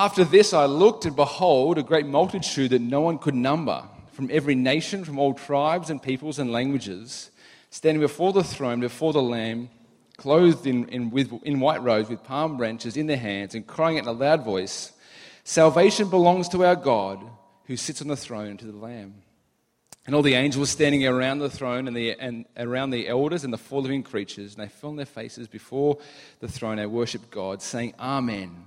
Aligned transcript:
After 0.00 0.24
this, 0.24 0.54
I 0.54 0.64
looked, 0.64 1.04
and 1.04 1.14
behold, 1.14 1.76
a 1.76 1.82
great 1.82 2.06
multitude 2.06 2.70
that 2.70 2.80
no 2.80 3.02
one 3.02 3.18
could 3.18 3.34
number, 3.34 3.84
from 4.12 4.30
every 4.32 4.54
nation, 4.54 5.04
from 5.04 5.18
all 5.18 5.34
tribes 5.34 5.90
and 5.90 6.02
peoples 6.02 6.38
and 6.38 6.50
languages, 6.50 7.30
standing 7.68 8.00
before 8.00 8.32
the 8.32 8.42
throne, 8.42 8.80
before 8.80 9.12
the 9.12 9.20
Lamb, 9.20 9.68
clothed 10.16 10.66
in, 10.66 10.88
in, 10.88 11.10
with, 11.10 11.30
in 11.42 11.60
white 11.60 11.82
robes, 11.82 12.08
with 12.08 12.24
palm 12.24 12.56
branches 12.56 12.96
in 12.96 13.08
their 13.08 13.18
hands, 13.18 13.54
and 13.54 13.66
crying 13.66 13.98
out 13.98 14.04
in 14.04 14.08
a 14.08 14.12
loud 14.12 14.42
voice 14.42 14.92
Salvation 15.44 16.08
belongs 16.08 16.48
to 16.48 16.64
our 16.64 16.76
God, 16.76 17.22
who 17.64 17.76
sits 17.76 18.00
on 18.00 18.08
the 18.08 18.16
throne, 18.16 18.56
to 18.56 18.64
the 18.64 18.72
Lamb. 18.78 19.16
And 20.06 20.14
all 20.14 20.22
the 20.22 20.32
angels 20.32 20.70
standing 20.70 21.06
around 21.06 21.40
the 21.40 21.50
throne 21.50 21.86
and, 21.86 21.94
the, 21.94 22.18
and 22.18 22.46
around 22.56 22.88
the 22.88 23.06
elders 23.06 23.44
and 23.44 23.52
the 23.52 23.58
four 23.58 23.82
living 23.82 24.02
creatures, 24.02 24.54
and 24.54 24.64
they 24.64 24.68
fell 24.70 24.88
on 24.88 24.96
their 24.96 25.04
faces 25.04 25.46
before 25.46 25.98
the 26.38 26.48
throne 26.48 26.78
and 26.78 26.90
worshiped 26.90 27.30
God, 27.30 27.60
saying, 27.60 27.92
Amen 28.00 28.64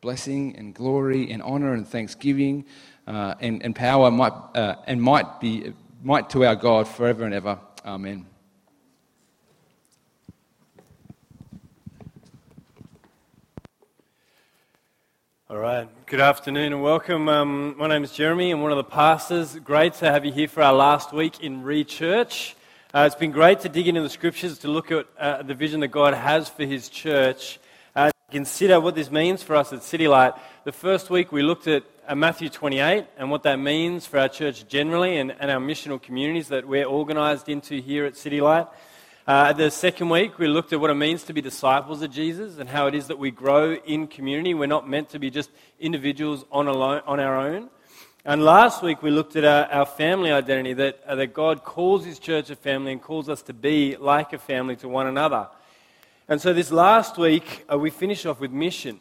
blessing 0.00 0.56
and 0.56 0.74
glory 0.74 1.30
and 1.30 1.42
honor 1.42 1.74
and 1.74 1.86
thanksgiving 1.86 2.64
uh, 3.06 3.34
and, 3.40 3.62
and 3.62 3.76
power 3.76 4.10
might, 4.10 4.32
uh, 4.54 4.76
and 4.86 5.02
might 5.02 5.40
be 5.40 5.74
might 6.02 6.30
to 6.30 6.46
our 6.46 6.56
God 6.56 6.88
forever 6.88 7.24
and 7.24 7.34
ever. 7.34 7.58
Amen. 7.84 8.24
All 15.50 15.58
right. 15.58 15.86
Good 16.06 16.20
afternoon 16.20 16.72
and 16.72 16.82
welcome. 16.82 17.28
Um, 17.28 17.76
my 17.76 17.86
name 17.86 18.02
is 18.02 18.12
Jeremy. 18.12 18.52
I'm 18.52 18.62
one 18.62 18.70
of 18.70 18.78
the 18.78 18.84
pastors. 18.84 19.56
Great 19.56 19.92
to 19.94 20.10
have 20.10 20.24
you 20.24 20.32
here 20.32 20.48
for 20.48 20.62
our 20.62 20.72
last 20.72 21.12
week 21.12 21.40
in 21.40 21.62
Re 21.62 21.84
Church. 21.84 22.56
Uh, 22.94 23.04
it's 23.06 23.16
been 23.16 23.32
great 23.32 23.60
to 23.60 23.68
dig 23.68 23.86
into 23.86 24.00
the 24.00 24.08
scriptures 24.08 24.58
to 24.60 24.68
look 24.68 24.90
at 24.90 25.06
uh, 25.18 25.42
the 25.42 25.54
vision 25.54 25.80
that 25.80 25.88
God 25.88 26.14
has 26.14 26.48
for 26.48 26.64
His 26.64 26.88
church 26.88 27.58
consider 28.30 28.80
what 28.80 28.94
this 28.94 29.10
means 29.10 29.42
for 29.42 29.56
us 29.56 29.72
at 29.72 29.82
City 29.82 30.06
Light. 30.06 30.34
The 30.64 30.72
first 30.72 31.10
week 31.10 31.32
we 31.32 31.42
looked 31.42 31.66
at 31.66 31.82
uh, 32.06 32.14
Matthew 32.14 32.48
28 32.48 33.06
and 33.18 33.30
what 33.30 33.42
that 33.42 33.56
means 33.56 34.06
for 34.06 34.18
our 34.18 34.28
church 34.28 34.66
generally 34.68 35.18
and, 35.18 35.34
and 35.40 35.50
our 35.50 35.60
missional 35.60 36.00
communities 36.00 36.48
that 36.48 36.66
we're 36.66 36.86
organised 36.86 37.48
into 37.48 37.80
here 37.80 38.04
at 38.04 38.16
City 38.16 38.40
Light. 38.40 38.68
Uh, 39.26 39.52
the 39.52 39.70
second 39.70 40.08
week 40.08 40.38
we 40.38 40.46
looked 40.46 40.72
at 40.72 40.80
what 40.80 40.90
it 40.90 40.94
means 40.94 41.24
to 41.24 41.32
be 41.32 41.40
disciples 41.40 42.02
of 42.02 42.10
Jesus 42.10 42.58
and 42.58 42.68
how 42.68 42.86
it 42.86 42.94
is 42.94 43.08
that 43.08 43.18
we 43.18 43.30
grow 43.30 43.74
in 43.74 44.06
community. 44.06 44.54
We're 44.54 44.66
not 44.66 44.88
meant 44.88 45.10
to 45.10 45.18
be 45.18 45.30
just 45.30 45.50
individuals 45.78 46.44
on, 46.52 46.68
alone, 46.68 47.02
on 47.06 47.20
our 47.20 47.36
own. 47.36 47.68
And 48.24 48.44
last 48.44 48.82
week 48.82 49.02
we 49.02 49.10
looked 49.10 49.34
at 49.34 49.44
our, 49.44 49.66
our 49.72 49.86
family 49.86 50.30
identity 50.30 50.74
that, 50.74 51.00
uh, 51.06 51.16
that 51.16 51.34
God 51.34 51.64
calls 51.64 52.04
His 52.04 52.18
church 52.18 52.50
a 52.50 52.56
family 52.56 52.92
and 52.92 53.02
calls 53.02 53.28
us 53.28 53.42
to 53.42 53.52
be 53.52 53.96
like 53.96 54.32
a 54.32 54.38
family 54.38 54.76
to 54.76 54.88
one 54.88 55.06
another. 55.06 55.48
And 56.30 56.40
so 56.40 56.52
this 56.52 56.70
last 56.70 57.18
week, 57.18 57.64
uh, 57.68 57.76
we 57.76 57.90
finish 57.90 58.24
off 58.24 58.38
with 58.38 58.52
mission. 58.52 59.00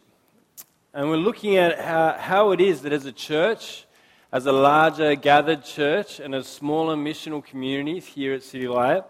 And 0.95 1.11
we're 1.11 1.17
looking 1.17 1.57
at 1.57 1.79
how, 1.79 2.17
how 2.17 2.51
it 2.53 2.59
is 2.59 2.81
that 2.81 2.91
as 2.91 3.05
a 3.05 3.11
church, 3.11 3.85
as 4.31 4.47
a 4.47 4.51
larger 4.51 5.13
gathered 5.13 5.63
church 5.63 6.19
and 6.19 6.33
as 6.33 6.47
smaller 6.47 6.95
missional 6.95 7.45
communities 7.45 8.07
here 8.07 8.33
at 8.33 8.41
City 8.41 8.67
Light, 8.67 9.03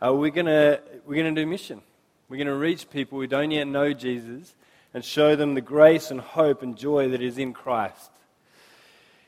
uh, 0.00 0.14
we're 0.14 0.30
going 0.30 0.46
we're 1.04 1.16
gonna 1.16 1.32
do 1.32 1.44
mission. 1.44 1.82
We're 2.28 2.36
going 2.36 2.46
to 2.46 2.54
reach 2.54 2.88
people 2.90 3.18
who 3.18 3.26
don't 3.26 3.50
yet 3.50 3.66
know 3.66 3.92
Jesus 3.92 4.54
and 4.94 5.04
show 5.04 5.34
them 5.34 5.54
the 5.54 5.60
grace 5.60 6.12
and 6.12 6.20
hope 6.20 6.62
and 6.62 6.78
joy 6.78 7.08
that 7.08 7.22
is 7.22 7.38
in 7.38 7.52
Christ. 7.52 8.12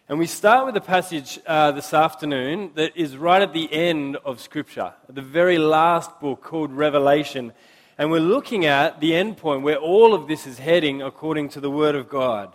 And 0.08 0.20
we 0.20 0.27
start 0.27 0.67
with 0.67 0.77
a 0.77 0.80
passage 0.80 1.41
uh, 1.48 1.72
this 1.72 1.92
afternoon 1.92 2.70
that 2.77 2.97
is 2.97 3.17
right 3.17 3.42
at 3.42 3.52
the 3.52 3.72
end 3.72 4.19
of 4.24 4.41
Scripture, 4.41 4.92
the 5.08 5.20
very 5.20 5.58
last 5.58 6.20
book 6.20 6.42
called 6.42 6.70
Revelation. 6.70 7.52
And 7.98 8.11
we're 8.11 8.20
looking 8.20 8.66
at 8.66 9.00
the 9.00 9.14
end 9.14 9.39
point 9.39 9.62
where 9.62 9.78
all 9.78 10.12
of 10.12 10.28
this 10.28 10.47
is 10.47 10.58
heading 10.58 11.00
according 11.00 11.48
to 11.50 11.61
the 11.61 11.70
Word 11.70 11.94
of 11.94 12.08
God. 12.08 12.55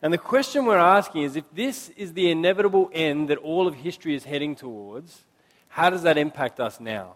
And 0.00 0.12
the 0.12 0.18
question 0.18 0.64
we're 0.64 0.78
asking 0.78 1.22
is 1.22 1.36
if 1.36 1.44
this 1.52 1.90
is 1.90 2.14
the 2.14 2.30
inevitable 2.30 2.90
end 2.92 3.28
that 3.28 3.38
all 3.38 3.68
of 3.68 3.74
history 3.74 4.14
is 4.14 4.24
heading 4.24 4.56
towards, 4.56 5.24
how 5.68 5.90
does 5.90 6.02
that 6.02 6.16
impact 6.16 6.58
us 6.58 6.80
now? 6.80 7.14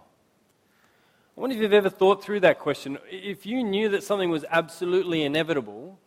I 1.36 1.40
wonder 1.40 1.56
if 1.56 1.62
you've 1.62 1.72
ever 1.72 1.90
thought 1.90 2.22
through 2.22 2.40
that 2.40 2.58
question. 2.58 2.98
If 3.10 3.44
you 3.46 3.64
knew 3.64 3.88
that 3.90 4.02
something 4.02 4.30
was 4.30 4.44
absolutely 4.50 5.22
inevitable, 5.22 5.98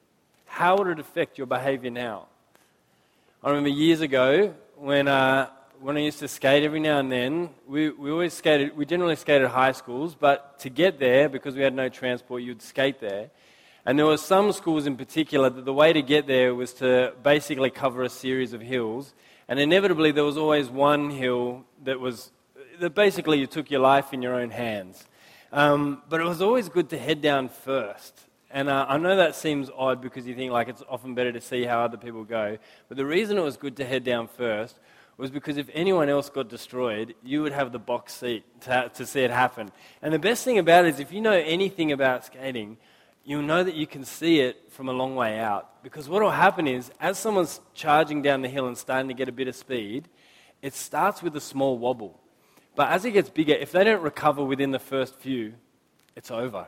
how 0.45 0.77
would 0.77 0.87
it 0.87 0.99
affect 0.99 1.37
your 1.37 1.47
behavior 1.47 1.91
now? 1.91 2.27
I 3.43 3.49
remember 3.49 3.69
years 3.69 4.01
ago 4.01 4.53
when 4.75 5.07
uh, 5.07 5.49
when 5.81 5.95
I 5.95 6.01
used 6.01 6.19
to 6.19 6.27
skate 6.27 6.63
every 6.63 6.79
now 6.79 6.99
and 6.99 7.11
then, 7.11 7.49
we, 7.65 7.89
we 7.89 8.11
always 8.11 8.33
skated, 8.33 8.75
we 8.75 8.85
generally 8.85 9.15
skated 9.15 9.45
at 9.45 9.51
high 9.51 9.71
schools, 9.71 10.13
but 10.13 10.59
to 10.59 10.69
get 10.69 10.99
there, 10.99 11.29
because 11.29 11.55
we 11.55 11.61
had 11.61 11.73
no 11.73 11.87
transport, 11.87 12.43
you'd 12.43 12.61
skate 12.61 12.99
there. 12.99 13.29
And 13.85 13.97
there 13.97 14.05
were 14.05 14.17
some 14.17 14.51
schools 14.51 14.85
in 14.85 14.97
particular 14.97 15.49
that 15.49 15.63
the 15.63 15.73
way 15.73 15.93
to 15.93 16.01
get 16.01 16.27
there 16.27 16.53
was 16.53 16.73
to 16.75 17.13
basically 17.23 17.69
cover 17.69 18.03
a 18.03 18.09
series 18.09 18.51
of 18.51 18.61
hills. 18.61 19.13
And 19.47 19.57
inevitably, 19.57 20.11
there 20.11 20.25
was 20.25 20.37
always 20.37 20.69
one 20.69 21.11
hill 21.11 21.63
that 21.85 21.99
was, 21.99 22.31
that 22.79 22.93
basically 22.93 23.39
you 23.39 23.47
took 23.47 23.71
your 23.71 23.79
life 23.79 24.13
in 24.13 24.21
your 24.21 24.35
own 24.35 24.49
hands. 24.49 25.05
Um, 25.53 26.01
but 26.09 26.19
it 26.19 26.25
was 26.25 26.41
always 26.41 26.67
good 26.67 26.89
to 26.89 26.97
head 26.97 27.21
down 27.21 27.47
first. 27.47 28.19
And 28.51 28.67
uh, 28.67 28.85
I 28.89 28.97
know 28.97 29.15
that 29.15 29.35
seems 29.35 29.69
odd 29.75 30.01
because 30.01 30.27
you 30.27 30.35
think 30.35 30.51
like 30.51 30.67
it's 30.67 30.83
often 30.89 31.15
better 31.15 31.31
to 31.31 31.41
see 31.41 31.63
how 31.63 31.81
other 31.81 31.97
people 31.97 32.25
go. 32.25 32.57
But 32.89 32.97
the 32.97 33.05
reason 33.05 33.37
it 33.37 33.43
was 33.43 33.57
good 33.57 33.77
to 33.77 33.85
head 33.85 34.03
down 34.03 34.27
first 34.27 34.77
was 35.19 35.31
because 35.31 35.57
if 35.57 35.69
anyone 35.73 36.07
else 36.07 36.29
got 36.29 36.47
destroyed, 36.47 37.13
you 37.23 37.41
would 37.41 37.51
have 37.51 37.73
the 37.73 37.79
box 37.79 38.13
seat 38.13 38.45
to, 38.61 38.89
to 38.95 39.05
see 39.05 39.19
it 39.19 39.31
happen. 39.31 39.69
And 40.01 40.13
the 40.13 40.19
best 40.19 40.45
thing 40.45 40.57
about 40.57 40.85
it 40.85 40.93
is 40.93 40.99
if 41.01 41.11
you 41.11 41.19
know 41.19 41.33
anything 41.33 41.91
about 41.91 42.25
skating, 42.25 42.77
you'll 43.25 43.41
know 43.41 43.61
that 43.61 43.75
you 43.75 43.85
can 43.85 44.05
see 44.05 44.39
it 44.39 44.71
from 44.71 44.87
a 44.87 44.93
long 44.93 45.15
way 45.15 45.37
out. 45.37 45.83
Because 45.83 46.07
what 46.07 46.23
will 46.23 46.31
happen 46.31 46.67
is, 46.67 46.89
as 47.01 47.19
someone's 47.19 47.59
charging 47.73 48.21
down 48.21 48.41
the 48.41 48.47
hill 48.47 48.67
and 48.67 48.77
starting 48.77 49.09
to 49.09 49.13
get 49.13 49.27
a 49.27 49.33
bit 49.33 49.49
of 49.49 49.57
speed, 49.57 50.07
it 50.61 50.73
starts 50.73 51.21
with 51.21 51.35
a 51.35 51.41
small 51.41 51.77
wobble. 51.77 52.17
But 52.75 52.89
as 52.91 53.03
it 53.03 53.11
gets 53.11 53.29
bigger, 53.29 53.53
if 53.53 53.73
they 53.73 53.83
don't 53.83 54.01
recover 54.01 54.41
within 54.41 54.71
the 54.71 54.79
first 54.79 55.15
few, 55.15 55.53
it's 56.15 56.31
over. 56.31 56.67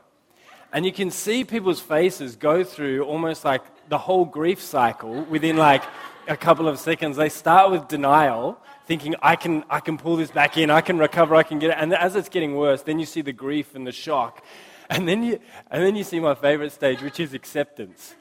And 0.73 0.85
you 0.85 0.91
can 0.91 1.09
see 1.09 1.45
people's 1.45 1.79
faces 1.79 2.35
go 2.35 2.65
through 2.65 3.03
almost 3.05 3.45
like 3.45 3.61
the 3.87 3.97
whole 3.97 4.25
grief 4.25 4.61
cycle 4.61 5.23
within 5.23 5.55
like 5.55 5.83
a 6.27 6.37
couple 6.37 6.67
of 6.67 6.79
seconds, 6.79 7.17
they 7.17 7.29
start 7.29 7.71
with 7.71 7.87
denial, 7.87 8.57
thinking, 8.85 9.15
I 9.21 9.35
can, 9.35 9.63
I 9.69 9.79
can 9.79 9.97
pull 9.97 10.15
this 10.15 10.31
back 10.31 10.57
in, 10.57 10.69
I 10.69 10.81
can 10.81 10.97
recover, 10.97 11.35
I 11.35 11.43
can 11.43 11.59
get 11.59 11.71
it. 11.71 11.77
And 11.79 11.93
as 11.93 12.15
it's 12.15 12.29
getting 12.29 12.55
worse, 12.55 12.83
then 12.83 12.99
you 12.99 13.05
see 13.05 13.21
the 13.21 13.33
grief 13.33 13.75
and 13.75 13.85
the 13.85 13.91
shock. 13.91 14.43
And 14.89 15.07
then 15.07 15.23
you, 15.23 15.39
and 15.69 15.83
then 15.83 15.95
you 15.95 16.03
see 16.03 16.19
my 16.19 16.35
favorite 16.35 16.71
stage, 16.71 17.01
which 17.01 17.19
is 17.19 17.33
acceptance. 17.33 18.15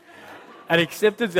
And 0.69 0.81
acceptance 0.81 1.37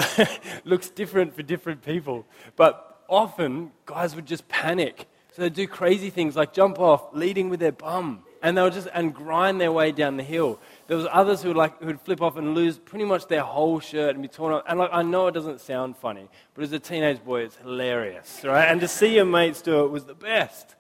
looks 0.65 0.91
different 0.91 1.37
for 1.37 1.43
different 1.43 1.83
people. 1.85 2.27
But 2.57 3.05
often, 3.09 3.71
guys 3.87 4.17
would 4.17 4.27
just 4.27 4.49
panic. 4.49 5.07
So 5.33 5.43
they'd 5.43 5.55
do 5.55 5.69
crazy 5.69 6.11
things 6.11 6.35
like 6.35 6.53
jump 6.53 6.81
off, 6.81 7.15
leading 7.15 7.49
with 7.49 7.61
their 7.61 7.73
bum. 7.73 8.25
And 8.43 8.57
they 8.57 8.63
would 8.63 8.73
just 8.73 8.89
and 8.93 9.15
grind 9.15 9.61
their 9.61 9.71
way 9.71 9.93
down 9.93 10.17
the 10.17 10.25
hill. 10.25 10.59
There 10.91 10.97
was 10.97 11.07
others 11.13 11.41
who 11.41 11.51
would 11.51 11.57
like 11.57 11.79
who 11.79 11.87
would 11.87 12.01
flip 12.01 12.21
off 12.21 12.37
and 12.37 12.53
lose 12.53 12.77
pretty 12.77 13.05
much 13.05 13.29
their 13.29 13.43
whole 13.43 13.79
shirt 13.79 14.17
and 14.17 14.23
be 14.23 14.27
torn 14.27 14.55
up. 14.55 14.65
And 14.67 14.77
like 14.77 14.91
I 14.93 15.03
know 15.03 15.29
it 15.29 15.35
doesn't 15.35 15.61
sound 15.61 15.97
funny, 15.97 16.29
but 16.53 16.65
as 16.65 16.73
a 16.73 16.81
teenage 16.81 17.25
boy, 17.25 17.43
it's 17.43 17.55
hilarious, 17.55 18.41
right? 18.43 18.65
And 18.65 18.81
to 18.81 18.89
see 18.89 19.15
your 19.15 19.25
mates 19.25 19.63
do 19.63 19.85
it 19.85 19.91
was 19.93 20.07
the 20.07 20.17
best. 20.17 20.75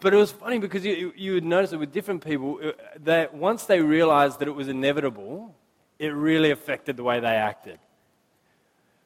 But 0.00 0.14
it 0.14 0.16
was 0.16 0.32
funny 0.32 0.58
because 0.58 0.86
you, 0.86 1.12
you 1.14 1.34
would 1.34 1.44
notice 1.44 1.74
it 1.74 1.76
with 1.76 1.92
different 1.92 2.24
people 2.24 2.60
uh, 2.64 2.72
that 3.00 3.34
once 3.34 3.64
they 3.64 3.82
realized 3.82 4.38
that 4.38 4.48
it 4.48 4.54
was 4.54 4.68
inevitable, 4.68 5.54
it 5.98 6.14
really 6.14 6.50
affected 6.50 6.96
the 6.96 7.02
way 7.02 7.20
they 7.20 7.26
acted. 7.26 7.78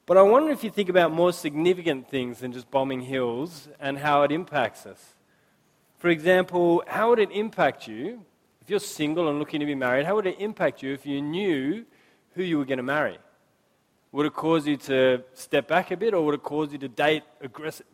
But 0.07 0.17
I 0.17 0.23
wonder 0.23 0.53
if 0.53 0.63
you 0.63 0.71
think 0.71 0.91
about 0.91 1.11
more 1.11 1.33
significant 1.33 2.09
things 2.09 2.39
than 2.39 2.53
just 2.53 2.71
bombing 2.71 3.01
hills 3.01 3.69
and 3.81 3.99
how 3.99 4.23
it 4.23 4.31
impacts 4.31 4.87
us. 4.87 5.15
For 5.99 6.09
example, 6.09 6.85
how 6.87 7.09
would 7.11 7.19
it 7.19 7.33
impact 7.33 7.89
you 7.89 8.25
if 8.65 8.71
you're 8.71 8.81
single 8.81 9.29
and 9.29 9.39
looking 9.39 9.61
to 9.61 9.67
be 9.67 9.75
married, 9.75 10.07
how 10.07 10.15
would 10.15 10.27
it 10.27 10.37
impact 10.39 10.83
you 10.83 10.95
if 10.95 11.05
you 11.05 11.21
knew 11.21 11.85
who 12.35 12.43
you 12.43 12.57
were 12.57 12.65
going 12.65 12.79
to 12.79 12.83
marry? 12.83 13.19
Would 14.13 14.25
it 14.25 14.33
cause 14.33 14.67
you 14.67 14.79
to 14.79 15.23
step 15.35 15.69
back 15.69 15.91
a 15.91 15.99
bit, 15.99 16.15
or 16.15 16.25
would 16.25 16.35
it 16.35 16.43
cause 16.43 16.73
you 16.73 16.79
to 16.79 16.89
date 16.89 17.25
aggressive, 17.43 17.85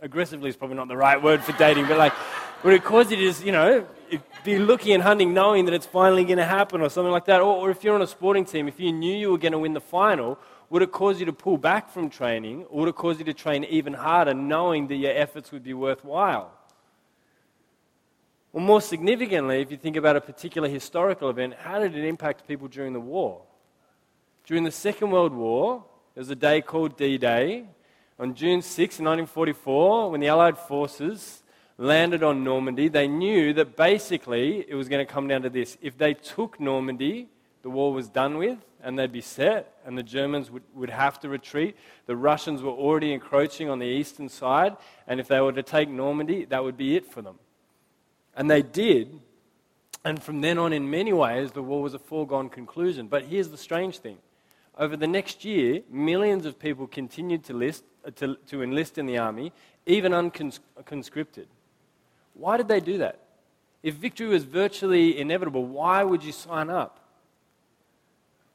aggressively? 0.00 0.48
Is 0.48 0.56
probably 0.56 0.76
not 0.76 0.86
the 0.86 0.96
right 0.96 1.20
word 1.20 1.42
for 1.42 1.50
dating, 1.54 1.88
but 1.88 1.98
like, 1.98 2.12
would 2.62 2.72
it 2.72 2.84
cause 2.84 3.10
you 3.10 3.16
to 3.16 3.22
just, 3.22 3.44
you 3.44 3.50
know, 3.50 3.84
be 4.44 4.60
looking 4.60 4.94
and 4.94 5.02
hunting, 5.02 5.34
knowing 5.34 5.64
that 5.64 5.74
it's 5.74 5.86
finally 5.86 6.24
going 6.24 6.38
to 6.38 6.44
happen, 6.44 6.80
or 6.80 6.88
something 6.88 7.10
like 7.10 7.24
that? 7.24 7.40
Or, 7.40 7.56
or 7.56 7.70
if 7.70 7.82
you're 7.82 7.96
on 7.96 8.02
a 8.02 8.06
sporting 8.06 8.44
team, 8.44 8.68
if 8.68 8.78
you 8.78 8.92
knew 8.92 9.16
you 9.16 9.32
were 9.32 9.38
going 9.38 9.52
to 9.52 9.58
win 9.58 9.72
the 9.72 9.80
final, 9.80 10.38
would 10.70 10.82
it 10.82 10.92
cause 10.92 11.18
you 11.18 11.26
to 11.26 11.32
pull 11.32 11.58
back 11.58 11.90
from 11.90 12.08
training, 12.08 12.62
or 12.70 12.80
would 12.80 12.90
it 12.90 12.94
cause 12.94 13.18
you 13.18 13.24
to 13.24 13.34
train 13.34 13.64
even 13.64 13.94
harder, 13.94 14.34
knowing 14.34 14.86
that 14.86 14.94
your 14.94 15.12
efforts 15.12 15.50
would 15.50 15.64
be 15.64 15.74
worthwhile? 15.74 16.52
Well, 18.52 18.62
more 18.62 18.82
significantly, 18.82 19.62
if 19.62 19.70
you 19.70 19.78
think 19.78 19.96
about 19.96 20.16
a 20.16 20.20
particular 20.20 20.68
historical 20.68 21.30
event, 21.30 21.54
how 21.54 21.78
did 21.78 21.96
it 21.96 22.04
impact 22.04 22.46
people 22.46 22.68
during 22.68 22.92
the 22.92 23.00
war? 23.00 23.40
During 24.44 24.64
the 24.64 24.70
Second 24.70 25.10
World 25.10 25.32
War, 25.32 25.82
there 26.14 26.20
was 26.20 26.28
a 26.28 26.36
day 26.36 26.60
called 26.60 26.98
D 26.98 27.16
Day. 27.16 27.64
On 28.18 28.34
June 28.34 28.60
6, 28.60 28.76
1944, 28.76 30.10
when 30.10 30.20
the 30.20 30.28
Allied 30.28 30.58
forces 30.58 31.42
landed 31.78 32.22
on 32.22 32.44
Normandy, 32.44 32.88
they 32.88 33.08
knew 33.08 33.54
that 33.54 33.74
basically 33.74 34.66
it 34.68 34.74
was 34.74 34.86
going 34.86 35.04
to 35.04 35.10
come 35.10 35.28
down 35.28 35.40
to 35.42 35.50
this. 35.50 35.78
If 35.80 35.96
they 35.96 36.12
took 36.12 36.60
Normandy, 36.60 37.30
the 37.62 37.70
war 37.70 37.94
was 37.94 38.10
done 38.10 38.36
with 38.36 38.58
and 38.82 38.98
they'd 38.98 39.12
be 39.12 39.22
set, 39.22 39.76
and 39.86 39.96
the 39.96 40.02
Germans 40.02 40.50
would, 40.50 40.64
would 40.74 40.90
have 40.90 41.18
to 41.20 41.28
retreat. 41.30 41.74
The 42.04 42.16
Russians 42.16 42.60
were 42.60 42.72
already 42.72 43.14
encroaching 43.14 43.70
on 43.70 43.78
the 43.78 43.86
eastern 43.86 44.28
side, 44.28 44.76
and 45.06 45.20
if 45.20 45.28
they 45.28 45.40
were 45.40 45.52
to 45.52 45.62
take 45.62 45.88
Normandy, 45.88 46.44
that 46.46 46.62
would 46.62 46.76
be 46.76 46.96
it 46.96 47.10
for 47.10 47.22
them. 47.22 47.38
And 48.34 48.50
they 48.50 48.62
did, 48.62 49.20
and 50.04 50.22
from 50.22 50.40
then 50.40 50.58
on, 50.58 50.72
in 50.72 50.90
many 50.90 51.12
ways, 51.12 51.52
the 51.52 51.62
war 51.62 51.82
was 51.82 51.94
a 51.94 51.98
foregone 51.98 52.48
conclusion. 52.48 53.06
But 53.06 53.24
here's 53.24 53.50
the 53.50 53.58
strange 53.58 53.98
thing 53.98 54.18
over 54.78 54.96
the 54.96 55.06
next 55.06 55.44
year, 55.44 55.82
millions 55.90 56.46
of 56.46 56.58
people 56.58 56.86
continued 56.86 57.44
to, 57.44 57.52
list, 57.52 57.84
uh, 58.06 58.10
to, 58.16 58.36
to 58.48 58.62
enlist 58.62 58.96
in 58.96 59.06
the 59.06 59.18
army, 59.18 59.52
even 59.86 60.12
unconscripted. 60.12 61.46
Why 62.34 62.56
did 62.56 62.68
they 62.68 62.80
do 62.80 62.98
that? 62.98 63.18
If 63.82 63.96
victory 63.96 64.28
was 64.28 64.44
virtually 64.44 65.18
inevitable, 65.18 65.64
why 65.66 66.02
would 66.04 66.24
you 66.24 66.32
sign 66.32 66.70
up? 66.70 67.00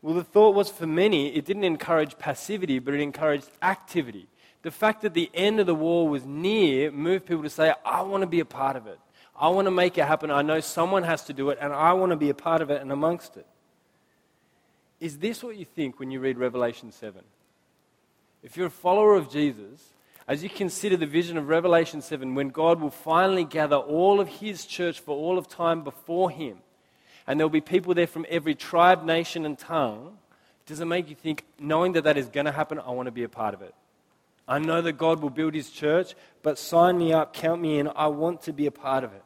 Well, 0.01 0.15
the 0.15 0.24
thought 0.24 0.56
was 0.56 0.69
for 0.69 0.88
many, 0.88 1.35
it 1.35 1.45
didn't 1.45 1.65
encourage 1.65 2.18
passivity, 2.18 2.79
but 2.79 2.94
it 2.94 3.01
encouraged 3.01 3.50
activity. 3.62 4.27
The 4.63 4.71
fact 4.71 5.01
that 5.01 5.13
the 5.13 5.29
end 5.33 5.59
of 5.59 5.68
the 5.68 5.75
war 5.75 6.07
was 6.07 6.25
near 6.25 6.91
moved 6.91 7.25
people 7.25 7.44
to 7.44 7.50
say, 7.50 7.74
I 7.85 8.01
want 8.01 8.21
to 8.21 8.27
be 8.27 8.39
a 8.39 8.45
part 8.45 8.75
of 8.75 8.88
it. 8.88 9.00
I 9.39 9.50
want 9.50 9.66
to 9.66 9.72
make 9.72 9.98
it 9.98 10.06
happen. 10.06 10.31
I 10.31 10.42
know 10.42 10.60
someone 10.60 11.04
has 11.04 11.24
to 11.25 11.34
do 11.34 11.50
it, 11.50 11.60
and 11.62 11.72
I 11.72 11.94
want 11.94 12.12
to 12.12 12.16
be 12.16 12.30
a 12.30 12.34
part 12.34 12.62
of 12.62 12.72
it 12.72 12.81
and 12.81 12.92
amongst 12.92 13.38
it. 13.38 13.45
Is 15.00 15.19
this 15.19 15.44
what 15.44 15.57
you 15.57 15.66
think 15.66 16.00
when 16.00 16.10
you 16.10 16.19
read 16.19 16.38
Revelation 16.38 16.92
7? 16.92 17.22
If 18.42 18.57
you're 18.57 18.68
a 18.68 18.72
follower 18.72 19.16
of 19.16 19.30
Jesus, 19.30 19.94
as 20.28 20.44
you 20.44 20.50
consider 20.50 20.98
the 20.98 21.06
vision 21.06 21.38
of 21.38 21.48
Revelation 21.48 22.01
7, 22.01 22.34
when 22.34 22.50
God 22.50 22.81
will 22.81 22.89
finally 22.89 23.45
gather 23.45 23.75
all 23.75 24.19
of 24.19 24.28
his 24.28 24.66
church 24.66 25.00
for 25.00 25.16
all 25.16 25.38
of 25.38 25.48
time 25.48 25.84
before 25.84 26.31
him, 26.31 26.57
and 27.28 27.39
there'll 27.39 27.50
be 27.50 27.62
people 27.62 27.94
there 27.94 28.07
from 28.07 28.25
every 28.30 28.56
tribe, 28.56 29.04
nation, 29.04 29.45
and 29.45 29.57
tongue, 29.57 30.18
does 30.66 30.80
it 30.80 30.86
make 30.86 31.10
you 31.10 31.16
think, 31.16 31.45
knowing 31.60 31.94
that 31.94 32.04
that 32.06 32.18
is 32.18 32.28
going 32.28 32.45
to 32.45 32.51
happen, 32.51 32.80
I 32.80 32.89
want 32.92 33.06
to 33.06 33.12
be 33.12 33.24
a 33.24 33.30
part 33.30 33.54
of 33.54 33.62
it? 33.62 33.74
I 34.48 34.60
know 34.60 34.81
that 34.81 34.94
God 34.94 35.22
will 35.22 35.30
build 35.30 35.54
his 35.54 35.69
church, 35.69 36.16
but 36.42 36.57
sign 36.57 36.98
me 36.98 37.13
up, 37.13 37.34
count 37.34 37.62
me 37.62 37.80
in. 37.80 37.89
I 37.95 38.07
want 38.07 38.44
to 38.44 38.54
be 38.54 38.66
a 38.66 38.72
part 38.72 39.04
of 39.04 39.13
it. 39.13 39.24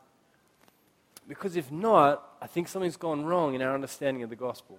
Because 1.31 1.55
if 1.55 1.71
not, 1.71 2.35
I 2.41 2.47
think 2.47 2.67
something's 2.67 2.97
gone 2.97 3.23
wrong 3.23 3.53
in 3.53 3.61
our 3.61 3.73
understanding 3.73 4.21
of 4.21 4.29
the 4.29 4.35
gospel. 4.35 4.77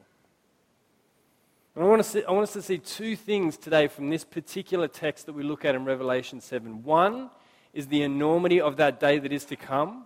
And 1.75 1.83
I 1.83 1.89
want, 1.89 2.05
see, 2.05 2.23
I 2.25 2.31
want 2.31 2.43
us 2.43 2.53
to 2.53 2.61
see 2.61 2.77
two 2.77 3.17
things 3.17 3.57
today 3.57 3.89
from 3.89 4.11
this 4.11 4.23
particular 4.23 4.87
text 4.87 5.25
that 5.25 5.33
we 5.33 5.45
look 5.45 5.65
at 5.65 5.75
in 5.75 5.87
Revelation 5.87 6.43
7. 6.43 6.83
One 6.83 7.31
is 7.73 7.87
the 7.87 8.03
enormity 8.03 8.61
of 8.61 8.77
that 8.77 9.01
day 9.01 9.19
that 9.19 9.33
is 9.33 9.47
to 9.47 9.57
come, 9.57 10.05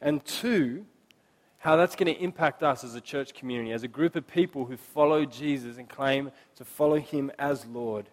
and 0.00 0.24
two, 0.24 0.84
how 1.58 1.76
that's 1.76 1.94
going 1.94 2.12
to 2.12 2.20
impact 2.20 2.64
us 2.64 2.82
as 2.82 2.96
a 2.96 3.00
church 3.00 3.32
community, 3.32 3.70
as 3.70 3.84
a 3.84 3.88
group 3.88 4.16
of 4.16 4.26
people 4.26 4.64
who 4.64 4.76
follow 4.76 5.24
Jesus 5.24 5.78
and 5.78 5.88
claim 5.88 6.32
to 6.56 6.64
follow 6.64 6.98
him 6.98 7.30
as 7.38 7.66
Lord. 7.66 8.08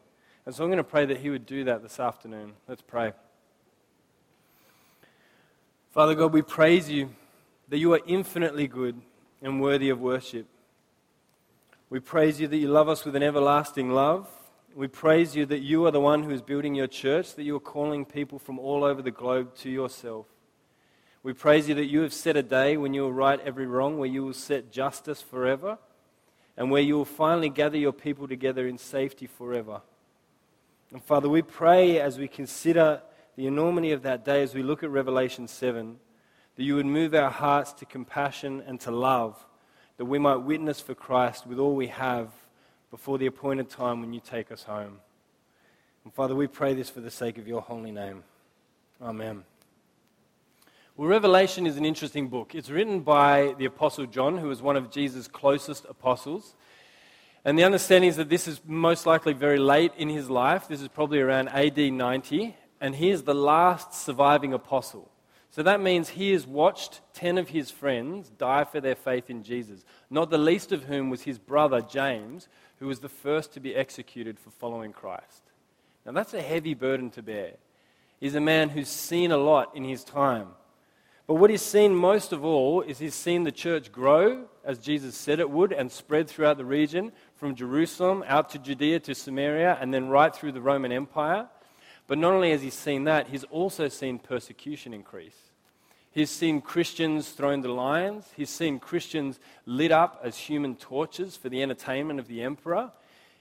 And 0.45 0.53
so 0.53 0.63
I'm 0.63 0.69
going 0.69 0.77
to 0.77 0.83
pray 0.83 1.07
that 1.07 1.17
he 1.17 1.31
would 1.31 1.47
do 1.47 1.63
that 1.63 1.81
this 1.81 1.99
afternoon. 1.99 2.53
Let's 2.67 2.83
pray. 2.83 3.13
Father 5.89 6.13
God, 6.13 6.31
we 6.31 6.43
praise 6.43 6.87
you 6.91 7.09
that 7.69 7.77
you 7.77 7.93
are 7.93 8.01
infinitely 8.05 8.67
good 8.67 8.99
and 9.41 9.61
worthy 9.61 9.89
of 9.89 9.99
worship. 9.99 10.47
We 11.89 11.99
praise 11.99 12.39
you 12.39 12.47
that 12.47 12.57
you 12.57 12.67
love 12.67 12.89
us 12.89 13.05
with 13.05 13.15
an 13.15 13.23
everlasting 13.23 13.91
love. 13.91 14.27
We 14.75 14.87
praise 14.87 15.35
you 15.35 15.45
that 15.47 15.59
you 15.59 15.85
are 15.85 15.91
the 15.91 15.99
one 15.99 16.23
who 16.23 16.31
is 16.31 16.41
building 16.41 16.75
your 16.75 16.87
church, 16.87 17.35
that 17.35 17.43
you 17.43 17.55
are 17.55 17.61
calling 17.61 18.05
people 18.05 18.37
from 18.37 18.59
all 18.59 18.83
over 18.83 19.01
the 19.01 19.11
globe 19.11 19.55
to 19.57 19.69
yourself. 19.69 20.27
We 21.23 21.33
praise 21.33 21.67
you 21.67 21.75
that 21.75 21.85
you 21.85 22.01
have 22.01 22.13
set 22.13 22.37
a 22.37 22.43
day 22.43 22.77
when 22.77 22.93
you 22.93 23.01
will 23.01 23.13
right 23.13 23.39
every 23.41 23.65
wrong, 23.65 23.97
where 23.97 24.09
you 24.09 24.23
will 24.23 24.33
set 24.33 24.71
justice 24.71 25.21
forever, 25.21 25.77
and 26.55 26.71
where 26.71 26.81
you 26.81 26.95
will 26.95 27.05
finally 27.05 27.49
gather 27.49 27.77
your 27.77 27.91
people 27.91 28.27
together 28.27 28.67
in 28.67 28.77
safety 28.77 29.27
forever. 29.27 29.81
And 30.91 31.03
Father, 31.03 31.29
we 31.29 31.41
pray 31.41 31.99
as 31.99 32.17
we 32.17 32.27
consider 32.27 33.01
the 33.35 33.47
enormity 33.47 33.91
of 33.91 34.03
that 34.03 34.23
day, 34.25 34.41
as 34.43 34.53
we 34.53 34.63
look 34.63 34.83
at 34.83 34.89
Revelation 34.89 35.47
7, 35.47 35.97
that 36.59 36.65
you 36.65 36.75
would 36.75 36.85
move 36.85 37.15
our 37.15 37.29
hearts 37.29 37.71
to 37.71 37.85
compassion 37.85 38.61
and 38.67 38.81
to 38.81 38.91
love 38.91 39.45
that 39.95 40.03
we 40.03 40.19
might 40.19 40.35
witness 40.35 40.81
for 40.81 40.93
Christ 40.93 41.47
with 41.47 41.57
all 41.57 41.73
we 41.73 41.87
have 41.87 42.33
before 42.91 43.17
the 43.17 43.27
appointed 43.27 43.69
time 43.69 44.01
when 44.01 44.11
you 44.11 44.19
take 44.19 44.51
us 44.51 44.63
home. 44.63 44.97
And 46.03 46.13
Father, 46.13 46.35
we 46.35 46.47
pray 46.47 46.73
this 46.73 46.89
for 46.89 46.99
the 46.99 47.09
sake 47.09 47.37
of 47.37 47.47
your 47.47 47.61
holy 47.61 47.93
name. 47.93 48.25
Amen. 49.01 49.45
Well, 50.97 51.07
Revelation 51.07 51.65
is 51.65 51.77
an 51.77 51.85
interesting 51.85 52.27
book. 52.27 52.53
It's 52.53 52.69
written 52.69 52.99
by 53.03 53.55
the 53.57 53.63
Apostle 53.63 54.05
John, 54.05 54.37
who 54.37 54.49
was 54.49 54.61
one 54.61 54.75
of 54.75 54.91
Jesus' 54.91 55.29
closest 55.29 55.85
apostles. 55.87 56.55
And 57.45 57.57
the 57.57 57.63
understanding 57.63 58.09
is 58.09 58.17
that 58.17 58.27
this 58.27 58.49
is 58.49 58.59
most 58.65 59.05
likely 59.05 59.31
very 59.31 59.59
late 59.59 59.93
in 59.97 60.09
his 60.09 60.29
life. 60.29 60.67
This 60.67 60.81
is 60.81 60.89
probably 60.89 61.21
around 61.21 61.47
AD 61.47 61.77
90. 61.77 62.53
And 62.81 62.95
he 62.97 63.11
is 63.11 63.23
the 63.23 63.33
last 63.33 63.93
surviving 63.93 64.51
apostle. 64.51 65.09
So 65.51 65.63
that 65.63 65.81
means 65.81 66.09
he 66.09 66.31
has 66.31 66.45
watched 66.45 67.01
10 67.13 67.37
of 67.37 67.49
his 67.49 67.71
friends 67.71 68.29
die 68.29 68.63
for 68.63 68.79
their 68.79 68.95
faith 68.95 69.29
in 69.29 69.43
Jesus, 69.43 69.83
not 70.09 70.29
the 70.29 70.37
least 70.37 70.71
of 70.71 70.83
whom 70.83 71.09
was 71.09 71.23
his 71.23 71.39
brother 71.39 71.81
James, 71.81 72.47
who 72.79 72.87
was 72.87 72.99
the 72.99 73.09
first 73.09 73.53
to 73.53 73.59
be 73.59 73.75
executed 73.75 74.39
for 74.39 74.51
following 74.51 74.93
Christ. 74.93 75.41
Now 76.05 76.11
that's 76.11 76.33
a 76.33 76.41
heavy 76.41 76.75
burden 76.75 77.09
to 77.11 77.23
bear. 77.23 77.53
He's 78.19 78.35
a 78.35 78.41
man 78.41 78.69
who's 78.69 78.89
seen 78.89 79.31
a 79.31 79.37
lot 79.37 79.75
in 79.75 79.83
his 79.83 80.03
time. 80.03 80.49
But 81.25 81.35
what 81.35 81.51
he's 81.51 81.61
seen 81.61 81.95
most 81.95 82.31
of 82.33 82.43
all 82.43 82.81
is 82.81 82.97
he's 82.97 83.13
seen 83.13 83.43
the 83.43 83.51
church 83.51 83.91
grow, 83.91 84.45
as 84.65 84.79
Jesus 84.79 85.15
said 85.15 85.39
it 85.39 85.49
would, 85.49 85.71
and 85.71 85.91
spread 85.91 86.27
throughout 86.27 86.57
the 86.57 86.65
region, 86.65 87.11
from 87.35 87.53
Jerusalem 87.55 88.23
out 88.27 88.49
to 88.49 88.59
Judea 88.59 88.99
to 89.01 89.13
Samaria, 89.13 89.77
and 89.79 89.93
then 89.93 90.09
right 90.09 90.35
through 90.35 90.53
the 90.53 90.61
Roman 90.61 90.91
Empire. 90.91 91.47
But 92.09 92.17
not 92.17 92.33
only 92.33 92.49
has 92.49 92.63
he 92.63 92.71
seen 92.71 93.03
that, 93.03 93.27
he's 93.27 93.43
also 93.45 93.87
seen 93.87 94.17
persecution 94.17 94.95
increase. 94.95 95.37
He's 96.09 96.31
seen 96.31 96.59
Christians 96.59 97.29
thrown 97.29 97.61
to 97.61 97.71
lions. 97.71 98.25
He's 98.35 98.49
seen 98.49 98.79
Christians 98.79 99.39
lit 99.67 99.91
up 99.91 100.19
as 100.23 100.35
human 100.35 100.75
torches 100.75 101.37
for 101.37 101.49
the 101.49 101.61
entertainment 101.61 102.19
of 102.19 102.27
the 102.27 102.41
emperor. 102.41 102.91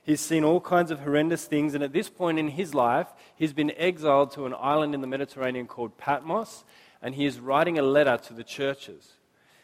He's 0.02 0.20
seen 0.20 0.44
all 0.44 0.60
kinds 0.60 0.90
of 0.90 1.00
horrendous 1.00 1.46
things. 1.46 1.72
And 1.72 1.82
at 1.82 1.94
this 1.94 2.10
point 2.10 2.38
in 2.38 2.48
his 2.48 2.74
life, 2.74 3.06
he's 3.36 3.54
been 3.54 3.72
exiled 3.74 4.32
to 4.32 4.44
an 4.44 4.54
island 4.60 4.94
in 4.94 5.00
the 5.00 5.06
Mediterranean 5.06 5.66
called 5.66 5.96
Patmos. 5.96 6.64
And 7.00 7.14
he 7.14 7.24
is 7.24 7.40
writing 7.40 7.78
a 7.78 7.82
letter 7.82 8.18
to 8.18 8.34
the 8.34 8.44
churches. 8.44 9.14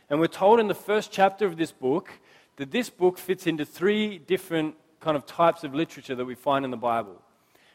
And 0.09 0.19
we're 0.19 0.29
told 0.29 0.61
in 0.61 0.69
the 0.69 0.75
first 0.75 1.12
chapter 1.12 1.45
of 1.45 1.59
this 1.59 1.73
book 1.73 2.11
that 2.57 2.71
this 2.71 2.89
book 2.89 3.19
fits 3.19 3.47
into 3.47 3.67
three 3.67 4.17
different 4.17 4.77
kind 5.00 5.15
of 5.15 5.27
types 5.27 5.62
of 5.62 5.75
literature 5.75 6.15
that 6.15 6.25
we 6.25 6.35
find 6.35 6.65
in 6.65 6.71
the 6.71 6.79
Bible. 6.79 7.21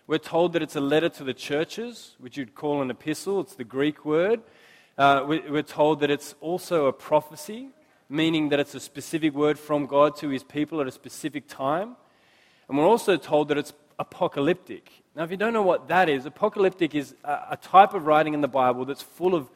We're 0.10 0.18
told 0.18 0.54
that 0.54 0.64
it's 0.64 0.76
a 0.76 0.82
letter 0.82 1.08
to 1.08 1.24
the 1.24 1.36
churches, 1.36 2.16
which 2.18 2.36
you'd 2.36 2.56
call 2.56 2.82
an 2.82 2.90
epistle. 2.90 3.42
It's 3.42 3.54
the 3.54 3.64
Greek 3.64 4.06
word. 4.06 4.42
Uh, 4.98 5.24
we're 5.28 5.62
told 5.62 6.00
that 6.00 6.10
it's 6.10 6.34
also 6.42 6.88
a 6.88 6.92
prophecy, 6.92 7.70
meaning 8.10 8.50
that 8.50 8.60
it's 8.60 8.74
a 8.74 8.80
specific 8.80 9.36
word 9.36 9.60
from 9.60 9.86
God 9.86 10.16
to 10.16 10.30
his 10.30 10.44
people 10.44 10.82
at 10.82 10.88
a 10.88 10.92
specific 10.92 11.48
time. 11.48 11.96
And 12.68 12.76
we're 12.76 12.88
also 12.88 13.18
told 13.18 13.50
that 13.50 13.60
it's 13.60 13.72
apocalyptic. 14.00 14.92
Now, 15.16 15.26
if 15.26 15.30
you 15.30 15.38
don't 15.38 15.54
know 15.54 15.62
what 15.62 15.90
that 15.90 16.10
is, 16.10 16.26
apocalyptic 16.26 16.96
is 16.96 17.14
a, 17.24 17.50
a 17.52 17.58
type 17.58 17.94
of 17.94 18.08
writing 18.08 18.34
in 18.34 18.42
the 18.42 18.48
Bible 18.48 18.86
that's 18.86 19.04
full 19.04 19.36
of 19.36 19.48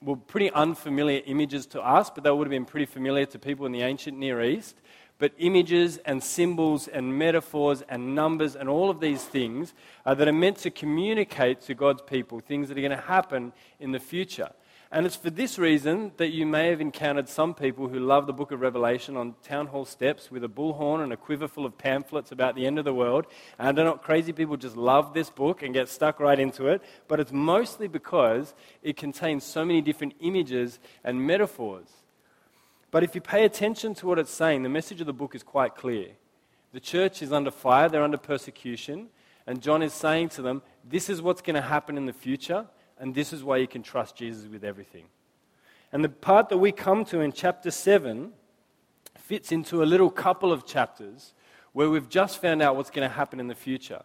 well, 0.00 0.14
pretty 0.14 0.52
unfamiliar 0.52 1.22
images 1.26 1.66
to 1.66 1.82
us, 1.82 2.08
but 2.08 2.22
they 2.22 2.30
would 2.30 2.46
have 2.46 2.52
been 2.52 2.66
pretty 2.66 2.86
familiar 2.86 3.26
to 3.26 3.36
people 3.36 3.66
in 3.66 3.72
the 3.72 3.82
ancient 3.82 4.16
Near 4.16 4.44
East 4.44 4.76
but 5.22 5.32
images 5.38 5.98
and 5.98 6.20
symbols 6.20 6.88
and 6.88 7.16
metaphors 7.16 7.80
and 7.88 8.12
numbers 8.12 8.56
and 8.56 8.68
all 8.68 8.90
of 8.90 8.98
these 8.98 9.22
things 9.22 9.72
uh, 10.04 10.12
that 10.12 10.26
are 10.26 10.32
meant 10.32 10.56
to 10.56 10.68
communicate 10.68 11.60
to 11.60 11.74
God's 11.74 12.02
people 12.02 12.40
things 12.40 12.66
that 12.66 12.76
are 12.76 12.80
going 12.80 12.90
to 12.90 12.96
happen 12.96 13.52
in 13.78 13.92
the 13.92 14.00
future. 14.00 14.50
And 14.90 15.06
it's 15.06 15.14
for 15.14 15.30
this 15.30 15.60
reason 15.60 16.10
that 16.16 16.30
you 16.32 16.44
may 16.44 16.70
have 16.70 16.80
encountered 16.80 17.28
some 17.28 17.54
people 17.54 17.86
who 17.86 18.00
love 18.00 18.26
the 18.26 18.32
book 18.32 18.50
of 18.50 18.60
Revelation 18.60 19.16
on 19.16 19.36
town 19.44 19.68
hall 19.68 19.84
steps 19.84 20.28
with 20.28 20.42
a 20.42 20.48
bullhorn 20.48 21.04
and 21.04 21.12
a 21.12 21.16
quiver 21.16 21.46
full 21.46 21.66
of 21.66 21.78
pamphlets 21.78 22.32
about 22.32 22.56
the 22.56 22.66
end 22.66 22.80
of 22.80 22.84
the 22.84 22.92
world. 22.92 23.26
And 23.60 23.78
they're 23.78 23.84
not 23.84 24.02
crazy 24.02 24.32
people 24.32 24.56
just 24.56 24.76
love 24.76 25.14
this 25.14 25.30
book 25.30 25.62
and 25.62 25.72
get 25.72 25.88
stuck 25.88 26.18
right 26.18 26.40
into 26.40 26.66
it, 26.66 26.82
but 27.06 27.20
it's 27.20 27.30
mostly 27.30 27.86
because 27.86 28.54
it 28.82 28.96
contains 28.96 29.44
so 29.44 29.64
many 29.64 29.82
different 29.82 30.14
images 30.18 30.80
and 31.04 31.24
metaphors. 31.24 32.01
But 32.92 33.02
if 33.02 33.14
you 33.14 33.22
pay 33.22 33.44
attention 33.44 33.94
to 33.94 34.06
what 34.06 34.18
it's 34.18 34.30
saying, 34.30 34.62
the 34.62 34.68
message 34.68 35.00
of 35.00 35.06
the 35.06 35.14
book 35.14 35.34
is 35.34 35.42
quite 35.42 35.74
clear. 35.74 36.10
The 36.72 36.80
church 36.80 37.22
is 37.22 37.32
under 37.32 37.50
fire, 37.50 37.88
they're 37.88 38.04
under 38.04 38.18
persecution, 38.18 39.08
and 39.46 39.62
John 39.62 39.82
is 39.82 39.94
saying 39.94 40.28
to 40.30 40.42
them, 40.42 40.62
This 40.84 41.08
is 41.08 41.22
what's 41.22 41.40
going 41.40 41.56
to 41.56 41.62
happen 41.62 41.96
in 41.96 42.04
the 42.04 42.12
future, 42.12 42.66
and 42.98 43.14
this 43.14 43.32
is 43.32 43.42
why 43.42 43.56
you 43.56 43.66
can 43.66 43.82
trust 43.82 44.14
Jesus 44.14 44.46
with 44.46 44.62
everything. 44.62 45.06
And 45.90 46.04
the 46.04 46.10
part 46.10 46.50
that 46.50 46.58
we 46.58 46.70
come 46.70 47.04
to 47.06 47.20
in 47.20 47.32
chapter 47.32 47.70
7 47.70 48.32
fits 49.16 49.52
into 49.52 49.82
a 49.82 49.84
little 49.84 50.10
couple 50.10 50.52
of 50.52 50.66
chapters 50.66 51.32
where 51.72 51.88
we've 51.88 52.10
just 52.10 52.42
found 52.42 52.60
out 52.60 52.76
what's 52.76 52.90
going 52.90 53.08
to 53.08 53.14
happen 53.14 53.40
in 53.40 53.48
the 53.48 53.54
future. 53.54 54.02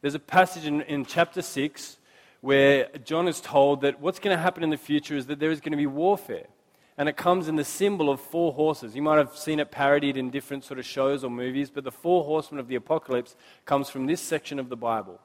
There's 0.00 0.14
a 0.14 0.18
passage 0.18 0.64
in, 0.64 0.80
in 0.82 1.04
chapter 1.04 1.42
6 1.42 1.98
where 2.40 2.88
John 3.04 3.28
is 3.28 3.40
told 3.40 3.82
that 3.82 4.00
what's 4.00 4.18
going 4.18 4.34
to 4.34 4.42
happen 4.42 4.62
in 4.62 4.70
the 4.70 4.78
future 4.78 5.14
is 5.14 5.26
that 5.26 5.40
there 5.40 5.50
is 5.50 5.60
going 5.60 5.72
to 5.72 5.78
be 5.78 5.86
warfare. 5.86 6.46
And 6.96 7.08
it 7.08 7.16
comes 7.16 7.48
in 7.48 7.56
the 7.56 7.64
symbol 7.64 8.08
of 8.08 8.20
four 8.20 8.52
horses. 8.52 8.94
You 8.94 9.02
might 9.02 9.18
have 9.18 9.36
seen 9.36 9.58
it 9.58 9.70
parodied 9.70 10.16
in 10.16 10.30
different 10.30 10.64
sort 10.64 10.78
of 10.78 10.86
shows 10.86 11.24
or 11.24 11.30
movies, 11.30 11.70
but 11.70 11.84
the 11.84 11.90
four 11.90 12.24
horsemen 12.24 12.60
of 12.60 12.68
the 12.68 12.76
apocalypse 12.76 13.36
comes 13.64 13.90
from 13.90 14.06
this 14.06 14.20
section 14.20 14.58
of 14.58 14.68
the 14.68 14.76
Bible. 14.76 15.20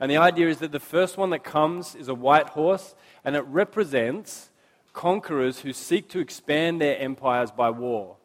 And 0.00 0.10
the 0.10 0.16
idea 0.16 0.48
is 0.48 0.58
that 0.58 0.72
the 0.72 0.80
first 0.80 1.16
one 1.16 1.30
that 1.30 1.44
comes 1.44 1.94
is 1.94 2.08
a 2.08 2.14
white 2.14 2.50
horse, 2.50 2.94
and 3.24 3.36
it 3.36 3.42
represents 3.42 4.50
conquerors 4.92 5.60
who 5.60 5.72
seek 5.72 6.08
to 6.10 6.18
expand 6.18 6.80
their 6.80 6.98
empires 6.98 7.50
by 7.50 7.70
war. 7.70 8.16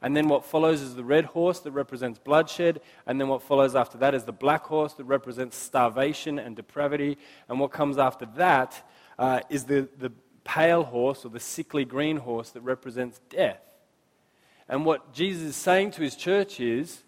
And 0.00 0.16
then 0.16 0.28
what 0.28 0.44
follows 0.44 0.80
is 0.80 0.94
the 0.94 1.04
red 1.04 1.24
horse 1.24 1.60
that 1.60 1.72
represents 1.72 2.18
bloodshed. 2.18 2.80
And 3.06 3.20
then 3.20 3.28
what 3.28 3.42
follows 3.42 3.74
after 3.74 3.98
that 3.98 4.14
is 4.14 4.24
the 4.24 4.32
black 4.32 4.64
horse 4.64 4.94
that 4.94 5.04
represents 5.04 5.56
starvation 5.56 6.38
and 6.38 6.54
depravity. 6.54 7.18
And 7.48 7.58
what 7.58 7.72
comes 7.72 7.98
after 7.98 8.26
that 8.36 8.88
uh, 9.18 9.40
is 9.50 9.64
the, 9.64 9.88
the 9.98 10.12
pale 10.48 10.82
horse 10.82 11.26
or 11.26 11.28
the 11.28 11.38
sickly 11.38 11.84
green 11.84 12.16
horse 12.16 12.50
that 12.50 12.62
represents 12.62 13.20
death. 13.28 13.60
And 14.66 14.86
what 14.86 15.12
Jesus 15.12 15.42
is 15.42 15.56
saying 15.56 15.90
to 15.92 16.02
his 16.02 16.16
church 16.16 16.58
is 16.58 17.02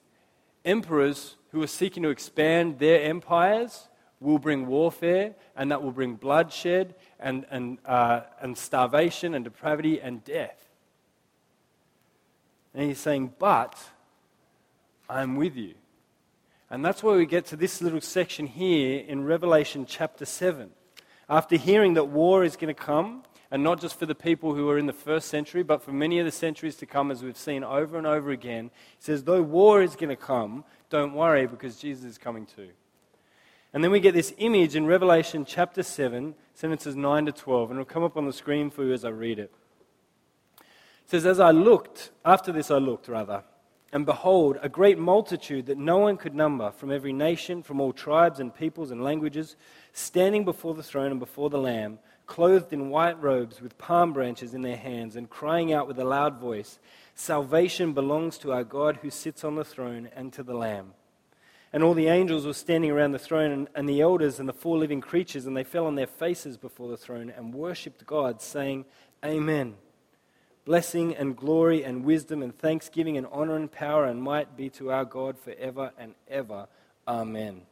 emperors 0.62 1.36
who 1.50 1.62
are 1.62 1.66
seeking 1.66 2.02
to 2.02 2.10
expand 2.10 2.78
their 2.78 3.02
empires 3.02 3.88
will 4.20 4.38
bring 4.38 4.66
warfare, 4.66 5.34
and 5.56 5.70
that 5.70 5.82
will 5.82 5.90
bring 5.90 6.14
bloodshed 6.14 6.94
and, 7.18 7.46
and, 7.50 7.78
uh, 7.86 8.20
and 8.42 8.58
starvation 8.58 9.34
and 9.34 9.42
depravity 9.42 9.98
and 9.98 10.22
death. 10.22 10.68
And 12.74 12.88
he's 12.88 12.98
saying, 12.98 13.32
But 13.38 13.82
I'm 15.08 15.36
with 15.36 15.56
you. 15.56 15.74
And 16.68 16.84
that's 16.84 17.02
where 17.02 17.16
we 17.16 17.24
get 17.24 17.46
to 17.46 17.56
this 17.56 17.80
little 17.80 18.02
section 18.02 18.46
here 18.46 19.00
in 19.00 19.24
Revelation 19.24 19.86
chapter 19.86 20.26
7. 20.26 20.70
After 21.30 21.56
hearing 21.56 21.94
that 21.94 22.08
war 22.08 22.44
is 22.44 22.56
going 22.56 22.74
to 22.74 22.80
come, 22.80 23.22
and 23.50 23.64
not 23.64 23.80
just 23.80 23.98
for 23.98 24.06
the 24.06 24.14
people 24.14 24.54
who 24.54 24.66
were 24.66 24.78
in 24.78 24.86
the 24.86 24.92
first 24.92 25.28
century, 25.28 25.62
but 25.62 25.82
for 25.82 25.92
many 25.92 26.18
of 26.18 26.24
the 26.24 26.30
centuries 26.30 26.76
to 26.76 26.86
come, 26.86 27.10
as 27.10 27.22
we've 27.22 27.36
seen 27.36 27.64
over 27.64 27.98
and 27.98 28.06
over 28.06 28.30
again. 28.30 28.70
He 28.98 29.04
says, 29.04 29.24
though 29.24 29.42
war 29.42 29.82
is 29.82 29.96
going 29.96 30.10
to 30.10 30.16
come, 30.16 30.64
don't 30.88 31.14
worry 31.14 31.46
because 31.46 31.76
Jesus 31.76 32.04
is 32.04 32.18
coming 32.18 32.46
too. 32.46 32.70
And 33.72 33.82
then 33.82 33.90
we 33.90 34.00
get 34.00 34.14
this 34.14 34.34
image 34.38 34.76
in 34.76 34.86
Revelation 34.86 35.44
chapter 35.44 35.82
7, 35.82 36.34
sentences 36.54 36.96
9 36.96 37.26
to 37.26 37.32
12, 37.32 37.70
and 37.70 37.80
it'll 37.80 37.92
come 37.92 38.04
up 38.04 38.16
on 38.16 38.26
the 38.26 38.32
screen 38.32 38.70
for 38.70 38.84
you 38.84 38.92
as 38.92 39.04
I 39.04 39.10
read 39.10 39.38
it. 39.38 39.52
It 40.58 41.10
says, 41.10 41.26
As 41.26 41.40
I 41.40 41.50
looked, 41.50 42.10
after 42.24 42.52
this 42.52 42.70
I 42.70 42.78
looked, 42.78 43.08
rather, 43.08 43.44
and 43.92 44.06
behold, 44.06 44.58
a 44.62 44.68
great 44.68 44.98
multitude 44.98 45.66
that 45.66 45.78
no 45.78 45.98
one 45.98 46.16
could 46.16 46.34
number 46.34 46.70
from 46.70 46.92
every 46.92 47.12
nation, 47.12 47.62
from 47.62 47.80
all 47.80 47.92
tribes 47.92 48.38
and 48.38 48.54
peoples 48.54 48.92
and 48.92 49.02
languages, 49.02 49.56
standing 49.92 50.44
before 50.44 50.74
the 50.74 50.82
throne 50.82 51.10
and 51.10 51.18
before 51.18 51.50
the 51.50 51.58
Lamb 51.58 51.98
clothed 52.30 52.72
in 52.72 52.90
white 52.90 53.20
robes 53.20 53.60
with 53.60 53.76
palm 53.76 54.12
branches 54.12 54.54
in 54.54 54.62
their 54.62 54.76
hands, 54.76 55.16
and 55.16 55.28
crying 55.28 55.72
out 55.72 55.88
with 55.88 55.98
a 55.98 56.04
loud 56.04 56.38
voice, 56.38 56.78
Salvation 57.16 57.92
belongs 57.92 58.38
to 58.38 58.52
our 58.52 58.62
God 58.62 59.00
who 59.02 59.10
sits 59.10 59.42
on 59.42 59.56
the 59.56 59.64
throne 59.64 60.08
and 60.14 60.32
to 60.32 60.44
the 60.44 60.54
Lamb. 60.54 60.94
And 61.72 61.82
all 61.82 61.92
the 61.92 62.06
angels 62.06 62.46
were 62.46 62.54
standing 62.54 62.92
around 62.92 63.10
the 63.10 63.18
throne, 63.18 63.50
and, 63.50 63.68
and 63.74 63.88
the 63.88 64.00
elders 64.00 64.38
and 64.38 64.48
the 64.48 64.52
four 64.52 64.78
living 64.78 65.00
creatures, 65.00 65.44
and 65.44 65.56
they 65.56 65.64
fell 65.64 65.86
on 65.86 65.96
their 65.96 66.06
faces 66.06 66.56
before 66.56 66.88
the 66.88 66.96
throne 66.96 67.32
and 67.36 67.52
worshipped 67.52 68.06
God, 68.06 68.40
saying, 68.40 68.84
Amen. 69.24 69.74
Blessing 70.64 71.16
and 71.16 71.36
glory 71.36 71.82
and 71.82 72.04
wisdom 72.04 72.44
and 72.44 72.56
thanksgiving 72.56 73.18
and 73.18 73.26
honor 73.32 73.56
and 73.56 73.72
power 73.72 74.04
and 74.04 74.22
might 74.22 74.56
be 74.56 74.70
to 74.70 74.92
our 74.92 75.04
God 75.04 75.36
forever 75.36 75.90
and 75.98 76.14
ever. 76.28 76.68
Amen. 77.08 77.62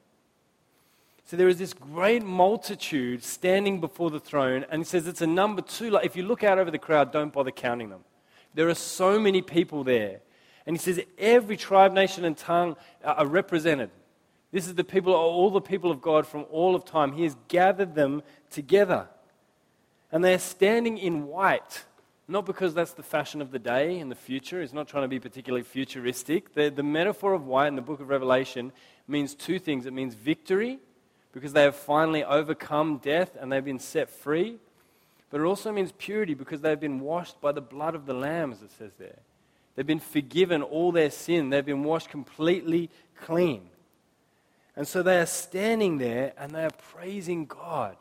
So 1.28 1.36
there 1.36 1.48
is 1.48 1.58
this 1.58 1.74
great 1.74 2.22
multitude 2.22 3.22
standing 3.22 3.82
before 3.82 4.10
the 4.10 4.18
throne, 4.18 4.64
and 4.70 4.80
he 4.80 4.84
says 4.86 5.06
it's 5.06 5.20
a 5.20 5.26
number 5.26 5.60
two. 5.60 5.90
Like 5.90 6.06
if 6.06 6.16
you 6.16 6.22
look 6.22 6.42
out 6.42 6.58
over 6.58 6.70
the 6.70 6.78
crowd, 6.78 7.12
don't 7.12 7.34
bother 7.34 7.50
counting 7.50 7.90
them. 7.90 8.00
There 8.54 8.70
are 8.70 8.74
so 8.74 9.20
many 9.20 9.42
people 9.42 9.84
there. 9.84 10.20
And 10.64 10.74
he 10.74 10.80
says 10.80 10.98
every 11.18 11.58
tribe, 11.58 11.92
nation, 11.92 12.24
and 12.24 12.34
tongue 12.34 12.76
uh, 13.04 13.16
are 13.18 13.26
represented. 13.26 13.90
This 14.52 14.66
is 14.66 14.74
the 14.74 14.84
people, 14.84 15.12
all 15.12 15.50
the 15.50 15.60
people 15.60 15.90
of 15.90 16.00
God 16.00 16.26
from 16.26 16.46
all 16.50 16.74
of 16.74 16.86
time. 16.86 17.12
He 17.12 17.24
has 17.24 17.36
gathered 17.48 17.94
them 17.94 18.22
together. 18.50 19.06
And 20.10 20.24
they 20.24 20.32
are 20.32 20.38
standing 20.38 20.96
in 20.96 21.26
white, 21.26 21.84
not 22.26 22.46
because 22.46 22.72
that's 22.72 22.94
the 22.94 23.02
fashion 23.02 23.42
of 23.42 23.50
the 23.50 23.58
day 23.58 23.98
in 23.98 24.08
the 24.08 24.14
future. 24.14 24.62
He's 24.62 24.72
not 24.72 24.88
trying 24.88 25.04
to 25.04 25.08
be 25.08 25.20
particularly 25.20 25.64
futuristic. 25.64 26.54
The, 26.54 26.70
the 26.70 26.82
metaphor 26.82 27.34
of 27.34 27.44
white 27.44 27.66
in 27.66 27.76
the 27.76 27.82
book 27.82 28.00
of 28.00 28.08
Revelation 28.08 28.72
means 29.06 29.34
two 29.34 29.58
things 29.58 29.84
it 29.84 29.92
means 29.92 30.14
victory 30.14 30.78
because 31.32 31.52
they 31.52 31.62
have 31.62 31.76
finally 31.76 32.24
overcome 32.24 32.98
death 32.98 33.36
and 33.38 33.52
they've 33.52 33.64
been 33.64 33.78
set 33.78 34.10
free. 34.10 34.58
But 35.30 35.40
it 35.40 35.44
also 35.44 35.72
means 35.72 35.92
purity 35.92 36.34
because 36.34 36.60
they've 36.60 36.80
been 36.80 37.00
washed 37.00 37.40
by 37.40 37.52
the 37.52 37.60
blood 37.60 37.94
of 37.94 38.06
the 38.06 38.14
Lamb, 38.14 38.52
as 38.52 38.62
it 38.62 38.70
says 38.70 38.92
there. 38.98 39.18
They've 39.74 39.86
been 39.86 40.00
forgiven 40.00 40.62
all 40.62 40.90
their 40.90 41.10
sin, 41.10 41.50
they've 41.50 41.64
been 41.64 41.84
washed 41.84 42.08
completely 42.08 42.90
clean. 43.20 43.68
And 44.74 44.86
so 44.86 45.02
they 45.02 45.18
are 45.18 45.26
standing 45.26 45.98
there 45.98 46.32
and 46.38 46.52
they 46.52 46.64
are 46.64 46.70
praising 46.92 47.46
God. 47.46 47.96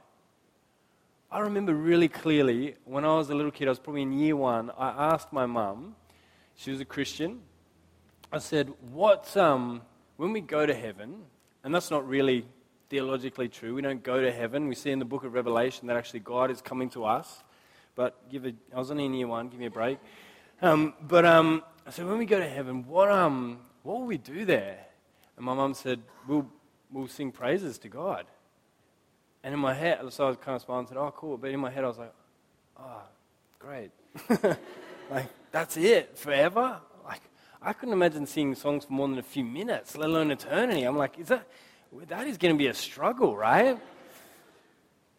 I 1.30 1.40
remember 1.40 1.74
really 1.74 2.08
clearly 2.08 2.76
when 2.86 3.04
I 3.04 3.16
was 3.16 3.30
a 3.30 3.36
little 3.36 3.52
kid, 3.52 3.68
I 3.68 3.72
was 3.72 3.80
probably 3.80 4.04
in 4.04 4.14
year 4.14 4.36
one, 4.36 4.72
I 4.78 5.12
asked 5.14 5.34
my 5.34 5.46
mum, 5.46 5.96
she 6.56 6.72
was 6.72 6.80
a 6.80 6.86
Christian, 6.86 7.42
I 8.32 8.40
said, 8.40 8.72
What, 8.92 9.36
um, 9.36 9.82
when 10.16 10.34
we 10.34 10.42
go 10.42 10.66
to 10.66 10.74
heaven, 10.74 11.24
and 11.64 11.76
that's 11.76 11.92
not 11.92 12.08
really 12.08 12.46
theologically 12.90 13.50
true. 13.50 13.76
We 13.76 13.82
don't 13.82 14.04
go 14.04 14.22
to 14.22 14.32
heaven. 14.32 14.68
We 14.68 14.76
see 14.76 14.92
in 14.92 15.00
the 15.00 15.06
book 15.06 15.24
of 15.24 15.34
Revelation 15.34 15.88
that 15.88 15.98
actually 15.98 16.22
God 16.22 16.52
is 16.52 16.62
coming 16.62 16.90
to 16.92 17.06
us. 17.06 17.44
But 17.96 18.30
give 18.30 18.46
a, 18.46 18.54
I 18.74 18.80
was 18.80 18.92
only 18.92 19.06
in 19.06 19.14
year 19.14 19.28
one, 19.28 19.50
give 19.50 19.60
me 19.60 19.66
a 19.66 19.72
break. 19.72 19.98
Um, 20.62 20.94
but 21.02 21.26
um, 21.26 21.64
so 21.90 22.06
when 22.08 22.18
we 22.18 22.26
go 22.26 22.40
to 22.40 22.48
heaven, 22.48 22.86
what, 22.88 23.12
um, 23.12 23.60
what 23.84 24.00
will 24.00 24.06
we 24.06 24.18
do 24.18 24.46
there? 24.46 24.80
And 25.36 25.46
my 25.46 25.54
mum 25.54 25.74
said, 25.74 26.02
we'll, 26.28 26.48
we'll 26.92 27.08
sing 27.08 27.32
praises 27.32 27.78
to 27.80 27.90
God. 27.90 28.26
And 29.44 29.54
in 29.54 29.60
my 29.60 29.74
head, 29.74 30.00
so 30.10 30.26
I 30.26 30.28
was 30.30 30.38
kind 30.38 30.56
of 30.56 30.62
smiling 30.62 30.82
and 30.82 30.90
said, 30.90 30.98
oh, 30.98 31.12
cool. 31.16 31.38
But 31.38 31.52
in 31.52 31.60
my 31.60 31.70
head, 31.70 31.84
I 31.84 31.88
was 31.88 31.98
like, 31.98 32.14
oh, 32.80 33.02
great. 33.60 33.92
like, 35.12 35.28
that's 35.52 35.78
it, 35.78 36.18
forever? 36.18 36.80
Like, 37.06 37.22
I 37.62 37.74
couldn't 37.74 37.94
imagine 37.94 38.26
singing 38.26 38.56
songs 38.56 38.86
for 38.86 38.94
more 38.94 39.08
than 39.08 39.18
a 39.18 39.24
few 39.24 39.44
minutes, 39.44 39.96
let 39.96 40.10
alone 40.10 40.32
eternity. 40.32 40.84
I'm 40.84 40.98
like, 40.98 41.18
is 41.20 41.28
that, 41.28 41.48
that 42.08 42.28
is 42.28 42.38
going 42.38 42.54
to 42.54 42.58
be 42.58 42.68
a 42.68 42.74
struggle, 42.74 43.36
right? 43.36 43.80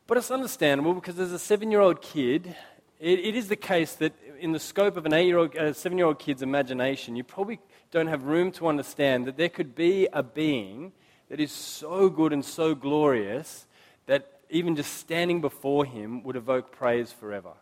But 0.07 0.19
it's 0.19 0.31
understandable 0.31 0.95
because 0.95 1.19
as 1.19 1.33
a 1.33 1.39
seven 1.39 1.71
year 1.71 1.81
old 1.81 2.01
kid, 2.01 2.55
it, 2.99 3.19
it 3.21 3.35
is 3.35 3.49
the 3.49 3.57
case 3.57 3.95
that 3.97 4.13
in 4.39 4.53
the 4.53 4.59
scope 4.59 4.97
of 4.97 5.07
an 5.07 5.13
eight 5.13 5.27
year 5.27 5.39
old, 5.39 5.55
a 5.55 5.69
uh, 5.69 5.73
seven 5.73 5.99
year 5.99 6.07
old 6.07 6.19
kid's 6.19 6.43
imagination, 6.43 7.17
you 7.17 7.25
probably 7.25 7.59
don't 7.91 8.07
have 8.07 8.25
room 8.25 8.53
to 8.53 8.69
understand 8.69 9.27
that 9.27 9.37
there 9.37 9.49
could 9.49 9.75
be 9.75 10.09
a 10.13 10.23
being 10.23 10.93
that 11.29 11.41
is 11.41 11.53
so 11.53 12.09
good 12.09 12.33
and 12.33 12.45
so 12.45 12.75
glorious 12.75 13.67
that 14.07 14.41
even 14.51 14.77
just 14.77 14.95
standing 14.95 15.41
before 15.41 15.85
him 15.85 16.23
would 16.23 16.37
evoke 16.37 16.73
praise 16.73 17.13
forever. 17.13 17.53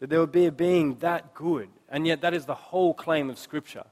That 0.00 0.10
there 0.10 0.20
would 0.20 0.32
be 0.32 0.46
a 0.46 0.52
being 0.52 0.96
that 0.96 1.34
good. 1.34 1.68
And 1.88 2.06
yet, 2.06 2.22
that 2.22 2.34
is 2.34 2.46
the 2.46 2.54
whole 2.54 2.94
claim 2.94 3.30
of 3.30 3.38
Scripture 3.38 3.84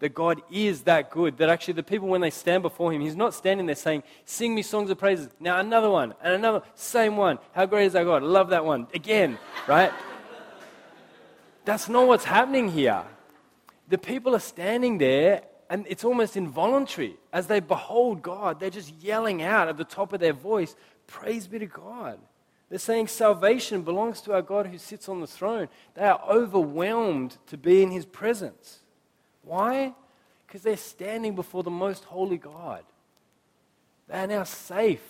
that 0.00 0.14
God 0.14 0.42
is 0.50 0.82
that 0.82 1.10
good, 1.10 1.36
that 1.38 1.48
actually 1.48 1.74
the 1.74 1.82
people, 1.82 2.08
when 2.08 2.20
they 2.20 2.30
stand 2.30 2.62
before 2.62 2.92
Him, 2.92 3.00
He's 3.00 3.16
not 3.16 3.34
standing 3.34 3.66
there 3.66 3.76
saying, 3.76 4.02
Sing 4.24 4.54
me 4.54 4.62
songs 4.62 4.90
of 4.90 4.98
praises. 4.98 5.28
Now 5.38 5.58
another 5.58 5.90
one, 5.90 6.14
and 6.22 6.34
another, 6.34 6.62
same 6.74 7.16
one. 7.16 7.38
How 7.52 7.66
great 7.66 7.86
is 7.86 7.94
our 7.94 8.04
God? 8.04 8.22
Love 8.22 8.50
that 8.50 8.64
one. 8.64 8.88
Again, 8.92 9.38
right? 9.68 9.92
That's 11.64 11.88
not 11.88 12.06
what's 12.08 12.24
happening 12.24 12.68
here. 12.68 13.04
The 13.88 13.98
people 13.98 14.34
are 14.34 14.40
standing 14.40 14.98
there, 14.98 15.42
and 15.68 15.86
it's 15.88 16.04
almost 16.04 16.36
involuntary. 16.36 17.16
As 17.32 17.46
they 17.46 17.60
behold 17.60 18.22
God, 18.22 18.58
they're 18.58 18.70
just 18.70 18.94
yelling 19.02 19.42
out 19.42 19.68
at 19.68 19.76
the 19.76 19.84
top 19.84 20.12
of 20.12 20.20
their 20.20 20.32
voice, 20.32 20.74
Praise 21.06 21.46
be 21.46 21.58
to 21.58 21.66
God. 21.66 22.18
They're 22.70 22.78
saying 22.78 23.08
salvation 23.08 23.82
belongs 23.82 24.20
to 24.22 24.32
our 24.32 24.42
God 24.42 24.68
who 24.68 24.78
sits 24.78 25.08
on 25.08 25.20
the 25.20 25.26
throne. 25.26 25.68
They 25.94 26.04
are 26.04 26.22
overwhelmed 26.30 27.36
to 27.48 27.58
be 27.58 27.82
in 27.82 27.90
His 27.90 28.06
presence. 28.06 28.79
Why? 29.42 29.94
Because 30.46 30.62
they're 30.62 30.76
standing 30.76 31.34
before 31.34 31.62
the 31.62 31.70
most 31.70 32.04
holy 32.04 32.38
God. 32.38 32.84
They 34.08 34.18
are 34.18 34.26
now 34.26 34.44
safe. 34.44 35.02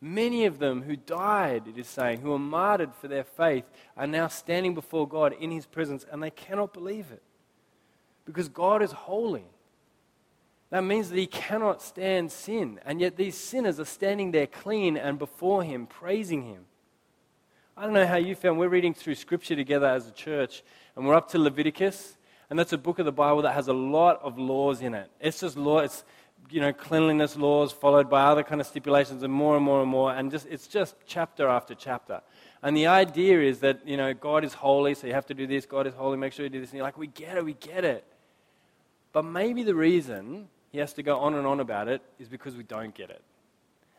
Many 0.00 0.46
of 0.46 0.58
them 0.58 0.82
who 0.82 0.96
died, 0.96 1.68
it 1.68 1.78
is 1.78 1.86
saying, 1.86 2.20
who 2.20 2.30
were 2.30 2.38
martyred 2.38 2.94
for 2.94 3.06
their 3.08 3.24
faith, 3.24 3.64
are 3.96 4.06
now 4.06 4.26
standing 4.28 4.74
before 4.74 5.06
God 5.06 5.32
in 5.38 5.50
his 5.50 5.64
presence, 5.64 6.04
and 6.10 6.22
they 6.22 6.30
cannot 6.30 6.72
believe 6.72 7.12
it. 7.12 7.22
Because 8.24 8.48
God 8.48 8.82
is 8.82 8.92
holy. 8.92 9.44
That 10.70 10.82
means 10.82 11.10
that 11.10 11.18
he 11.18 11.26
cannot 11.26 11.82
stand 11.82 12.32
sin. 12.32 12.80
And 12.84 13.00
yet 13.00 13.16
these 13.16 13.36
sinners 13.36 13.78
are 13.78 13.84
standing 13.84 14.32
there 14.32 14.46
clean 14.46 14.96
and 14.96 15.18
before 15.18 15.62
him, 15.62 15.86
praising 15.86 16.46
him. 16.46 16.64
I 17.76 17.84
don't 17.84 17.92
know 17.92 18.06
how 18.06 18.16
you 18.16 18.34
found. 18.34 18.58
We're 18.58 18.68
reading 18.68 18.94
through 18.94 19.14
scripture 19.14 19.56
together 19.56 19.86
as 19.86 20.08
a 20.08 20.12
church, 20.12 20.62
and 20.96 21.06
we're 21.06 21.14
up 21.14 21.28
to 21.30 21.38
Leviticus. 21.38 22.16
And 22.52 22.58
that's 22.58 22.74
a 22.74 22.76
book 22.76 22.98
of 22.98 23.06
the 23.06 23.12
Bible 23.12 23.40
that 23.42 23.54
has 23.54 23.68
a 23.68 23.72
lot 23.72 24.20
of 24.22 24.38
laws 24.38 24.82
in 24.82 24.92
it. 24.92 25.10
It's 25.22 25.40
just 25.40 25.56
law, 25.56 25.78
it's 25.78 26.04
you 26.50 26.60
know, 26.60 26.70
cleanliness 26.70 27.34
laws 27.34 27.72
followed 27.72 28.10
by 28.10 28.24
other 28.24 28.42
kind 28.42 28.60
of 28.60 28.66
stipulations 28.66 29.22
and 29.22 29.32
more 29.32 29.56
and 29.56 29.64
more 29.64 29.80
and 29.80 29.90
more. 29.90 30.12
And 30.12 30.30
just, 30.30 30.46
it's 30.50 30.66
just 30.66 30.94
chapter 31.06 31.48
after 31.48 31.74
chapter. 31.74 32.20
And 32.62 32.76
the 32.76 32.88
idea 32.88 33.40
is 33.40 33.60
that, 33.60 33.88
you 33.88 33.96
know, 33.96 34.12
God 34.12 34.44
is 34.44 34.52
holy, 34.52 34.94
so 34.94 35.06
you 35.06 35.14
have 35.14 35.24
to 35.28 35.34
do 35.34 35.46
this. 35.46 35.64
God 35.64 35.86
is 35.86 35.94
holy, 35.94 36.18
make 36.18 36.34
sure 36.34 36.44
you 36.44 36.50
do 36.50 36.60
this. 36.60 36.68
And 36.68 36.76
you're 36.76 36.84
like, 36.84 36.98
we 36.98 37.06
get 37.06 37.38
it, 37.38 37.44
we 37.46 37.54
get 37.54 37.86
it. 37.86 38.04
But 39.14 39.24
maybe 39.24 39.62
the 39.62 39.74
reason 39.74 40.48
he 40.72 40.76
has 40.76 40.92
to 40.92 41.02
go 41.02 41.20
on 41.20 41.32
and 41.32 41.46
on 41.46 41.58
about 41.58 41.88
it 41.88 42.02
is 42.18 42.28
because 42.28 42.54
we 42.54 42.64
don't 42.64 42.94
get 42.94 43.08
it. 43.08 43.22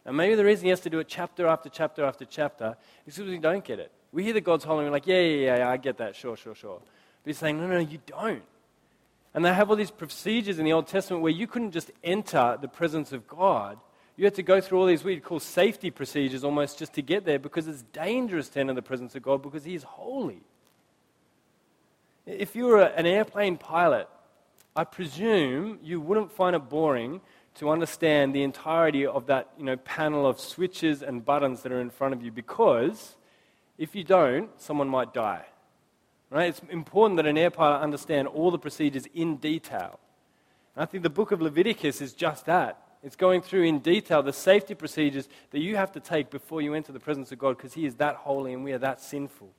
And 0.05 0.15
maybe 0.15 0.35
the 0.35 0.45
reason 0.45 0.65
he 0.65 0.69
has 0.69 0.81
to 0.81 0.91
do 0.91 0.99
it 0.99 1.07
chapter 1.07 1.47
after 1.47 1.69
chapter 1.69 2.05
after 2.05 2.23
chapter 2.23 2.77
is 3.07 3.15
because 3.15 3.31
we 3.31 3.39
don't 3.39 3.65
get 3.65 3.79
it. 3.79 3.91
We 4.11 4.23
hear 4.23 4.33
that 4.33 4.41
God's 4.41 4.63
holy, 4.63 4.81
and 4.81 4.89
we're 4.89 4.91
like, 4.91 5.07
yeah, 5.07 5.21
yeah, 5.21 5.57
yeah, 5.57 5.69
I 5.69 5.77
get 5.77 5.97
that, 5.97 6.15
sure, 6.15 6.37
sure, 6.37 6.53
sure. 6.53 6.79
But 7.23 7.29
he's 7.29 7.37
saying, 7.37 7.59
no, 7.59 7.67
no, 7.67 7.79
you 7.79 7.99
don't. 8.05 8.43
And 9.33 9.43
they 9.43 9.53
have 9.53 9.69
all 9.69 9.75
these 9.75 9.91
procedures 9.91 10.59
in 10.59 10.65
the 10.65 10.73
Old 10.73 10.87
Testament 10.87 11.23
where 11.23 11.31
you 11.31 11.47
couldn't 11.47 11.71
just 11.71 11.91
enter 12.03 12.57
the 12.61 12.67
presence 12.67 13.11
of 13.11 13.27
God. 13.27 13.79
You 14.15 14.25
had 14.25 14.35
to 14.35 14.43
go 14.43 14.61
through 14.61 14.79
all 14.79 14.85
these 14.85 15.03
we'd 15.03 15.23
call 15.23 15.39
safety 15.39 15.89
procedures 15.89 16.43
almost 16.43 16.77
just 16.77 16.93
to 16.93 17.01
get 17.01 17.25
there 17.25 17.39
because 17.39 17.67
it's 17.67 17.81
dangerous 17.93 18.49
to 18.49 18.59
enter 18.59 18.73
the 18.73 18.81
presence 18.83 19.15
of 19.15 19.23
God 19.23 19.41
because 19.41 19.63
He 19.63 19.73
is 19.73 19.83
holy. 19.83 20.41
If 22.25 22.55
you 22.55 22.65
were 22.65 22.81
an 22.81 23.05
airplane 23.05 23.57
pilot, 23.57 24.07
I 24.75 24.83
presume 24.83 25.79
you 25.83 25.99
wouldn't 25.99 26.31
find 26.31 26.55
it 26.55 26.69
boring 26.69 27.21
to 27.55 27.69
understand 27.69 28.33
the 28.33 28.43
entirety 28.43 29.05
of 29.05 29.27
that 29.27 29.49
you 29.57 29.65
know, 29.65 29.77
panel 29.77 30.25
of 30.25 30.39
switches 30.39 31.01
and 31.03 31.23
buttons 31.23 31.61
that 31.61 31.71
are 31.71 31.81
in 31.81 31.89
front 31.89 32.13
of 32.13 32.23
you 32.23 32.31
because 32.31 33.15
if 33.77 33.95
you 33.95 34.03
don't, 34.03 34.49
someone 34.61 34.89
might 34.89 35.13
die. 35.13 35.45
Right? 36.33 36.49
It's 36.49 36.61
important 36.71 37.17
that 37.17 37.27
an 37.27 37.37
air 37.37 37.51
pilot 37.51 37.81
understand 37.81 38.27
all 38.27 38.49
the 38.49 38.57
procedures 38.57 39.05
in 39.13 39.37
detail. 39.37 39.99
And 40.75 40.81
I 40.81 40.85
think 40.87 41.03
the 41.03 41.09
book 41.11 41.31
of 41.31 41.43
Leviticus 41.43 42.01
is 42.01 42.13
just 42.13 42.47
that. 42.47 42.81
It's 43.03 43.15
going 43.15 43.43
through 43.43 43.63
in 43.63 43.79
detail 43.79 44.23
the 44.23 44.33
safety 44.33 44.73
procedures 44.73 45.29
that 45.51 45.59
you 45.59 45.75
have 45.75 45.91
to 45.91 45.99
take 45.99 46.31
before 46.31 46.59
you 46.59 46.73
enter 46.73 46.91
the 46.91 46.99
presence 46.99 47.31
of 47.31 47.37
God 47.37 47.57
because 47.57 47.75
He 47.75 47.85
is 47.85 47.95
that 47.95 48.15
holy 48.15 48.51
and 48.51 48.63
we 48.63 48.73
are 48.73 48.79
that 48.79 48.99
sinful. 48.99 49.51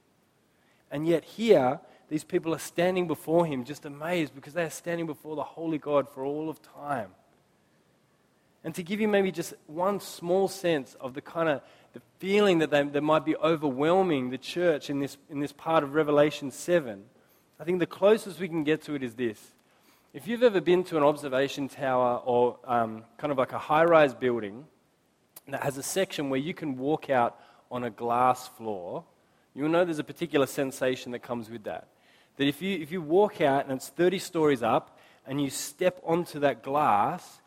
And 0.90 1.06
yet, 1.06 1.24
here, 1.24 1.78
these 2.08 2.24
people 2.24 2.52
are 2.52 2.58
standing 2.58 3.06
before 3.06 3.46
Him 3.46 3.62
just 3.62 3.84
amazed 3.84 4.34
because 4.34 4.54
they 4.54 4.64
are 4.64 4.70
standing 4.70 5.06
before 5.06 5.36
the 5.36 5.44
holy 5.44 5.78
God 5.78 6.08
for 6.08 6.24
all 6.24 6.48
of 6.48 6.60
time. 6.60 7.10
And 8.64 8.74
to 8.74 8.82
give 8.82 9.00
you 9.00 9.06
maybe 9.06 9.30
just 9.30 9.54
one 9.68 10.00
small 10.00 10.48
sense 10.48 10.96
of 11.00 11.14
the 11.14 11.20
kind 11.20 11.48
of 11.48 11.62
the 11.94 12.02
feeling 12.18 12.58
that 12.58 12.70
they, 12.70 13.00
might 13.00 13.24
be 13.24 13.36
overwhelming 13.36 14.30
the 14.30 14.38
church 14.38 14.90
in 14.90 14.98
this, 14.98 15.16
in 15.30 15.38
this 15.38 15.52
part 15.52 15.84
of 15.84 15.94
Revelation 15.94 16.50
7, 16.50 17.04
I 17.58 17.64
think 17.64 17.78
the 17.78 17.86
closest 17.86 18.40
we 18.40 18.48
can 18.48 18.64
get 18.64 18.82
to 18.82 18.94
it 18.94 19.02
is 19.02 19.14
this. 19.14 19.40
If 20.12 20.26
you've 20.26 20.42
ever 20.42 20.60
been 20.60 20.82
to 20.84 20.96
an 20.96 21.04
observation 21.04 21.68
tower 21.68 22.20
or 22.24 22.58
um, 22.64 23.04
kind 23.16 23.30
of 23.30 23.38
like 23.38 23.52
a 23.52 23.58
high 23.58 23.84
rise 23.84 24.12
building 24.12 24.64
that 25.48 25.62
has 25.62 25.78
a 25.78 25.82
section 25.82 26.30
where 26.30 26.40
you 26.40 26.52
can 26.52 26.76
walk 26.76 27.10
out 27.10 27.38
on 27.70 27.84
a 27.84 27.90
glass 27.90 28.48
floor, 28.48 29.04
you'll 29.54 29.68
know 29.68 29.84
there's 29.84 30.00
a 30.00 30.04
particular 30.04 30.46
sensation 30.46 31.12
that 31.12 31.20
comes 31.20 31.48
with 31.48 31.62
that. 31.64 31.88
That 32.38 32.48
if 32.48 32.60
you, 32.60 32.76
if 32.78 32.90
you 32.90 33.02
walk 33.02 33.40
out 33.40 33.64
and 33.64 33.72
it's 33.72 33.88
30 33.88 34.18
stories 34.18 34.64
up 34.64 34.98
and 35.26 35.40
you 35.40 35.48
step 35.48 36.00
onto 36.04 36.40
that 36.40 36.64
glass, 36.64 37.40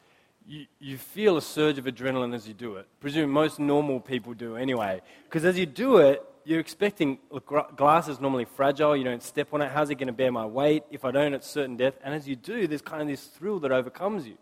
you, 0.48 0.66
you 0.80 0.98
feel 0.98 1.38
a 1.38 1.42
surge 1.42 1.78
of 1.78 1.86
adrenaline 1.86 2.34
as 2.34 2.48
you 2.48 2.54
do 2.54 2.78
it. 2.78 2.88
Presume 3.00 3.30
most 3.30 3.60
normal 3.60 4.00
people 4.00 4.34
do 4.34 4.56
anyway. 4.56 5.02
Because 5.26 5.44
as 5.44 5.58
you 5.58 5.66
do 5.66 5.98
it, 5.98 6.24
you're 6.46 6.62
expecting 6.62 7.20
look, 7.30 7.76
glass 7.76 8.08
is 8.08 8.22
normally 8.22 8.46
fragile. 8.46 8.96
You 8.96 9.04
don't 9.04 9.22
step 9.22 9.54
on 9.54 9.62
it. 9.62 9.70
How's 9.72 9.90
it 9.90 9.96
going 9.96 10.08
to 10.08 10.14
bear 10.14 10.32
my 10.32 10.46
weight? 10.46 10.84
If 10.90 11.04
I 11.04 11.12
don't, 11.12 11.34
it's 11.34 11.50
certain 11.50 11.76
death. 11.76 11.96
And 12.02 12.14
as 12.14 12.28
you 12.28 12.38
do, 12.38 12.68
there's 12.68 12.82
kind 12.82 13.02
of 13.02 13.08
this 13.10 13.26
thrill 13.26 13.60
that 13.60 13.72
overcomes 13.72 14.26
you. 14.26 14.38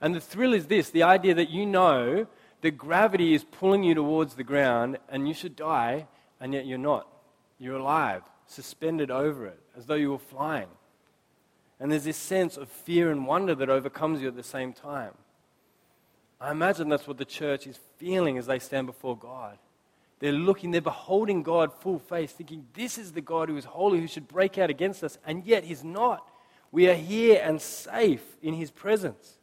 And 0.00 0.14
the 0.14 0.20
thrill 0.20 0.52
is 0.52 0.66
this 0.66 0.90
the 0.90 1.04
idea 1.04 1.34
that 1.34 1.48
you 1.48 1.64
know 1.64 2.26
that 2.62 2.72
gravity 2.72 3.34
is 3.34 3.44
pulling 3.44 3.84
you 3.84 3.94
towards 3.94 4.34
the 4.34 4.44
ground 4.44 4.98
and 5.08 5.28
you 5.28 5.34
should 5.34 5.54
die, 5.54 6.08
and 6.40 6.52
yet 6.52 6.66
you're 6.66 6.78
not. 6.78 7.06
You're 7.60 7.76
alive, 7.76 8.22
suspended 8.46 9.12
over 9.12 9.46
it, 9.46 9.60
as 9.76 9.86
though 9.86 9.94
you 9.94 10.10
were 10.10 10.18
flying. 10.18 10.68
And 11.82 11.90
there's 11.90 12.04
this 12.04 12.16
sense 12.16 12.56
of 12.56 12.68
fear 12.68 13.10
and 13.10 13.26
wonder 13.26 13.56
that 13.56 13.68
overcomes 13.68 14.22
you 14.22 14.28
at 14.28 14.36
the 14.36 14.44
same 14.44 14.72
time. 14.72 15.14
I 16.40 16.52
imagine 16.52 16.88
that's 16.88 17.08
what 17.08 17.18
the 17.18 17.24
church 17.24 17.66
is 17.66 17.80
feeling 17.96 18.38
as 18.38 18.46
they 18.46 18.60
stand 18.60 18.86
before 18.86 19.16
God. 19.16 19.58
They're 20.20 20.30
looking, 20.30 20.70
they're 20.70 20.80
beholding 20.80 21.42
God 21.42 21.72
full 21.74 21.98
face, 21.98 22.30
thinking, 22.30 22.68
This 22.74 22.98
is 22.98 23.10
the 23.10 23.20
God 23.20 23.48
who 23.48 23.56
is 23.56 23.64
holy, 23.64 23.98
who 23.98 24.06
should 24.06 24.28
break 24.28 24.58
out 24.58 24.70
against 24.70 25.02
us, 25.02 25.18
and 25.26 25.44
yet 25.44 25.64
He's 25.64 25.82
not. 25.82 26.30
We 26.70 26.88
are 26.88 26.94
here 26.94 27.42
and 27.44 27.60
safe 27.60 28.22
in 28.40 28.54
His 28.54 28.70
presence. 28.70 29.38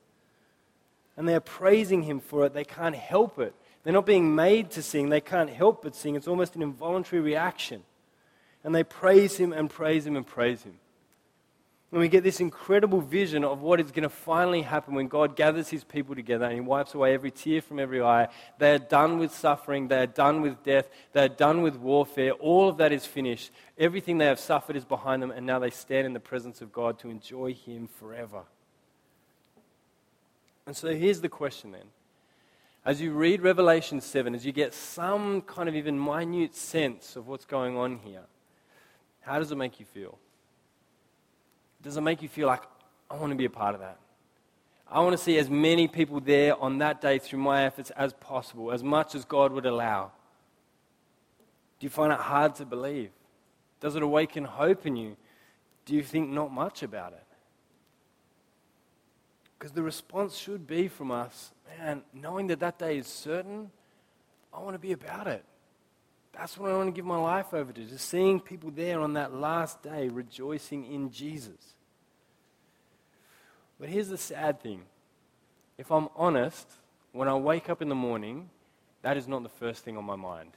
And 1.18 1.28
they 1.28 1.36
are 1.36 1.42
praising 1.42 2.04
Him 2.04 2.22
for 2.22 2.46
it. 2.46 2.54
They 2.54 2.64
can't 2.64 2.96
help 2.96 3.38
it. 3.38 3.54
They're 3.84 3.92
not 3.92 4.06
being 4.06 4.34
made 4.34 4.72
to 4.72 4.82
sing, 4.82 5.10
they 5.10 5.20
can't 5.20 5.50
help 5.50 5.84
but 5.84 5.94
sing. 5.94 6.16
It's 6.16 6.28
almost 6.28 6.56
an 6.56 6.62
involuntary 6.62 7.22
reaction. 7.22 7.84
And 8.64 8.74
they 8.74 8.86
praise 8.86 9.36
Him 9.36 9.52
and 9.52 9.70
praise 9.70 10.08
Him 10.08 10.16
and 10.16 10.26
praise 10.26 10.64
Him. 10.64 10.76
And 11.92 12.00
we 12.00 12.08
get 12.08 12.24
this 12.24 12.40
incredible 12.40 13.02
vision 13.02 13.44
of 13.44 13.62
what 13.62 13.80
is 13.80 13.92
going 13.92 14.04
to 14.04 14.10
finally 14.10 14.62
happen 14.62 14.94
when 14.94 15.08
God 15.08 15.36
gathers 15.36 15.70
his 15.70 15.84
people 15.84 16.14
together 16.14 16.46
and 16.46 16.54
he 16.54 16.60
wipes 16.60 16.94
away 16.94 17.16
every 17.16 17.32
tear 17.32 17.64
from 17.64 17.80
every 17.80 18.00
eye. 18.00 18.28
They 18.60 18.76
are 18.76 18.80
done 18.80 19.18
with 19.18 19.34
suffering. 19.34 19.88
They 19.88 20.04
are 20.04 20.08
done 20.08 20.42
with 20.42 20.64
death. 20.64 20.88
They 21.14 21.24
are 21.24 21.30
done 21.30 21.64
with 21.64 21.78
warfare. 21.78 22.34
All 22.34 22.70
of 22.70 22.78
that 22.78 22.92
is 22.92 23.08
finished. 23.08 23.50
Everything 23.76 24.20
they 24.20 24.28
have 24.28 24.40
suffered 24.40 24.76
is 24.76 24.86
behind 24.86 25.24
them, 25.24 25.32
and 25.32 25.48
now 25.48 25.58
they 25.58 25.72
stand 25.72 26.06
in 26.06 26.14
the 26.14 26.20
presence 26.20 26.62
of 26.62 26.72
God 26.72 27.00
to 27.00 27.10
enjoy 27.10 27.56
him 27.56 27.88
forever. 27.88 28.44
And 30.68 30.78
so 30.78 30.94
here's 30.94 31.22
the 31.22 31.30
question 31.30 31.72
then. 31.72 31.88
As 32.86 33.02
you 33.02 33.14
read 33.14 33.42
Revelation 33.42 34.00
7, 34.00 34.36
as 34.36 34.46
you 34.46 34.52
get 34.52 34.76
some 34.76 35.42
kind 35.42 35.68
of 35.68 35.76
even 35.76 36.00
minute 36.00 36.56
sense 36.56 37.16
of 37.16 37.28
what's 37.28 37.46
going 37.46 37.76
on 37.76 37.98
here, 37.98 38.26
how 39.22 39.40
does 39.40 39.52
it 39.52 39.58
make 39.58 39.80
you 39.80 39.88
feel? 39.88 40.20
Does 41.82 41.98
it 41.98 42.02
make 42.02 42.22
you 42.22 42.30
feel 42.30 42.48
like, 42.48 42.64
I 43.10 43.16
want 43.16 43.32
to 43.32 43.38
be 43.38 43.46
a 43.46 43.50
part 43.50 43.74
of 43.74 43.82
that? 43.82 43.98
I 44.92 45.00
want 45.02 45.12
to 45.12 45.24
see 45.24 45.38
as 45.38 45.50
many 45.50 45.88
people 45.88 46.20
there 46.20 46.60
on 46.60 46.80
that 46.80 47.00
day 47.00 47.20
through 47.20 47.40
my 47.40 47.64
efforts 47.66 47.92
as 47.92 48.14
possible, 48.14 48.72
as 48.72 48.84
much 48.84 49.14
as 49.16 49.24
God 49.24 49.52
would 49.52 49.66
allow. 49.66 50.12
Do 51.80 51.86
you 51.86 51.90
find 51.90 52.12
it 52.12 52.20
hard 52.20 52.56
to 52.56 52.66
believe? 52.66 53.12
Does 53.80 53.96
it 53.96 54.04
awaken 54.04 54.44
hope 54.44 54.86
in 54.86 54.96
you? 54.96 55.16
Do 55.86 55.96
you 55.96 56.04
think 56.04 56.30
not 56.30 56.52
much 56.52 56.84
about 56.84 57.14
it? 57.14 57.24
Because 59.58 59.72
the 59.72 59.84
response 59.84 60.38
should 60.38 60.68
be 60.68 60.88
from 60.88 61.12
us, 61.12 61.52
man, 61.78 62.02
knowing 62.14 62.48
that 62.48 62.60
that 62.60 62.80
day 62.80 62.98
is 62.98 63.08
certain, 63.08 63.72
I 64.54 64.60
want 64.60 64.74
to 64.74 64.80
be 64.80 64.92
about 64.92 65.28
it. 65.28 65.44
That's 66.40 66.58
what 66.58 66.72
I 66.72 66.78
want 66.78 66.88
to 66.88 66.94
give 66.94 67.04
my 67.04 67.18
life 67.18 67.54
over 67.54 67.74
to, 67.74 67.84
just 67.84 68.08
seeing 68.08 68.40
people 68.40 68.72
there 68.72 69.02
on 69.02 69.12
that 69.16 69.34
last 69.34 69.84
day 69.84 70.08
rejoicing 70.08 70.90
in 70.90 71.12
Jesus. 71.12 71.76
But 73.78 73.90
here's 73.90 74.08
the 74.08 74.18
sad 74.18 74.62
thing. 74.62 74.84
If 75.78 75.92
I'm 75.92 76.08
honest, 76.16 76.66
when 77.12 77.28
I 77.28 77.36
wake 77.36 77.70
up 77.70 77.82
in 77.82 77.90
the 77.90 77.96
morning, 77.96 78.50
that 79.02 79.18
is 79.18 79.28
not 79.28 79.44
the 79.44 79.50
first 79.50 79.84
thing 79.84 79.98
on 79.98 80.06
my 80.06 80.16
mind. 80.16 80.52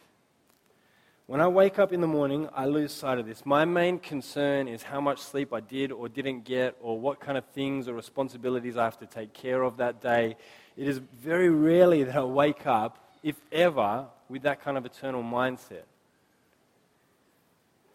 When 1.26 1.40
I 1.40 1.48
wake 1.48 1.80
up 1.80 1.92
in 1.92 2.00
the 2.00 2.06
morning, 2.06 2.48
I 2.54 2.66
lose 2.66 2.92
sight 2.92 3.18
of 3.18 3.26
this. 3.26 3.44
My 3.44 3.64
main 3.64 3.98
concern 3.98 4.68
is 4.68 4.84
how 4.84 5.00
much 5.00 5.18
sleep 5.18 5.52
I 5.52 5.58
did 5.58 5.90
or 5.90 6.08
didn't 6.08 6.44
get, 6.44 6.76
or 6.80 6.96
what 6.96 7.18
kind 7.18 7.36
of 7.36 7.44
things 7.46 7.88
or 7.88 7.94
responsibilities 7.94 8.76
I 8.76 8.84
have 8.84 9.00
to 9.00 9.06
take 9.06 9.32
care 9.32 9.62
of 9.62 9.78
that 9.78 10.00
day. 10.00 10.36
It 10.76 10.86
is 10.86 10.98
very 10.98 11.50
rarely 11.50 12.04
that 12.04 12.14
I 12.14 12.22
wake 12.22 12.68
up, 12.68 12.98
if 13.22 13.36
ever, 13.50 14.06
with 14.28 14.42
that 14.42 14.62
kind 14.62 14.76
of 14.76 14.84
eternal 14.84 15.22
mindset. 15.22 15.84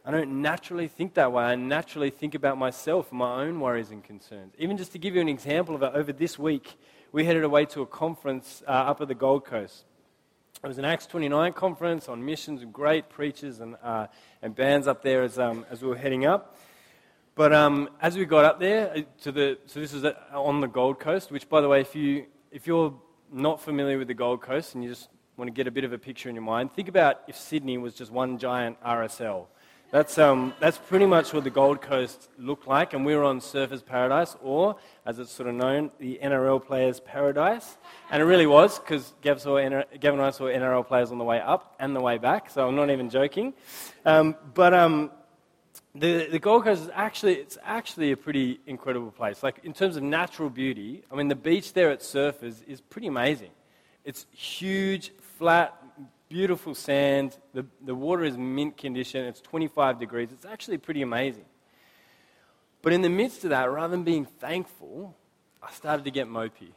I 0.05 0.11
don't 0.11 0.41
naturally 0.41 0.87
think 0.87 1.15
that 1.15 1.33
way. 1.33 1.43
I 1.43 1.55
naturally 1.55 2.11
think 2.11 2.33
about 2.33 2.57
myself 2.57 3.11
my 3.11 3.41
own 3.43 3.59
worries 3.59 3.91
and 3.91 4.01
concerns. 4.01 4.53
Even 4.57 4.77
just 4.77 4.93
to 4.93 4.97
give 4.97 5.15
you 5.15 5.19
an 5.21 5.27
example 5.27 5.75
of 5.75 5.83
it, 5.83 5.91
over 5.93 6.13
this 6.13 6.39
week, 6.39 6.77
we 7.11 7.25
headed 7.25 7.43
away 7.43 7.65
to 7.65 7.81
a 7.81 7.85
conference 7.85 8.63
uh, 8.65 8.71
up 8.71 9.01
at 9.01 9.09
the 9.09 9.15
Gold 9.15 9.43
Coast. 9.43 9.83
It 10.63 10.67
was 10.67 10.77
an 10.77 10.85
Acts 10.85 11.07
29 11.07 11.51
conference 11.51 12.07
on 12.07 12.23
missions 12.25 12.61
and 12.61 12.71
great 12.71 13.09
preachers 13.09 13.59
and, 13.59 13.75
uh, 13.83 14.07
and 14.41 14.55
bands 14.55 14.87
up 14.87 15.03
there 15.03 15.23
as, 15.23 15.37
um, 15.37 15.65
as 15.69 15.81
we 15.81 15.89
were 15.89 15.97
heading 15.97 16.25
up. 16.25 16.55
But 17.35 17.53
um, 17.53 17.89
as 18.01 18.15
we 18.17 18.23
got 18.23 18.45
up 18.45 18.61
there, 18.61 18.91
uh, 18.95 19.01
to 19.23 19.31
the, 19.33 19.57
so 19.65 19.81
this 19.81 19.93
is 19.93 20.05
on 20.33 20.61
the 20.61 20.67
Gold 20.67 20.99
Coast, 20.99 21.31
which, 21.31 21.49
by 21.49 21.59
the 21.59 21.67
way, 21.67 21.81
if, 21.81 21.95
you, 21.95 22.27
if 22.49 22.65
you're 22.65 22.97
not 23.31 23.61
familiar 23.61 23.97
with 23.97 24.07
the 24.07 24.13
Gold 24.13 24.41
Coast 24.41 24.73
and 24.73 24.83
you 24.83 24.91
just 24.91 25.09
want 25.38 25.47
to 25.47 25.54
get 25.54 25.67
a 25.67 25.71
bit 25.71 25.84
of 25.84 25.93
a 25.93 26.00
picture 26.00 26.30
in 26.30 26.36
your 26.36 26.43
mind, 26.43 26.73
think 26.73 26.88
about 26.88 27.21
if 27.28 27.38
Sydney 27.38 27.78
was 27.78 27.93
just 27.93 28.12
one 28.12 28.39
giant 28.39 28.82
RSL. 28.82 29.45
That's, 29.91 30.17
um, 30.17 30.54
that's 30.60 30.78
pretty 30.78 31.06
much 31.06 31.32
what 31.32 31.45
the 31.45 31.50
Gold 31.50 31.82
Coast 31.82 32.28
looked 32.38 32.67
like, 32.67 32.93
and 32.93 33.06
we 33.06 33.15
were 33.15 33.23
on 33.23 33.39
Surfers 33.39 33.86
Paradise, 33.86 34.36
or 34.41 34.76
as 35.06 35.17
it's 35.19 35.32
sort 35.32 35.47
of 35.47 35.56
known, 35.56 35.91
the 36.00 36.19
NRL 36.21 36.65
Players 36.65 37.00
Paradise. 37.00 37.78
And 38.10 38.21
it 38.21 38.26
really 38.26 38.47
was, 38.47 38.80
because 38.80 39.13
Gav, 39.21 39.45
and 39.45 39.76
I 39.76 40.32
saw 40.32 40.45
NRL 40.45 40.86
players 40.86 41.12
on 41.12 41.19
the 41.19 41.23
way 41.23 41.39
up 41.39 41.76
and 41.80 41.95
the 41.95 42.02
way 42.02 42.17
back, 42.17 42.50
so 42.50 42.67
I'm 42.67 42.76
not 42.76 42.89
even 42.89 43.10
joking. 43.10 43.54
Um, 44.06 44.36
but 44.56 44.73
um, 44.73 45.12
the, 45.95 46.28
the 46.32 46.39
Gold 46.39 46.63
Coast 46.65 46.82
is 46.82 46.89
actually, 46.93 47.36
it's 47.36 47.58
actually 47.63 48.12
a 48.12 48.17
pretty 48.17 48.60
incredible 48.65 49.12
place. 49.12 49.41
Like, 49.41 49.62
in 49.63 49.71
terms 49.71 49.95
of 49.95 50.04
natural 50.04 50.50
beauty, 50.50 51.04
I 51.12 51.15
mean, 51.15 51.28
the 51.28 51.36
beach 51.36 51.71
there 51.73 51.91
at 51.91 52.02
Surfers 52.02 52.67
is 52.67 52.82
pretty 52.82 53.08
amazing. 53.08 53.52
It's 54.04 54.26
huge, 54.32 55.12
flat, 55.38 55.76
beautiful 56.30 56.76
sand. 56.76 57.38
The, 57.54 57.65
the 57.84 57.95
water 57.95 58.23
is 58.23 58.38
mint 58.38 58.78
condition. 58.78 59.26
It's 59.26 59.41
25 59.41 60.00
degrees. 60.00 60.30
It's 60.32 60.45
actually 60.45 60.78
pretty 60.78 61.02
amazing. 61.02 61.45
But 62.82 62.93
in 62.93 63.02
the 63.02 63.10
midst 63.10 63.43
of 63.43 63.52
that, 63.52 63.71
rather 63.71 63.91
than 63.91 64.04
being 64.04 64.26
thankful, 64.26 65.15
I 65.62 65.71
started 65.71 66.06
to 66.06 66.12
get 66.12 66.28
mopey. 66.28 66.71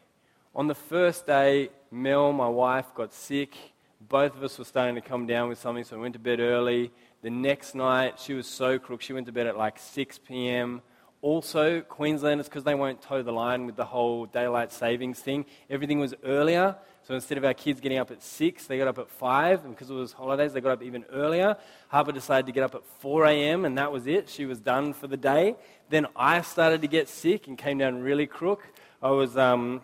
On 0.54 0.66
the 0.66 0.74
first 0.74 1.26
day, 1.26 1.70
Mel, 1.90 2.32
my 2.32 2.48
wife, 2.48 2.86
got 2.94 3.12
sick. 3.12 3.54
Both 4.00 4.34
of 4.34 4.42
us 4.42 4.58
were 4.58 4.64
starting 4.64 4.94
to 4.96 5.00
come 5.00 5.26
down 5.26 5.48
with 5.48 5.58
something, 5.58 5.84
so 5.84 5.96
we 5.96 6.02
went 6.02 6.14
to 6.14 6.18
bed 6.18 6.40
early. 6.40 6.90
The 7.22 7.30
next 7.30 7.74
night, 7.74 8.18
she 8.18 8.34
was 8.34 8.46
so 8.46 8.78
crook. 8.78 9.02
She 9.02 9.12
went 9.12 9.26
to 9.26 9.32
bed 9.32 9.46
at 9.46 9.56
like 9.56 9.78
6 9.78 10.18
p.m. 10.26 10.82
Also, 11.22 11.82
Queenslanders, 11.82 12.48
because 12.48 12.64
they 12.64 12.74
won't 12.74 13.02
toe 13.02 13.22
the 13.22 13.32
line 13.32 13.66
with 13.66 13.76
the 13.76 13.84
whole 13.84 14.24
daylight 14.24 14.72
savings 14.72 15.20
thing, 15.20 15.44
everything 15.68 16.00
was 16.00 16.14
earlier. 16.24 16.76
So 17.10 17.16
instead 17.16 17.38
of 17.38 17.44
our 17.44 17.54
kids 17.54 17.80
getting 17.80 17.98
up 17.98 18.12
at 18.12 18.22
6, 18.22 18.68
they 18.68 18.78
got 18.78 18.86
up 18.86 18.98
at 18.98 19.10
5. 19.10 19.64
And 19.64 19.74
because 19.74 19.90
it 19.90 19.94
was 19.94 20.12
holidays, 20.12 20.52
they 20.52 20.60
got 20.60 20.70
up 20.70 20.82
even 20.84 21.04
earlier. 21.10 21.56
Harper 21.88 22.12
decided 22.12 22.46
to 22.46 22.52
get 22.52 22.62
up 22.62 22.76
at 22.76 22.86
4 23.00 23.26
a.m., 23.26 23.64
and 23.64 23.76
that 23.78 23.90
was 23.90 24.06
it. 24.06 24.28
She 24.28 24.46
was 24.46 24.60
done 24.60 24.92
for 24.92 25.08
the 25.08 25.16
day. 25.16 25.56
Then 25.88 26.06
I 26.14 26.42
started 26.42 26.82
to 26.82 26.86
get 26.86 27.08
sick 27.08 27.48
and 27.48 27.58
came 27.58 27.78
down 27.78 28.00
really 28.00 28.28
crook. 28.28 28.64
I 29.02 29.10
was, 29.10 29.36
um, 29.36 29.80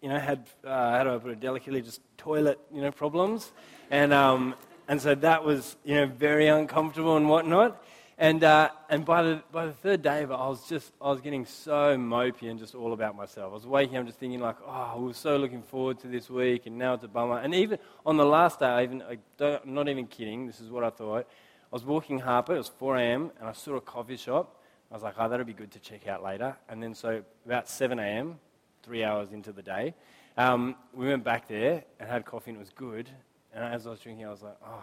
you 0.00 0.08
know, 0.08 0.20
had, 0.20 0.46
uh, 0.64 0.92
how 0.92 1.02
do 1.02 1.14
I 1.16 1.18
put 1.18 1.32
it 1.32 1.40
delicately, 1.40 1.82
just 1.82 2.00
toilet, 2.16 2.60
you 2.72 2.80
know, 2.80 2.92
problems. 2.92 3.50
And, 3.90 4.12
um, 4.12 4.54
and 4.86 5.02
so 5.02 5.16
that 5.16 5.42
was, 5.42 5.74
you 5.84 5.96
know, 5.96 6.06
very 6.06 6.46
uncomfortable 6.46 7.16
and 7.16 7.28
whatnot. 7.28 7.82
And, 8.20 8.42
uh, 8.42 8.70
and 8.90 9.04
by, 9.04 9.22
the, 9.22 9.42
by 9.52 9.66
the 9.66 9.72
third 9.72 10.02
day 10.02 10.24
of 10.24 10.32
it, 10.32 10.34
I 10.34 10.48
was 10.48 10.68
just, 10.68 10.92
I 11.00 11.08
was 11.08 11.20
getting 11.20 11.46
so 11.46 11.96
mopey 11.96 12.50
and 12.50 12.58
just 12.58 12.74
all 12.74 12.92
about 12.92 13.14
myself. 13.14 13.52
I 13.52 13.54
was 13.54 13.64
waking 13.64 13.96
up 13.96 14.06
just 14.06 14.18
thinking 14.18 14.40
like, 14.40 14.56
oh, 14.66 14.94
we 14.98 15.06
were 15.06 15.14
so 15.14 15.36
looking 15.36 15.62
forward 15.62 16.00
to 16.00 16.08
this 16.08 16.28
week 16.28 16.66
and 16.66 16.76
now 16.76 16.94
it's 16.94 17.04
a 17.04 17.08
bummer. 17.08 17.38
And 17.38 17.54
even 17.54 17.78
on 18.04 18.16
the 18.16 18.24
last 18.24 18.58
day, 18.58 18.66
I 18.66 18.82
even, 18.82 19.02
I 19.02 19.18
am 19.40 19.60
not 19.72 19.88
even 19.88 20.08
kidding, 20.08 20.48
this 20.48 20.60
is 20.60 20.68
what 20.68 20.82
I 20.82 20.90
thought. 20.90 21.28
I 21.28 21.70
was 21.70 21.84
walking 21.84 22.18
Harper, 22.18 22.56
it 22.56 22.58
was 22.58 22.68
4 22.68 22.96
a.m., 22.96 23.30
and 23.38 23.48
I 23.48 23.52
saw 23.52 23.76
a 23.76 23.80
coffee 23.80 24.16
shop. 24.16 24.62
I 24.90 24.94
was 24.94 25.04
like, 25.04 25.14
oh, 25.16 25.28
that'll 25.28 25.46
be 25.46 25.52
good 25.52 25.70
to 25.72 25.78
check 25.78 26.08
out 26.08 26.24
later. 26.24 26.56
And 26.68 26.82
then 26.82 26.96
so 26.96 27.22
about 27.46 27.68
7 27.68 28.00
a.m., 28.00 28.40
three 28.82 29.04
hours 29.04 29.30
into 29.30 29.52
the 29.52 29.62
day, 29.62 29.94
um, 30.36 30.74
we 30.92 31.06
went 31.06 31.22
back 31.22 31.46
there 31.46 31.84
and 32.00 32.08
had 32.08 32.24
coffee 32.24 32.50
and 32.50 32.56
it 32.56 32.60
was 32.60 32.70
good. 32.70 33.08
And 33.52 33.62
as 33.62 33.86
I 33.86 33.90
was 33.90 34.00
drinking, 34.00 34.26
I 34.26 34.30
was 34.30 34.42
like, 34.42 34.56
oh, 34.64 34.82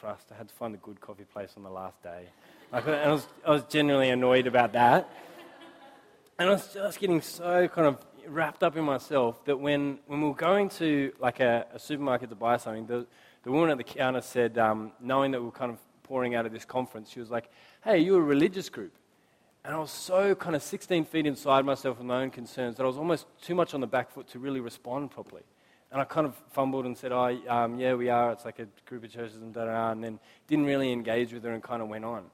trust. 0.00 0.28
I 0.32 0.34
had 0.34 0.48
to 0.48 0.54
find 0.54 0.74
a 0.74 0.78
good 0.78 0.98
coffee 0.98 1.24
place 1.24 1.52
on 1.58 1.62
the 1.62 1.70
last 1.70 2.02
day. 2.02 2.24
Like, 2.72 2.88
I, 2.88 3.10
was, 3.10 3.26
I 3.46 3.50
was 3.50 3.64
genuinely 3.64 4.08
annoyed 4.08 4.46
about 4.46 4.72
that. 4.72 5.10
And 6.38 6.48
I 6.48 6.52
was 6.52 6.72
just 6.72 6.98
getting 6.98 7.20
so 7.20 7.68
kind 7.68 7.86
of 7.86 7.98
wrapped 8.26 8.62
up 8.62 8.76
in 8.76 8.84
myself 8.84 9.44
that 9.44 9.60
when, 9.60 9.98
when 10.06 10.22
we 10.22 10.28
were 10.28 10.34
going 10.34 10.70
to 10.70 11.12
like 11.20 11.40
a, 11.40 11.66
a 11.74 11.78
supermarket 11.78 12.30
to 12.30 12.34
buy 12.34 12.56
something, 12.56 12.86
the, 12.86 13.06
the 13.42 13.50
woman 13.50 13.68
at 13.68 13.76
the 13.76 13.84
counter 13.84 14.22
said, 14.22 14.56
um, 14.56 14.92
knowing 15.00 15.32
that 15.32 15.40
we 15.40 15.44
were 15.44 15.52
kind 15.52 15.70
of 15.70 15.78
pouring 16.02 16.34
out 16.34 16.46
of 16.46 16.52
this 16.52 16.64
conference, 16.64 17.10
she 17.10 17.20
was 17.20 17.30
like, 17.30 17.50
hey, 17.84 17.98
you're 17.98 18.20
a 18.20 18.24
religious 18.24 18.70
group. 18.70 18.94
And 19.66 19.74
I 19.74 19.78
was 19.78 19.90
so 19.90 20.34
kind 20.34 20.56
of 20.56 20.62
16 20.62 21.04
feet 21.04 21.26
inside 21.26 21.66
myself 21.66 21.98
with 21.98 22.06
my 22.06 22.22
own 22.22 22.30
concerns 22.30 22.78
that 22.78 22.84
I 22.84 22.86
was 22.86 22.96
almost 22.96 23.26
too 23.42 23.54
much 23.54 23.74
on 23.74 23.82
the 23.82 23.86
back 23.86 24.10
foot 24.10 24.28
to 24.28 24.38
really 24.38 24.60
respond 24.60 25.10
properly. 25.10 25.42
And 25.92 26.00
I 26.00 26.04
kind 26.04 26.26
of 26.26 26.34
fumbled 26.52 26.86
and 26.86 26.96
said, 26.96 27.10
oh, 27.10 27.36
um, 27.48 27.78
yeah, 27.78 27.94
we 27.94 28.08
are. 28.10 28.30
It's 28.32 28.44
like 28.44 28.60
a 28.60 28.66
group 28.86 29.04
of 29.04 29.10
churches 29.10 29.36
and 29.36 29.52
da 29.52 29.64
da 29.64 29.72
da." 29.72 29.90
and 29.90 30.04
then 30.04 30.20
didn't 30.46 30.66
really 30.66 30.92
engage 30.92 31.32
with 31.32 31.42
her 31.42 31.52
and 31.52 31.62
kind 31.62 31.82
of 31.82 31.88
went 31.88 32.04
on. 32.04 32.24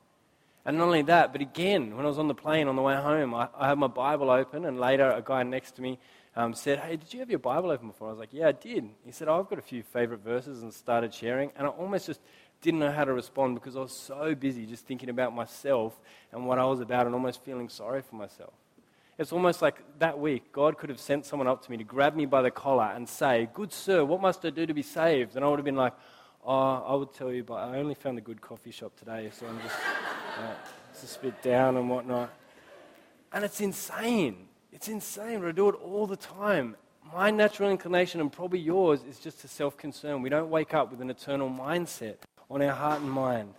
And 0.67 0.79
not 0.79 0.87
only 0.87 1.03
that, 1.03 1.33
but 1.33 1.41
again, 1.41 1.97
when 1.97 2.05
I 2.05 2.09
was 2.09 2.19
on 2.19 2.27
the 2.27 2.35
plane 2.35 2.67
on 2.67 2.75
the 2.75 2.83
way 2.83 2.97
home, 2.97 3.35
I, 3.35 3.49
I 3.57 3.69
had 3.69 3.79
my 3.79 3.87
Bible 3.87 4.31
open, 4.31 4.65
and 4.65 4.81
later 4.81 5.09
a 5.11 5.23
guy 5.23 5.45
next 5.45 5.77
to 5.77 5.83
me 5.83 5.99
um, 6.35 6.55
said, 6.55 6.81
Hey, 6.81 6.97
did 6.97 7.15
you 7.15 7.21
have 7.21 7.31
your 7.31 7.39
Bible 7.39 7.71
open 7.71 7.89
before? 7.89 8.09
I 8.09 8.11
was 8.11 8.19
like, 8.19 8.33
Yeah, 8.33 8.49
I 8.49 8.53
did. 8.53 8.91
He 9.05 9.13
said, 9.13 9.29
oh, 9.29 9.39
I've 9.39 9.49
got 9.49 9.61
a 9.61 9.63
few 9.63 9.85
favorite 9.85 10.25
verses, 10.25 10.63
and 10.63 10.75
started 10.75 11.15
sharing. 11.15 11.53
And 11.57 11.69
I 11.69 11.71
almost 11.71 12.07
just 12.07 12.21
didn't 12.63 12.81
know 12.81 12.91
how 12.91 13.05
to 13.05 13.13
respond 13.13 13.55
because 13.55 13.77
I 13.77 13.81
was 13.81 13.97
so 13.97 14.35
busy 14.35 14.67
just 14.67 14.87
thinking 14.87 15.09
about 15.09 15.35
myself 15.35 15.99
and 16.33 16.47
what 16.47 16.59
I 16.59 16.65
was 16.65 16.81
about 16.81 17.07
and 17.07 17.15
almost 17.15 17.45
feeling 17.45 17.69
sorry 17.69 18.03
for 18.03 18.17
myself. 18.17 18.53
It's 19.19 19.33
almost 19.33 19.63
like 19.63 19.83
that 19.99 20.19
week, 20.19 20.53
God 20.53 20.77
could 20.77 20.91
have 20.91 21.01
sent 21.01 21.25
someone 21.25 21.49
up 21.49 21.65
to 21.65 21.71
me 21.71 21.79
to 21.79 21.85
grab 21.85 22.15
me 22.15 22.27
by 22.27 22.43
the 22.43 22.51
collar 22.51 22.93
and 22.95 23.09
say, 23.09 23.49
Good 23.55 23.73
sir, 23.73 24.05
what 24.05 24.21
must 24.21 24.45
I 24.45 24.51
do 24.51 24.67
to 24.67 24.75
be 24.75 24.83
saved? 24.83 25.37
And 25.37 25.45
I 25.45 25.49
would 25.49 25.59
have 25.59 25.65
been 25.65 25.77
like, 25.77 25.95
Oh, 26.45 26.85
I 26.87 26.95
would 26.95 27.15
tell 27.15 27.33
you, 27.33 27.43
but 27.43 27.55
I 27.55 27.79
only 27.79 27.95
found 27.95 28.19
a 28.19 28.21
good 28.21 28.41
coffee 28.41 28.71
shop 28.71 28.95
today, 28.97 29.31
so 29.33 29.47
I'm 29.47 29.61
just, 29.61 29.75
uh, 30.39 30.55
just 31.01 31.17
a 31.17 31.21
bit 31.21 31.43
down 31.43 31.77
and 31.77 31.89
whatnot. 31.89 32.31
And 33.33 33.43
it's 33.45 33.61
insane. 33.61 34.49
It's 34.71 34.89
insane, 34.89 35.43
I 35.45 35.53
do 35.53 35.71
it 35.71 35.75
all 35.77 36.07
the 36.07 36.17
time. 36.17 36.77
My 37.15 37.31
natural 37.31 37.71
inclination, 37.71 38.21
and 38.21 38.31
probably 38.31 38.59
yours, 38.59 39.01
is 39.09 39.19
just 39.19 39.41
to 39.41 39.49
self 39.49 39.77
concern. 39.79 40.21
We 40.21 40.29
don't 40.29 40.51
wake 40.51 40.75
up 40.75 40.91
with 40.91 41.01
an 41.01 41.09
eternal 41.09 41.49
mindset 41.49 42.17
on 42.51 42.61
our 42.61 42.75
heart 42.75 43.01
and 43.01 43.11
mind. 43.11 43.55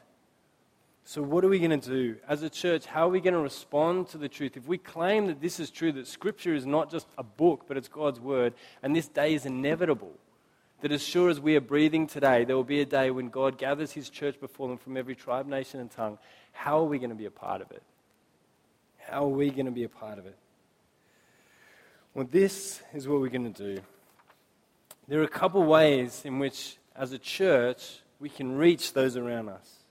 So, 1.10 1.22
what 1.22 1.46
are 1.46 1.48
we 1.48 1.60
going 1.60 1.80
to 1.80 1.90
do? 1.90 2.18
As 2.28 2.44
a 2.44 2.50
church, 2.50 2.86
how 2.86 3.08
are 3.08 3.10
we 3.10 3.22
going 3.22 3.34
to 3.34 3.40
respond 3.40 4.10
to 4.10 4.18
the 4.18 4.28
truth? 4.28 4.58
If 4.58 4.68
we 4.68 4.78
claim 4.78 5.28
that 5.28 5.40
this 5.40 5.58
is 5.58 5.70
true, 5.70 5.94
that 5.94 6.06
Scripture 6.06 6.54
is 6.54 6.66
not 6.66 6.92
just 6.92 7.08
a 7.18 7.24
book, 7.24 7.64
but 7.66 7.78
it's 7.78 7.88
God's 7.88 8.20
Word, 8.20 8.54
and 8.84 8.94
this 8.94 9.08
day 9.08 9.34
is 9.34 9.46
inevitable, 9.46 10.12
that 10.82 10.92
as 10.92 11.02
sure 11.02 11.30
as 11.30 11.40
we 11.40 11.56
are 11.56 11.62
breathing 11.62 12.08
today, 12.08 12.44
there 12.44 12.58
will 12.58 12.66
be 12.66 12.82
a 12.82 12.86
day 12.86 13.10
when 13.10 13.30
God 13.30 13.58
gathers 13.58 13.94
his 13.94 14.10
church 14.10 14.38
before 14.38 14.68
them 14.68 14.78
from 14.78 14.98
every 14.98 15.16
tribe, 15.16 15.48
nation, 15.48 15.80
and 15.80 15.90
tongue. 15.90 16.18
How 16.52 16.80
are 16.80 16.84
we 16.84 17.00
going 17.00 17.12
to 17.12 17.16
be 17.16 17.26
a 17.26 17.32
part 17.32 17.62
of 17.62 17.72
it? 17.72 17.84
How 18.98 19.24
are 19.24 19.30
we 19.30 19.50
going 19.50 19.68
to 19.68 19.72
be 19.72 19.86
a 19.86 19.90
part 19.90 20.20
of 20.20 20.26
it? 20.26 20.36
Well, 22.14 22.28
this 22.30 22.82
is 22.94 23.08
what 23.08 23.22
we're 23.22 23.30
going 23.30 23.54
to 23.54 23.76
do. 23.76 23.82
There 25.08 25.22
are 25.22 25.24
a 25.24 25.30
couple 25.30 25.64
ways 25.64 26.24
in 26.26 26.40
which, 26.40 26.76
as 26.98 27.14
a 27.14 27.18
church, 27.18 28.02
we 28.20 28.28
can 28.28 28.58
reach 28.58 28.92
those 28.92 29.16
around 29.16 29.48
us. 29.48 29.87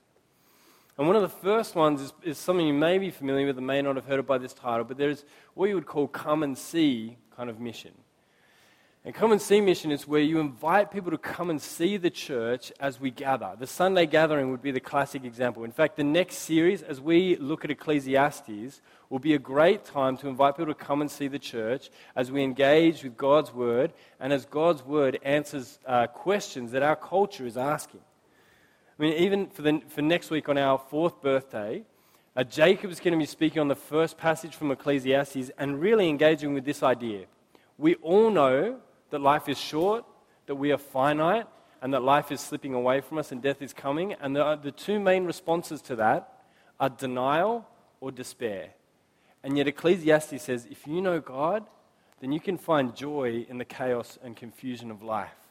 And 0.97 1.05
one 1.05 1.15
of 1.15 1.21
the 1.21 1.29
first 1.29 1.75
ones 1.75 2.01
is, 2.01 2.13
is 2.23 2.37
something 2.37 2.65
you 2.65 2.73
may 2.73 2.97
be 2.97 3.11
familiar 3.11 3.45
with 3.45 3.57
and 3.57 3.67
may 3.67 3.81
not 3.81 3.95
have 3.95 4.05
heard 4.05 4.19
of 4.19 4.25
by 4.25 4.39
this 4.39 4.53
title, 4.53 4.83
but 4.83 4.97
there's 4.97 5.25
what 5.53 5.69
you 5.69 5.75
would 5.75 5.85
call 5.85 6.07
come 6.07 6.41
and 6.41 6.57
see 6.57 7.17
kind 7.35 7.49
of 7.49 7.59
mission. 7.59 7.91
And 9.05 9.15
come 9.15 9.31
and 9.31 9.41
see 9.41 9.61
mission 9.61 9.91
is 9.91 10.05
where 10.05 10.21
you 10.21 10.39
invite 10.39 10.91
people 10.91 11.11
to 11.11 11.17
come 11.17 11.49
and 11.49 11.61
see 11.61 11.95
the 11.95 12.09
church 12.09 12.73
as 12.79 12.99
we 12.99 13.09
gather. 13.09 13.53
The 13.57 13.67
Sunday 13.67 14.05
gathering 14.05 14.51
would 14.51 14.61
be 14.61 14.71
the 14.71 14.81
classic 14.81 15.23
example. 15.23 15.63
In 15.63 15.71
fact, 15.71 15.95
the 15.95 16.03
next 16.03 16.39
series, 16.39 16.81
as 16.81 16.99
we 16.99 17.37
look 17.37 17.63
at 17.63 17.71
Ecclesiastes, 17.71 18.81
will 19.09 19.19
be 19.19 19.33
a 19.33 19.39
great 19.39 19.85
time 19.85 20.17
to 20.17 20.27
invite 20.27 20.57
people 20.57 20.73
to 20.73 20.83
come 20.83 20.99
and 20.99 21.09
see 21.09 21.29
the 21.29 21.39
church 21.39 21.89
as 22.17 22.31
we 22.31 22.43
engage 22.43 23.03
with 23.03 23.15
God's 23.15 23.53
Word 23.53 23.93
and 24.19 24.33
as 24.33 24.45
God's 24.45 24.83
Word 24.83 25.19
answers 25.23 25.79
uh, 25.85 26.07
questions 26.07 26.71
that 26.71 26.83
our 26.83 26.97
culture 26.97 27.45
is 27.45 27.55
asking. 27.55 28.01
I 28.97 29.03
mean, 29.03 29.13
even 29.13 29.47
for, 29.47 29.61
the, 29.61 29.81
for 29.89 30.01
next 30.01 30.31
week 30.31 30.49
on 30.49 30.57
our 30.57 30.79
fourth 30.79 31.21
birthday, 31.21 31.83
uh, 32.35 32.43
Jacob 32.43 32.89
is 32.89 32.99
going 32.99 33.11
to 33.11 33.17
be 33.17 33.27
speaking 33.27 33.59
on 33.59 33.67
the 33.67 33.75
first 33.75 34.17
passage 34.17 34.55
from 34.55 34.71
Ecclesiastes 34.71 35.51
and 35.57 35.79
really 35.79 36.09
engaging 36.09 36.53
with 36.53 36.65
this 36.65 36.81
idea. 36.81 37.25
We 37.77 37.95
all 37.95 38.31
know 38.31 38.79
that 39.11 39.21
life 39.21 39.47
is 39.49 39.59
short, 39.59 40.03
that 40.47 40.55
we 40.55 40.71
are 40.71 40.79
finite, 40.79 41.45
and 41.81 41.93
that 41.93 42.01
life 42.01 42.31
is 42.31 42.41
slipping 42.41 42.73
away 42.73 43.01
from 43.01 43.19
us 43.19 43.31
and 43.31 43.41
death 43.41 43.61
is 43.61 43.71
coming. 43.71 44.13
And 44.13 44.35
the, 44.35 44.55
the 44.55 44.71
two 44.71 44.99
main 44.99 45.25
responses 45.25 45.81
to 45.83 45.95
that 45.97 46.43
are 46.79 46.89
denial 46.89 47.67
or 48.01 48.11
despair. 48.11 48.69
And 49.43 49.57
yet, 49.57 49.67
Ecclesiastes 49.67 50.41
says 50.41 50.67
if 50.69 50.87
you 50.87 51.01
know 51.01 51.19
God, 51.19 51.65
then 52.19 52.31
you 52.31 52.39
can 52.39 52.57
find 52.57 52.95
joy 52.95 53.45
in 53.47 53.59
the 53.59 53.65
chaos 53.65 54.17
and 54.23 54.35
confusion 54.35 54.89
of 54.89 55.03
life. 55.03 55.46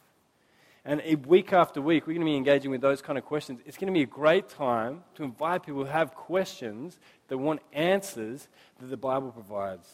And 0.87 1.01
week 1.25 1.51
after 1.51 1.81
week, 1.81 2.07
we're 2.07 2.13
going 2.13 2.25
to 2.25 2.31
be 2.31 2.37
engaging 2.37 2.71
with 2.71 2.79
those 2.79 3.01
kind 3.01 3.17
of 3.17 3.25
questions. 3.25 3.59
It's 3.65 3.75
going 3.75 3.93
to 3.93 3.93
be 3.93 4.03
a 4.03 4.05
great 4.05 4.47
time 4.47 5.03
to 5.15 5.23
invite 5.23 5.63
people 5.63 5.81
who 5.81 5.89
have 5.89 6.15
questions 6.15 6.97
that 7.27 7.37
want 7.37 7.59
answers 7.73 8.47
that 8.79 8.87
the 8.87 8.95
Bible 8.95 9.31
provides. 9.31 9.89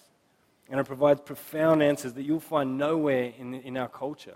And 0.69 0.79
it 0.79 0.83
provides 0.85 1.19
profound 1.19 1.81
answers 1.81 2.13
that 2.13 2.21
you'll 2.21 2.39
find 2.39 2.77
nowhere 2.77 3.33
in, 3.39 3.55
in 3.55 3.75
our 3.75 3.87
culture. 3.87 4.35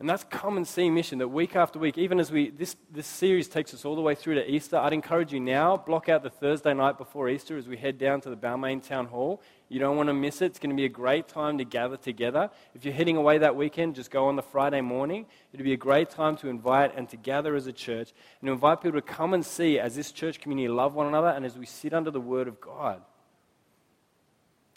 And 0.00 0.10
that's 0.10 0.24
come 0.24 0.56
and 0.56 0.66
see 0.66 0.90
mission 0.90 1.18
that 1.18 1.28
week 1.28 1.54
after 1.54 1.78
week, 1.78 1.96
even 1.96 2.18
as 2.18 2.32
we, 2.32 2.50
this, 2.50 2.74
this 2.90 3.06
series 3.06 3.46
takes 3.46 3.72
us 3.72 3.84
all 3.84 3.94
the 3.94 4.00
way 4.00 4.16
through 4.16 4.34
to 4.34 4.50
Easter, 4.50 4.78
I'd 4.78 4.92
encourage 4.92 5.32
you 5.32 5.38
now, 5.38 5.76
block 5.76 6.08
out 6.08 6.24
the 6.24 6.30
Thursday 6.30 6.74
night 6.74 6.98
before 6.98 7.28
Easter 7.28 7.56
as 7.56 7.68
we 7.68 7.76
head 7.76 7.98
down 7.98 8.20
to 8.22 8.30
the 8.30 8.36
Balmain 8.36 8.84
Town 8.84 9.06
Hall. 9.06 9.40
You 9.70 9.78
don't 9.78 9.96
want 9.96 10.08
to 10.08 10.12
miss 10.12 10.42
it. 10.42 10.46
It's 10.46 10.58
going 10.58 10.70
to 10.70 10.76
be 10.76 10.84
a 10.84 10.90
great 10.90 11.28
time 11.28 11.58
to 11.58 11.64
gather 11.64 11.96
together. 11.96 12.50
If 12.74 12.84
you're 12.84 12.92
heading 12.92 13.16
away 13.16 13.38
that 13.38 13.54
weekend, 13.54 13.94
just 13.94 14.10
go 14.10 14.26
on 14.26 14.34
the 14.34 14.42
Friday 14.42 14.80
morning. 14.80 15.26
It'll 15.52 15.62
be 15.62 15.72
a 15.72 15.78
great 15.78 16.10
time 16.10 16.36
to 16.38 16.48
invite 16.48 16.96
and 16.96 17.08
to 17.10 17.16
gather 17.16 17.54
as 17.54 17.68
a 17.68 17.72
church 17.72 18.12
and 18.40 18.48
to 18.48 18.52
invite 18.52 18.82
people 18.82 19.00
to 19.00 19.06
come 19.06 19.32
and 19.32 19.46
see 19.46 19.78
as 19.78 19.94
this 19.94 20.10
church 20.10 20.40
community 20.40 20.66
love 20.66 20.94
one 20.94 21.06
another 21.06 21.28
and 21.28 21.44
as 21.46 21.56
we 21.56 21.66
sit 21.66 21.94
under 21.94 22.10
the 22.10 22.20
Word 22.20 22.48
of 22.48 22.60
God. 22.60 23.00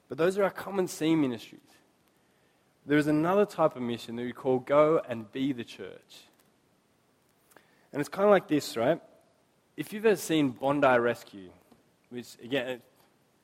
But 0.10 0.19
those 0.19 0.38
are 0.38 0.43
our 0.43 0.51
common 0.51 0.88
see 0.88 1.15
ministries. 1.15 1.62
There 2.86 2.99
is 2.99 3.08
another 3.08 3.47
type 3.47 3.75
of 3.75 3.82
mission 3.82 4.15
that 4.17 4.23
we 4.23 4.32
call 4.32 4.60
go 4.60 5.01
and 5.10 5.32
be 5.32 5.53
the 5.53 5.63
church. 5.63 6.27
And 7.91 7.99
it's 7.99 8.10
kind 8.10 8.25
of 8.25 8.32
like 8.32 8.47
this, 8.47 8.77
right? 8.77 9.01
If 9.75 9.91
you've 9.91 10.06
ever 10.06 10.15
seen 10.17 10.51
Bondi 10.51 10.99
Rescue, 10.99 11.49
which, 12.12 12.38
again, 12.43 12.82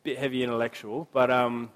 bit 0.04 0.18
heavy 0.18 0.44
intellectual, 0.44 1.08
but, 1.12 1.30
um, 1.30 1.70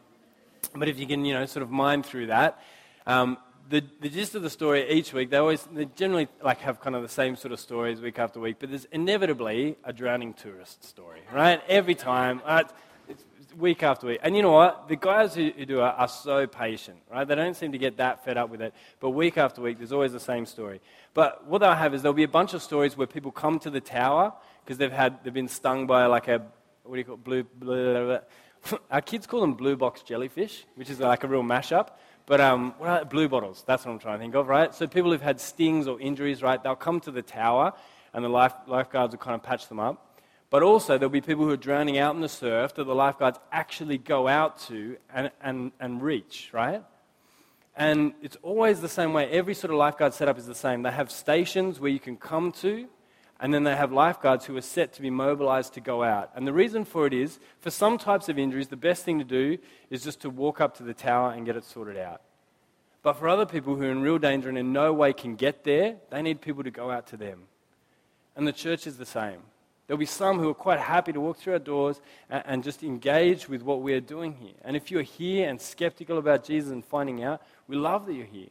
but 0.75 0.87
if 0.87 0.99
you 0.99 1.05
can, 1.05 1.25
you 1.25 1.33
know, 1.33 1.45
sort 1.45 1.63
of 1.63 1.69
mine 1.69 2.03
through 2.03 2.27
that, 2.27 2.61
um, 3.05 3.37
the, 3.69 3.83
the 4.01 4.09
gist 4.09 4.35
of 4.35 4.41
the 4.41 4.49
story 4.49 4.89
each 4.89 5.13
week, 5.13 5.29
they 5.29 5.37
always 5.37 5.63
they 5.73 5.85
generally 5.85 6.27
like 6.43 6.59
have 6.59 6.81
kind 6.81 6.95
of 6.95 7.01
the 7.01 7.09
same 7.09 7.35
sort 7.35 7.51
of 7.51 7.59
stories 7.59 8.01
week 8.01 8.19
after 8.19 8.39
week, 8.39 8.57
but 8.59 8.69
there's 8.69 8.85
inevitably 8.85 9.77
a 9.83 9.93
drowning 9.93 10.33
tourist 10.33 10.83
story, 10.83 11.21
right? 11.33 11.61
Every 11.67 11.95
time, 11.95 12.41
uh, 12.45 12.63
it's, 13.07 13.23
it's 13.41 13.55
week 13.55 13.83
after 13.83 14.07
week. 14.07 14.19
And 14.21 14.35
you 14.35 14.41
know 14.41 14.51
what? 14.51 14.87
The 14.87 14.95
guys 14.95 15.33
who, 15.35 15.51
who 15.57 15.65
do 15.65 15.79
it 15.79 15.83
are 15.83 16.07
so 16.07 16.45
patient, 16.45 16.97
right? 17.11 17.27
They 17.27 17.35
don't 17.35 17.55
seem 17.55 17.71
to 17.71 17.77
get 17.77 17.97
that 17.97 18.23
fed 18.25 18.37
up 18.37 18.49
with 18.49 18.61
it. 18.61 18.73
But 18.99 19.11
week 19.11 19.37
after 19.37 19.61
week, 19.61 19.77
there's 19.77 19.93
always 19.93 20.11
the 20.11 20.19
same 20.19 20.45
story. 20.45 20.81
But 21.13 21.47
what 21.47 21.59
they'll 21.59 21.73
have 21.73 21.93
is 21.93 22.01
there'll 22.01 22.13
be 22.13 22.23
a 22.23 22.27
bunch 22.27 22.53
of 22.53 22.61
stories 22.61 22.97
where 22.97 23.07
people 23.07 23.31
come 23.31 23.59
to 23.59 23.69
the 23.69 23.81
tower 23.81 24.33
because 24.63 24.77
they've 24.77 24.91
had 24.91 25.23
they've 25.23 25.33
been 25.33 25.47
stung 25.47 25.87
by 25.87 26.05
like 26.05 26.27
a 26.27 26.41
what 26.83 26.93
do 26.95 26.99
you 26.99 27.05
call 27.05 27.15
it? 27.15 27.23
blue, 27.23 27.43
blue 27.43 28.19
our 28.91 29.01
kids 29.01 29.27
call 29.27 29.41
them 29.41 29.53
blue 29.53 29.75
box 29.75 30.01
jellyfish, 30.01 30.65
which 30.75 30.89
is 30.89 30.99
like 30.99 31.23
a 31.23 31.27
real 31.27 31.43
mashup. 31.43 31.89
But 32.25 32.39
um, 32.39 32.73
what 32.77 32.89
are 32.89 33.05
blue 33.05 33.27
bottles? 33.27 33.63
That's 33.67 33.85
what 33.85 33.91
I'm 33.91 33.99
trying 33.99 34.17
to 34.17 34.23
think 34.23 34.35
of, 34.35 34.47
right? 34.47 34.73
So 34.73 34.87
people 34.87 35.11
who've 35.11 35.21
had 35.21 35.41
stings 35.41 35.87
or 35.87 35.99
injuries, 35.99 36.41
right? 36.41 36.61
They'll 36.61 36.75
come 36.75 37.01
to 37.01 37.11
the 37.11 37.21
tower, 37.21 37.73
and 38.13 38.23
the 38.23 38.29
life, 38.29 38.53
lifeguards 38.67 39.13
will 39.13 39.19
kind 39.19 39.35
of 39.35 39.43
patch 39.43 39.67
them 39.67 39.79
up. 39.79 40.19
But 40.49 40.63
also 40.63 40.97
there'll 40.97 41.09
be 41.09 41.19
people 41.19 41.45
who 41.45 41.49
are 41.49 41.57
drowning 41.57 41.97
out 41.97 42.15
in 42.15 42.21
the 42.21 42.29
surf 42.29 42.75
that 42.75 42.83
the 42.85 42.95
lifeguards 42.95 43.39
actually 43.51 43.97
go 43.97 44.27
out 44.27 44.59
to 44.67 44.97
and, 45.13 45.31
and, 45.41 45.71
and 45.79 46.01
reach, 46.01 46.51
right? 46.53 46.83
And 47.75 48.13
it's 48.21 48.37
always 48.43 48.79
the 48.79 48.87
same 48.87 49.13
way. 49.13 49.29
Every 49.31 49.55
sort 49.55 49.71
of 49.71 49.77
lifeguard 49.77 50.13
setup 50.13 50.37
is 50.37 50.45
the 50.45 50.55
same. 50.55 50.83
They 50.83 50.91
have 50.91 51.11
stations 51.11 51.79
where 51.79 51.89
you 51.89 51.99
can 51.99 52.17
come 52.17 52.51
to 52.61 52.87
and 53.43 53.53
then 53.53 53.65
they 53.65 53.75
have 53.75 53.91
lifeguards 53.91 54.45
who 54.45 54.55
are 54.55 54.61
set 54.61 54.93
to 54.93 55.01
be 55.01 55.09
mobilized 55.09 55.73
to 55.73 55.81
go 55.81 56.01
out. 56.01 56.31
And 56.33 56.47
the 56.47 56.53
reason 56.53 56.85
for 56.85 57.05
it 57.05 57.13
is, 57.13 57.39
for 57.59 57.69
some 57.69 57.97
types 57.97 58.29
of 58.29 58.39
injuries, 58.39 58.69
the 58.69 58.77
best 58.77 59.03
thing 59.03 59.19
to 59.19 59.25
do 59.25 59.57
is 59.89 60.01
just 60.01 60.21
to 60.21 60.29
walk 60.29 60.61
up 60.61 60.77
to 60.77 60.83
the 60.83 60.93
tower 60.93 61.33
and 61.33 61.45
get 61.45 61.57
it 61.57 61.65
sorted 61.65 61.97
out. 61.97 62.21
But 63.01 63.17
for 63.17 63.27
other 63.27 63.45
people 63.45 63.75
who 63.75 63.83
are 63.83 63.91
in 63.91 64.01
real 64.01 64.17
danger 64.17 64.47
and 64.47 64.57
in 64.57 64.71
no 64.71 64.93
way 64.93 65.11
can 65.11 65.35
get 65.35 65.65
there, 65.65 65.97
they 66.09 66.21
need 66.21 66.39
people 66.39 66.63
to 66.63 66.71
go 66.71 66.89
out 66.89 67.07
to 67.07 67.17
them. 67.17 67.41
And 68.37 68.47
the 68.47 68.53
church 68.53 68.87
is 68.87 68.95
the 68.95 69.05
same. 69.05 69.41
There'll 69.87 69.99
be 69.99 70.05
some 70.05 70.39
who 70.39 70.47
are 70.47 70.53
quite 70.53 70.79
happy 70.79 71.11
to 71.11 71.19
walk 71.19 71.35
through 71.35 71.53
our 71.53 71.59
doors 71.59 71.99
and, 72.29 72.43
and 72.45 72.63
just 72.63 72.81
engage 72.81 73.49
with 73.49 73.61
what 73.61 73.81
we're 73.81 73.99
doing 73.99 74.35
here. 74.35 74.55
And 74.63 74.77
if 74.77 74.89
you're 74.89 75.01
here 75.01 75.49
and 75.49 75.59
skeptical 75.59 76.17
about 76.17 76.45
Jesus 76.45 76.71
and 76.71 76.85
finding 76.85 77.25
out, 77.25 77.41
we 77.67 77.75
love 77.75 78.05
that 78.05 78.13
you're 78.13 78.25
here. 78.25 78.47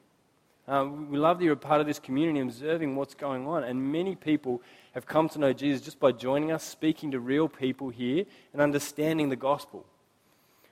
Um, 0.68 1.10
we 1.10 1.18
love 1.18 1.38
that 1.38 1.44
you're 1.44 1.54
a 1.54 1.56
part 1.56 1.80
of 1.80 1.86
this 1.86 1.98
community, 1.98 2.40
observing 2.40 2.94
what's 2.94 3.14
going 3.14 3.46
on. 3.46 3.64
And 3.64 3.90
many 3.90 4.14
people 4.14 4.62
have 4.92 5.06
come 5.06 5.28
to 5.30 5.38
know 5.38 5.52
Jesus 5.52 5.80
just 5.80 5.98
by 5.98 6.12
joining 6.12 6.52
us, 6.52 6.62
speaking 6.62 7.10
to 7.12 7.20
real 7.20 7.48
people 7.48 7.88
here, 7.88 8.24
and 8.52 8.62
understanding 8.62 9.28
the 9.28 9.36
gospel. 9.36 9.86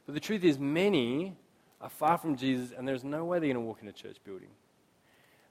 But 0.06 0.14
the 0.14 0.20
truth 0.20 0.44
is, 0.44 0.58
many 0.58 1.36
are 1.80 1.88
far 1.88 2.18
from 2.18 2.36
Jesus, 2.36 2.72
and 2.76 2.86
there's 2.86 3.04
no 3.04 3.24
way 3.24 3.38
they're 3.38 3.52
going 3.52 3.54
to 3.54 3.60
walk 3.60 3.78
in 3.82 3.88
a 3.88 3.92
church 3.92 4.16
building. 4.24 4.48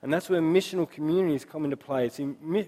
And 0.01 0.13
that's 0.13 0.29
where 0.29 0.41
missional 0.41 0.89
communities 0.89 1.43
come 1.43 1.65
into 1.65 1.75
play. 1.75 2.09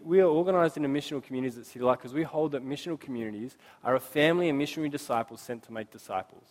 We 0.04 0.20
are 0.20 0.26
organized 0.26 0.76
into 0.76 0.90
missional 0.90 1.24
communities 1.24 1.58
at 1.58 1.66
City 1.66 1.80
Light 1.80 2.00
because 2.00 2.14
we 2.14 2.24
hold 2.24 2.52
that 2.52 2.66
missional 2.66 3.00
communities 3.00 3.56
are 3.84 3.96
a 3.96 4.02
family 4.02 4.50
of 4.50 4.56
missionary 4.56 4.90
disciples 4.90 5.40
sent 5.40 5.64
to 5.64 5.72
make 5.72 5.92
disciples. 5.92 6.44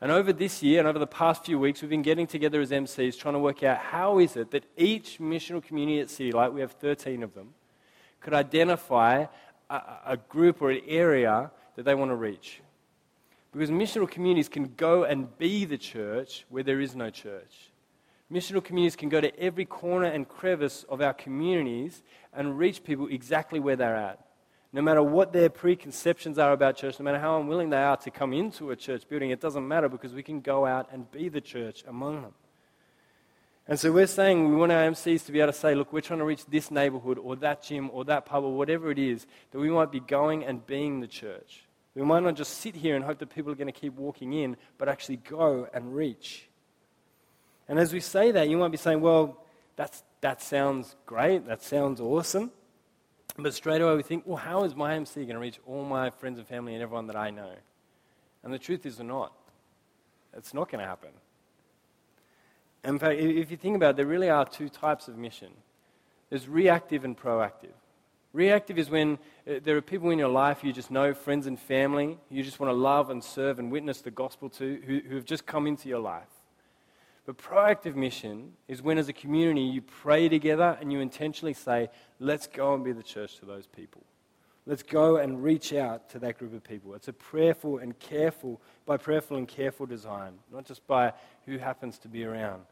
And 0.00 0.10
over 0.10 0.32
this 0.32 0.62
year 0.62 0.80
and 0.80 0.88
over 0.88 0.98
the 0.98 1.06
past 1.06 1.44
few 1.44 1.58
weeks, 1.58 1.80
we've 1.80 1.90
been 1.90 2.02
getting 2.02 2.26
together 2.26 2.60
as 2.60 2.70
MCs 2.70 3.18
trying 3.18 3.34
to 3.34 3.40
work 3.40 3.62
out 3.62 3.78
how 3.78 4.18
is 4.18 4.36
it 4.36 4.50
that 4.50 4.64
each 4.76 5.18
missional 5.18 5.62
community 5.62 6.00
at 6.00 6.10
City 6.10 6.32
Light, 6.32 6.52
we 6.52 6.60
have 6.60 6.72
13 6.72 7.22
of 7.22 7.34
them, 7.34 7.54
could 8.22 8.34
identify 8.34 9.26
a, 9.68 9.82
a 10.06 10.16
group 10.16 10.62
or 10.62 10.70
an 10.70 10.82
area 10.86 11.50
that 11.76 11.84
they 11.84 11.94
want 11.94 12.10
to 12.10 12.16
reach. 12.16 12.60
Because 13.52 13.70
missional 13.70 14.10
communities 14.10 14.48
can 14.48 14.72
go 14.76 15.04
and 15.04 15.36
be 15.38 15.64
the 15.64 15.76
church 15.76 16.46
where 16.48 16.62
there 16.62 16.80
is 16.80 16.96
no 16.96 17.10
church. 17.10 17.70
Missional 18.32 18.64
communities 18.64 18.96
can 18.96 19.10
go 19.10 19.20
to 19.20 19.38
every 19.38 19.66
corner 19.66 20.06
and 20.06 20.26
crevice 20.26 20.84
of 20.88 21.02
our 21.02 21.12
communities 21.12 22.02
and 22.32 22.58
reach 22.58 22.82
people 22.82 23.08
exactly 23.08 23.60
where 23.60 23.76
they're 23.76 23.96
at. 23.96 24.18
No 24.72 24.80
matter 24.80 25.02
what 25.02 25.34
their 25.34 25.50
preconceptions 25.50 26.38
are 26.38 26.52
about 26.52 26.76
church, 26.76 26.98
no 26.98 27.04
matter 27.04 27.18
how 27.18 27.38
unwilling 27.38 27.68
they 27.68 27.76
are 27.76 27.98
to 27.98 28.10
come 28.10 28.32
into 28.32 28.70
a 28.70 28.76
church 28.76 29.06
building, 29.06 29.28
it 29.28 29.40
doesn't 29.40 29.68
matter 29.68 29.90
because 29.90 30.14
we 30.14 30.22
can 30.22 30.40
go 30.40 30.64
out 30.64 30.88
and 30.90 31.10
be 31.10 31.28
the 31.28 31.42
church 31.42 31.84
among 31.86 32.22
them. 32.22 32.32
And 33.72 33.80
so 33.80 33.90
we're 33.90 34.06
saying 34.06 34.50
we 34.50 34.54
want 34.54 34.70
our 34.70 34.82
MCs 34.82 35.24
to 35.24 35.32
be 35.32 35.40
able 35.40 35.50
to 35.50 35.58
say, 35.58 35.74
look, 35.74 35.94
we're 35.94 36.02
trying 36.02 36.18
to 36.18 36.26
reach 36.26 36.44
this 36.44 36.70
neighborhood 36.70 37.16
or 37.16 37.36
that 37.36 37.62
gym 37.62 37.88
or 37.94 38.04
that 38.04 38.26
pub 38.26 38.44
or 38.44 38.54
whatever 38.54 38.90
it 38.90 38.98
is, 38.98 39.26
that 39.50 39.58
we 39.58 39.70
might 39.70 39.90
be 39.90 39.98
going 39.98 40.44
and 40.44 40.66
being 40.66 41.00
the 41.00 41.06
church. 41.06 41.64
We 41.94 42.02
might 42.02 42.22
not 42.22 42.34
just 42.34 42.58
sit 42.58 42.74
here 42.74 42.96
and 42.96 43.02
hope 43.02 43.18
that 43.20 43.30
people 43.30 43.50
are 43.50 43.54
going 43.54 43.72
to 43.72 43.80
keep 43.80 43.94
walking 43.94 44.34
in, 44.34 44.58
but 44.76 44.90
actually 44.90 45.16
go 45.16 45.68
and 45.72 45.96
reach. 45.96 46.50
And 47.66 47.78
as 47.78 47.94
we 47.94 48.00
say 48.00 48.30
that, 48.32 48.50
you 48.50 48.58
might 48.58 48.72
be 48.72 48.76
saying, 48.76 49.00
well, 49.00 49.42
that's, 49.74 50.02
that 50.20 50.42
sounds 50.42 50.94
great, 51.06 51.46
that 51.46 51.62
sounds 51.62 51.98
awesome. 51.98 52.50
But 53.38 53.54
straight 53.54 53.80
away 53.80 53.96
we 53.96 54.02
think, 54.02 54.24
well, 54.26 54.36
how 54.36 54.64
is 54.64 54.76
my 54.76 54.96
MC 54.96 55.22
going 55.22 55.28
to 55.28 55.38
reach 55.38 55.60
all 55.64 55.82
my 55.86 56.10
friends 56.10 56.36
and 56.38 56.46
family 56.46 56.74
and 56.74 56.82
everyone 56.82 57.06
that 57.06 57.16
I 57.16 57.30
know? 57.30 57.54
And 58.44 58.52
the 58.52 58.58
truth 58.58 58.84
is, 58.84 59.00
not. 59.00 59.32
It's 60.36 60.52
not 60.52 60.70
going 60.70 60.82
to 60.82 60.86
happen. 60.86 61.12
In 62.84 62.98
fact, 62.98 63.20
if 63.20 63.50
you 63.50 63.56
think 63.56 63.76
about 63.76 63.90
it, 63.90 63.96
there 63.96 64.06
really 64.06 64.28
are 64.28 64.44
two 64.44 64.68
types 64.68 65.08
of 65.08 65.16
mission 65.16 65.52
there's 66.30 66.48
reactive 66.48 67.04
and 67.04 67.14
proactive. 67.14 67.74
Reactive 68.32 68.78
is 68.78 68.88
when 68.88 69.18
uh, 69.46 69.60
there 69.62 69.76
are 69.76 69.82
people 69.82 70.08
in 70.08 70.18
your 70.18 70.30
life 70.30 70.64
you 70.64 70.72
just 70.72 70.90
know, 70.90 71.12
friends 71.12 71.46
and 71.46 71.60
family, 71.60 72.16
you 72.30 72.42
just 72.42 72.58
want 72.58 72.70
to 72.70 72.74
love 72.74 73.10
and 73.10 73.22
serve 73.22 73.58
and 73.58 73.70
witness 73.70 74.00
the 74.00 74.10
gospel 74.10 74.48
to, 74.48 74.80
who, 74.86 75.00
who 75.06 75.16
have 75.16 75.26
just 75.26 75.44
come 75.44 75.66
into 75.66 75.90
your 75.90 75.98
life. 75.98 76.30
But 77.26 77.36
proactive 77.36 77.94
mission 77.94 78.54
is 78.66 78.80
when, 78.80 78.96
as 78.96 79.08
a 79.08 79.12
community, 79.12 79.60
you 79.60 79.82
pray 79.82 80.30
together 80.30 80.78
and 80.80 80.90
you 80.90 81.00
intentionally 81.00 81.52
say, 81.52 81.90
let's 82.18 82.46
go 82.46 82.74
and 82.74 82.82
be 82.82 82.92
the 82.92 83.02
church 83.02 83.38
to 83.40 83.44
those 83.44 83.66
people. 83.66 84.02
Let's 84.64 84.84
go 84.84 85.16
and 85.16 85.42
reach 85.42 85.72
out 85.72 86.08
to 86.10 86.20
that 86.20 86.38
group 86.38 86.54
of 86.54 86.62
people. 86.62 86.94
It's 86.94 87.08
a 87.08 87.12
prayerful 87.12 87.78
and 87.78 87.98
careful, 87.98 88.60
by 88.86 88.96
prayerful 88.96 89.36
and 89.36 89.48
careful 89.48 89.86
design, 89.86 90.34
not 90.52 90.66
just 90.66 90.86
by 90.86 91.12
who 91.46 91.58
happens 91.58 91.98
to 92.00 92.08
be 92.08 92.24
around. 92.24 92.62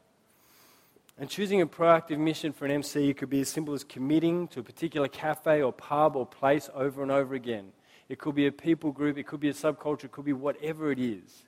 And 1.18 1.28
choosing 1.28 1.60
a 1.60 1.66
proactive 1.66 2.18
mission 2.18 2.52
for 2.52 2.64
an 2.64 2.70
MC 2.70 3.12
could 3.14 3.28
be 3.28 3.40
as 3.40 3.48
simple 3.48 3.74
as 3.74 3.82
committing 3.82 4.46
to 4.48 4.60
a 4.60 4.62
particular 4.62 5.08
cafe 5.08 5.62
or 5.62 5.72
pub 5.72 6.14
or 6.14 6.24
place 6.24 6.70
over 6.74 7.02
and 7.02 7.10
over 7.10 7.34
again. 7.34 7.72
It 8.08 8.18
could 8.18 8.34
be 8.34 8.46
a 8.46 8.52
people 8.52 8.92
group, 8.92 9.18
it 9.18 9.26
could 9.26 9.40
be 9.40 9.48
a 9.48 9.52
subculture, 9.52 10.04
it 10.04 10.12
could 10.12 10.24
be 10.24 10.32
whatever 10.32 10.92
it 10.92 10.98
is. 10.98 11.44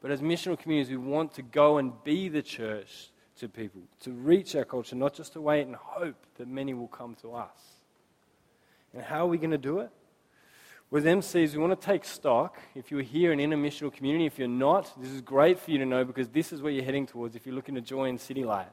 But 0.00 0.10
as 0.10 0.20
missional 0.20 0.58
communities, 0.58 0.90
we 0.90 0.96
want 0.96 1.32
to 1.34 1.42
go 1.42 1.78
and 1.78 1.92
be 2.02 2.28
the 2.28 2.42
church 2.42 3.10
to 3.38 3.48
people, 3.48 3.82
to 4.00 4.10
reach 4.10 4.56
our 4.56 4.64
culture, 4.64 4.96
not 4.96 5.14
just 5.14 5.32
to 5.34 5.40
wait 5.40 5.66
and 5.66 5.76
hope 5.76 6.26
that 6.36 6.48
many 6.48 6.74
will 6.74 6.88
come 6.88 7.14
to 7.22 7.34
us. 7.34 7.81
And 8.94 9.02
how 9.02 9.24
are 9.24 9.28
we 9.28 9.38
going 9.38 9.50
to 9.50 9.58
do 9.58 9.78
it? 9.78 9.90
With 10.90 11.06
MCs, 11.06 11.52
we 11.52 11.58
want 11.58 11.78
to 11.80 11.86
take 11.86 12.04
stock. 12.04 12.58
If 12.74 12.90
you're 12.90 13.00
here 13.00 13.32
in 13.32 13.40
a 13.40 13.56
missional 13.56 13.90
community, 13.90 14.26
if 14.26 14.38
you're 14.38 14.46
not, 14.46 14.92
this 15.00 15.10
is 15.10 15.22
great 15.22 15.58
for 15.58 15.70
you 15.70 15.78
to 15.78 15.86
know 15.86 16.04
because 16.04 16.28
this 16.28 16.52
is 16.52 16.60
where 16.60 16.70
you're 16.70 16.84
heading 16.84 17.06
towards 17.06 17.34
if 17.34 17.46
you're 17.46 17.54
looking 17.54 17.74
to 17.76 17.80
join 17.80 18.18
City 18.18 18.44
Light. 18.44 18.68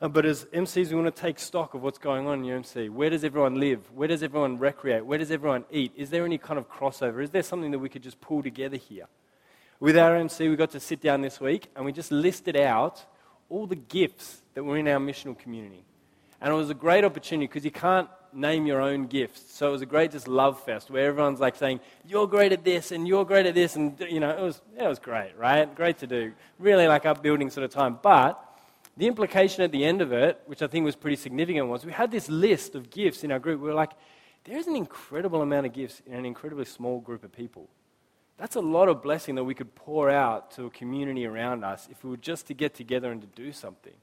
Uh, 0.00 0.06
but 0.06 0.24
as 0.24 0.44
MCs, 0.44 0.90
we 0.90 0.94
want 0.94 1.12
to 1.12 1.22
take 1.22 1.40
stock 1.40 1.74
of 1.74 1.82
what's 1.82 1.98
going 1.98 2.28
on 2.28 2.38
in 2.38 2.44
your 2.44 2.56
MC. 2.56 2.88
Where 2.88 3.10
does 3.10 3.24
everyone 3.24 3.58
live? 3.58 3.80
Where 3.92 4.06
does 4.06 4.22
everyone 4.22 4.58
recreate? 4.58 5.04
Where 5.04 5.18
does 5.18 5.32
everyone 5.32 5.64
eat? 5.72 5.92
Is 5.96 6.10
there 6.10 6.24
any 6.24 6.38
kind 6.38 6.56
of 6.56 6.70
crossover? 6.70 7.20
Is 7.20 7.30
there 7.30 7.42
something 7.42 7.72
that 7.72 7.80
we 7.80 7.88
could 7.88 8.04
just 8.04 8.20
pull 8.20 8.40
together 8.40 8.76
here? 8.76 9.06
With 9.80 9.98
our 9.98 10.14
MC, 10.14 10.48
we 10.48 10.54
got 10.54 10.70
to 10.70 10.80
sit 10.80 11.00
down 11.00 11.22
this 11.22 11.40
week 11.40 11.68
and 11.74 11.84
we 11.84 11.90
just 11.90 12.12
listed 12.12 12.56
out 12.56 13.04
all 13.48 13.66
the 13.66 13.74
gifts 13.74 14.42
that 14.54 14.62
were 14.62 14.76
in 14.76 14.86
our 14.86 15.00
missional 15.00 15.36
community. 15.36 15.84
And 16.40 16.52
it 16.52 16.56
was 16.56 16.70
a 16.70 16.74
great 16.74 17.04
opportunity 17.04 17.48
because 17.48 17.64
you 17.64 17.72
can't 17.72 18.08
name 18.32 18.66
your 18.66 18.80
own 18.80 19.06
gifts. 19.06 19.52
So 19.52 19.68
it 19.68 19.72
was 19.72 19.82
a 19.82 19.86
great 19.86 20.10
just 20.10 20.28
love 20.28 20.62
fest 20.62 20.90
where 20.90 21.08
everyone's 21.08 21.40
like 21.40 21.56
saying, 21.56 21.80
You're 22.06 22.26
great 22.26 22.52
at 22.52 22.64
this 22.64 22.92
and 22.92 23.06
you're 23.06 23.24
great 23.24 23.46
at 23.46 23.54
this. 23.54 23.76
And, 23.76 23.98
you 24.00 24.20
know, 24.20 24.30
it 24.30 24.40
was, 24.40 24.60
it 24.78 24.86
was 24.86 24.98
great, 24.98 25.32
right? 25.36 25.72
Great 25.74 25.98
to 25.98 26.06
do. 26.06 26.32
Really 26.58 26.86
like 26.86 27.06
upbuilding 27.06 27.50
sort 27.50 27.64
of 27.64 27.70
time. 27.70 27.98
But 28.02 28.42
the 28.96 29.06
implication 29.06 29.62
at 29.62 29.72
the 29.72 29.84
end 29.84 30.02
of 30.02 30.12
it, 30.12 30.40
which 30.46 30.62
I 30.62 30.66
think 30.66 30.84
was 30.84 30.96
pretty 30.96 31.16
significant, 31.16 31.68
was 31.68 31.84
we 31.84 31.92
had 31.92 32.10
this 32.10 32.28
list 32.28 32.74
of 32.74 32.90
gifts 32.90 33.24
in 33.24 33.30
our 33.30 33.38
group. 33.38 33.60
We 33.60 33.68
were 33.68 33.74
like, 33.74 33.92
there's 34.44 34.66
an 34.66 34.76
incredible 34.76 35.42
amount 35.42 35.66
of 35.66 35.72
gifts 35.72 36.02
in 36.06 36.14
an 36.14 36.26
incredibly 36.26 36.64
small 36.64 37.00
group 37.00 37.22
of 37.22 37.32
people. 37.32 37.68
That's 38.38 38.56
a 38.56 38.60
lot 38.60 38.88
of 38.88 39.02
blessing 39.02 39.34
that 39.34 39.44
we 39.44 39.54
could 39.54 39.74
pour 39.74 40.10
out 40.10 40.52
to 40.52 40.66
a 40.66 40.70
community 40.70 41.26
around 41.26 41.64
us 41.64 41.88
if 41.90 42.04
we 42.04 42.10
were 42.10 42.16
just 42.16 42.46
to 42.46 42.54
get 42.54 42.74
together 42.74 43.10
and 43.10 43.20
to 43.20 43.26
do 43.26 43.52
something. 43.52 43.94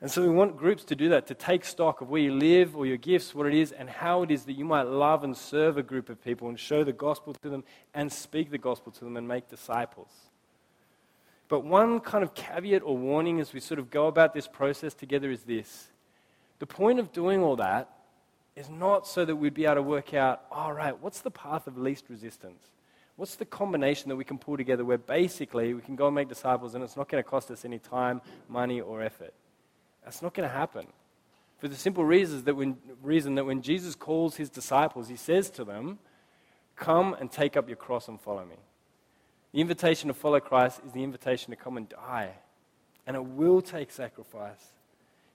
And 0.00 0.10
so 0.10 0.20
we 0.20 0.28
want 0.28 0.56
groups 0.56 0.84
to 0.84 0.96
do 0.96 1.08
that, 1.10 1.26
to 1.28 1.34
take 1.34 1.64
stock 1.64 2.00
of 2.00 2.10
where 2.10 2.20
you 2.20 2.34
live 2.34 2.76
or 2.76 2.84
your 2.84 2.96
gifts, 2.96 3.34
what 3.34 3.46
it 3.46 3.54
is, 3.54 3.72
and 3.72 3.88
how 3.88 4.22
it 4.22 4.30
is 4.30 4.44
that 4.44 4.52
you 4.52 4.64
might 4.64 4.82
love 4.82 5.24
and 5.24 5.36
serve 5.36 5.78
a 5.78 5.82
group 5.82 6.08
of 6.08 6.22
people 6.22 6.48
and 6.48 6.60
show 6.60 6.84
the 6.84 6.92
gospel 6.92 7.32
to 7.42 7.48
them 7.48 7.64
and 7.94 8.12
speak 8.12 8.50
the 8.50 8.58
gospel 8.58 8.92
to 8.92 9.04
them 9.04 9.16
and 9.16 9.26
make 9.26 9.48
disciples. 9.48 10.10
But 11.48 11.64
one 11.64 12.00
kind 12.00 12.24
of 12.24 12.34
caveat 12.34 12.82
or 12.82 12.96
warning 12.96 13.40
as 13.40 13.52
we 13.52 13.60
sort 13.60 13.78
of 13.78 13.90
go 13.90 14.06
about 14.06 14.34
this 14.34 14.48
process 14.48 14.94
together 14.94 15.30
is 15.30 15.42
this. 15.44 15.88
The 16.58 16.66
point 16.66 16.98
of 16.98 17.12
doing 17.12 17.42
all 17.42 17.56
that 17.56 17.90
is 18.56 18.68
not 18.70 19.06
so 19.06 19.24
that 19.24 19.36
we'd 19.36 19.54
be 19.54 19.64
able 19.64 19.76
to 19.76 19.82
work 19.82 20.14
out, 20.14 20.42
all 20.50 20.72
right, 20.72 21.00
what's 21.00 21.20
the 21.20 21.30
path 21.30 21.66
of 21.66 21.76
least 21.76 22.04
resistance? 22.08 22.62
What's 23.16 23.36
the 23.36 23.44
combination 23.44 24.08
that 24.08 24.16
we 24.16 24.24
can 24.24 24.38
pull 24.38 24.56
together 24.56 24.84
where 24.84 24.98
basically 24.98 25.74
we 25.74 25.80
can 25.80 25.96
go 25.96 26.06
and 26.06 26.14
make 26.14 26.28
disciples 26.28 26.74
and 26.74 26.82
it's 26.82 26.96
not 26.96 27.08
going 27.08 27.22
to 27.22 27.28
cost 27.28 27.50
us 27.50 27.64
any 27.64 27.78
time, 27.78 28.20
money, 28.48 28.80
or 28.80 29.02
effort? 29.02 29.34
That's 30.04 30.22
not 30.22 30.34
going 30.34 30.48
to 30.48 30.54
happen. 30.54 30.86
For 31.58 31.68
the 31.68 31.76
simple 31.76 32.04
reason 32.04 32.44
that, 32.44 32.54
when, 32.54 32.76
reason 33.02 33.36
that 33.36 33.46
when 33.46 33.62
Jesus 33.62 33.94
calls 33.94 34.36
his 34.36 34.50
disciples, 34.50 35.08
he 35.08 35.16
says 35.16 35.50
to 35.50 35.64
them, 35.64 35.98
Come 36.76 37.14
and 37.14 37.30
take 37.30 37.56
up 37.56 37.68
your 37.68 37.76
cross 37.76 38.08
and 38.08 38.20
follow 38.20 38.44
me. 38.44 38.56
The 39.52 39.60
invitation 39.60 40.08
to 40.08 40.14
follow 40.14 40.40
Christ 40.40 40.80
is 40.84 40.92
the 40.92 41.04
invitation 41.04 41.50
to 41.50 41.56
come 41.56 41.76
and 41.76 41.88
die. 41.88 42.32
And 43.06 43.16
it 43.16 43.24
will 43.24 43.62
take 43.62 43.92
sacrifice. 43.92 44.72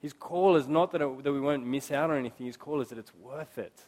His 0.02 0.14
call 0.14 0.56
is 0.56 0.68
not 0.68 0.92
that, 0.92 1.02
it, 1.02 1.24
that 1.24 1.32
we 1.32 1.40
won't 1.40 1.66
miss 1.66 1.92
out 1.92 2.10
on 2.10 2.18
anything, 2.18 2.46
his 2.46 2.58
call 2.58 2.82
is 2.82 2.90
that 2.90 2.98
it's 2.98 3.14
worth 3.16 3.58
it. 3.58 3.86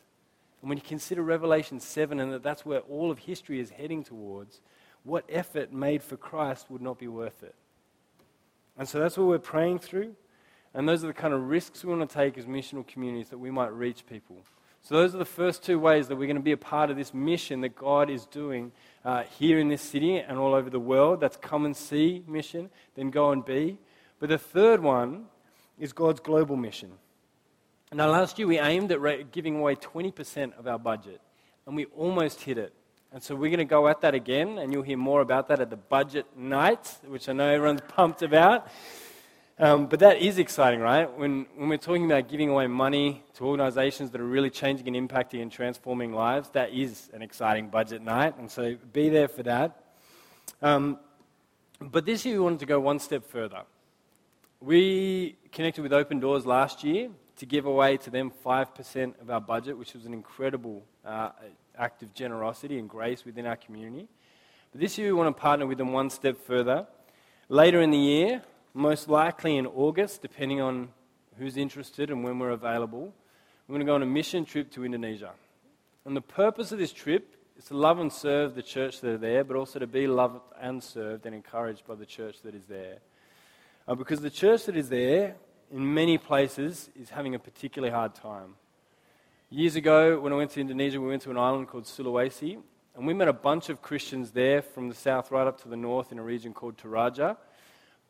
And 0.62 0.70
when 0.70 0.78
you 0.78 0.84
consider 0.84 1.24
Revelation 1.24 1.80
7 1.80 2.20
and 2.20 2.32
that 2.34 2.44
that's 2.44 2.66
where 2.66 2.80
all 2.82 3.12
of 3.12 3.20
history 3.20 3.60
is 3.60 3.72
heading 3.72 4.04
towards, 4.04 4.62
what 5.04 5.26
effort 5.30 5.74
made 5.74 6.04
for 6.04 6.18
Christ 6.18 6.70
would 6.70 6.82
not 6.82 7.00
be 7.00 7.08
worth 7.08 7.44
it? 7.44 7.56
And 8.78 8.88
so 8.88 9.00
that's 9.00 9.18
what 9.18 9.28
we're 9.28 9.40
praying 9.40 9.80
through. 9.80 10.16
And 10.74 10.88
those 10.88 11.04
are 11.04 11.08
the 11.08 11.14
kind 11.14 11.34
of 11.34 11.50
risks 11.50 11.84
we 11.84 11.94
want 11.94 12.10
to 12.10 12.14
take 12.14 12.38
as 12.38 12.46
missional 12.46 12.88
communities 12.88 13.30
that 13.30 13.38
we 13.38 13.52
might 13.52 13.74
reach 13.74 14.06
people. 14.06 14.38
So, 14.84 14.96
those 14.96 15.14
are 15.14 15.20
the 15.20 15.26
first 15.26 15.64
two 15.64 15.78
ways 15.78 16.08
that 16.08 16.16
we're 16.16 16.26
going 16.26 16.38
to 16.38 16.42
be 16.42 16.54
a 16.54 16.58
part 16.58 16.90
of 16.90 16.98
this 16.98 17.14
mission 17.14 17.62
that 17.62 17.76
God 17.76 18.10
is 18.10 18.26
doing 18.26 18.72
uh, 19.06 19.24
here 19.38 19.60
in 19.60 19.68
this 19.68 19.82
city 19.82 20.18
and 20.18 20.40
all 20.40 20.56
over 20.56 20.72
the 20.72 20.80
world. 20.80 21.20
That's 21.20 21.38
come 21.38 21.66
and 21.66 21.78
see 21.78 22.24
mission, 22.28 22.72
then 22.96 23.12
go 23.12 23.32
and 23.32 23.46
be. 23.46 23.78
But 24.20 24.30
the 24.30 24.40
third 24.40 24.82
one 24.82 25.26
is 25.78 25.94
God's 25.94 26.20
global 26.20 26.56
mission. 26.56 26.92
Now, 27.94 28.10
last 28.10 28.40
year 28.40 28.48
we 28.48 28.58
aimed 28.58 28.92
at 28.92 29.32
giving 29.32 29.58
away 29.58 29.76
20% 29.76 30.58
of 30.58 30.66
our 30.66 30.80
budget, 30.80 31.20
and 31.68 31.76
we 31.76 31.86
almost 31.86 32.42
hit 32.42 32.58
it. 32.58 32.74
And 33.12 33.22
so 33.22 33.36
we're 33.36 33.50
going 33.50 33.58
to 33.58 33.66
go 33.66 33.90
at 33.90 34.02
that 34.02 34.16
again, 34.16 34.58
and 34.58 34.72
you'll 34.72 34.84
hear 34.84 34.98
more 34.98 35.20
about 35.20 35.50
that 35.50 35.60
at 35.60 35.70
the 35.70 35.76
budget 35.76 36.26
night, 36.38 36.96
which 37.06 37.28
I 37.28 37.34
know 37.34 37.50
everyone's 37.50 37.82
pumped 37.90 38.22
about. 38.22 38.68
Um, 39.62 39.86
but 39.86 40.00
that 40.00 40.18
is 40.18 40.40
exciting, 40.40 40.80
right? 40.80 41.06
When, 41.20 41.46
when 41.56 41.70
we're 41.70 41.78
talking 41.78 42.06
about 42.06 42.28
giving 42.28 42.50
away 42.50 42.66
money 42.66 43.24
to 43.36 43.46
organizations 43.46 44.10
that 44.10 44.20
are 44.20 44.26
really 44.26 44.50
changing 44.50 44.88
and 44.88 45.08
impacting 45.08 45.40
and 45.40 45.52
transforming 45.52 46.14
lives, 46.14 46.50
that 46.54 46.74
is 46.74 47.12
an 47.14 47.22
exciting 47.22 47.68
budget 47.68 48.02
night. 48.02 48.40
And 48.40 48.50
so 48.50 48.76
be 48.92 49.10
there 49.10 49.28
for 49.28 49.44
that. 49.44 49.84
Um, 50.64 50.98
but 51.80 52.08
this 52.08 52.26
year 52.26 52.38
we 52.38 52.40
wanted 52.40 52.62
to 52.62 52.66
go 52.66 52.80
one 52.80 52.98
step 52.98 53.24
further. 53.30 53.62
We 54.62 55.36
connected 55.52 55.84
with 55.84 55.94
Open 55.94 56.20
Doors 56.20 56.48
last 56.48 56.84
year 56.84 57.10
to 57.36 57.46
give 57.46 57.68
away 57.68 57.98
to 57.98 58.10
them 58.10 58.32
5% 58.44 59.22
of 59.22 59.30
our 59.30 59.42
budget, 59.42 59.78
which 59.78 59.94
was 59.94 60.08
an 60.08 60.14
incredible 60.16 60.82
uh, 61.06 61.30
act 61.78 62.02
of 62.02 62.16
generosity 62.16 62.80
and 62.80 62.90
grace 62.90 63.26
within 63.26 63.46
our 63.46 63.58
community. 63.58 64.08
But 64.72 64.82
this 64.82 64.98
year 64.98 65.10
we 65.10 65.14
want 65.14 65.38
to 65.38 65.40
partner 65.40 65.68
with 65.68 65.78
them 65.78 65.94
one 65.94 66.10
step 66.10 66.44
further. 66.48 66.88
Later 67.48 67.82
in 67.82 67.92
the 67.92 68.00
year, 68.00 68.42
most 68.74 69.10
likely 69.10 69.58
in 69.58 69.66
August, 69.66 70.22
depending 70.22 70.62
on 70.62 70.90
who's 71.38 71.58
interested 71.58 72.10
and 72.10 72.24
when 72.24 72.40
we're 72.40 72.52
available. 72.52 73.14
We're 73.68 73.74
going 73.74 73.86
to 73.86 73.90
go 73.90 73.96
on 73.96 74.04
a 74.04 74.06
mission 74.06 74.46
trip 74.46 74.72
to 74.72 74.86
Indonesia. 74.86 75.32
And 76.06 76.16
the 76.16 76.22
purpose 76.22 76.72
of 76.72 76.80
this 76.80 76.92
trip 76.92 77.36
is 77.58 77.66
to 77.66 77.78
love 77.78 78.00
and 78.00 78.12
serve 78.12 78.56
the 78.56 78.64
church 78.64 79.02
that 79.02 79.10
are 79.12 79.18
there, 79.18 79.44
but 79.44 79.56
also 79.56 79.80
to 79.80 79.88
be 79.88 80.08
loved 80.08 80.42
and 80.60 80.84
served 80.84 81.26
and 81.26 81.36
encouraged 81.36 81.86
by 81.86 81.96
the 81.96 82.06
church 82.06 82.42
that 82.44 82.56
is 82.56 82.66
there. 82.66 82.98
Uh, 83.88 83.96
because 83.96 84.22
the 84.22 84.30
church 84.30 84.66
that 84.66 84.76
is 84.76 84.90
there, 84.90 85.36
in 85.72 85.94
many 85.94 86.18
places, 86.18 86.90
is 87.00 87.10
having 87.10 87.36
a 87.36 87.40
particularly 87.40 87.94
hard 87.94 88.16
time. 88.16 88.56
Years 89.50 89.76
ago, 89.76 90.20
when 90.20 90.32
I 90.32 90.38
went 90.38 90.52
to 90.52 90.62
Indonesia, 90.62 91.00
we 91.00 91.08
went 91.08 91.22
to 91.24 91.32
an 91.32 91.38
island 91.38 91.68
called 91.68 91.84
Sulawesi, 91.84 92.58
and 92.96 93.08
we 93.08 93.14
met 93.14 93.28
a 93.28 93.34
bunch 93.34 93.70
of 93.70 93.82
Christians 93.82 94.32
there 94.32 94.62
from 94.62 94.90
the 94.90 94.96
south 94.96 95.32
right 95.32 95.48
up 95.48 95.62
to 95.62 95.70
the 95.70 95.78
north 95.78 96.12
in 96.12 96.20
a 96.20 96.24
region 96.24 96.54
called 96.54 96.78
Toraja. 96.78 97.38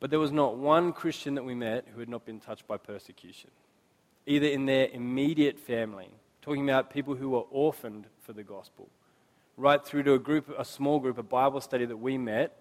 But 0.01 0.09
there 0.09 0.19
was 0.19 0.31
not 0.31 0.57
one 0.57 0.93
Christian 0.93 1.35
that 1.35 1.45
we 1.45 1.53
met 1.53 1.85
who 1.93 1.99
had 1.99 2.09
not 2.09 2.25
been 2.25 2.39
touched 2.39 2.67
by 2.67 2.77
persecution, 2.77 3.51
either 4.25 4.47
in 4.47 4.65
their 4.65 4.89
immediate 4.91 5.59
family, 5.59 6.09
talking 6.41 6.67
about 6.67 6.89
people 6.89 7.15
who 7.15 7.29
were 7.29 7.45
orphaned 7.51 8.07
for 8.19 8.33
the 8.33 8.43
gospel, 8.43 8.89
right 9.57 9.85
through 9.85 10.01
to 10.03 10.13
a 10.15 10.19
group, 10.19 10.51
a 10.57 10.65
small 10.65 10.99
group, 10.99 11.19
a 11.19 11.23
Bible 11.23 11.61
study 11.61 11.85
that 11.85 11.97
we 11.97 12.17
met, 12.17 12.57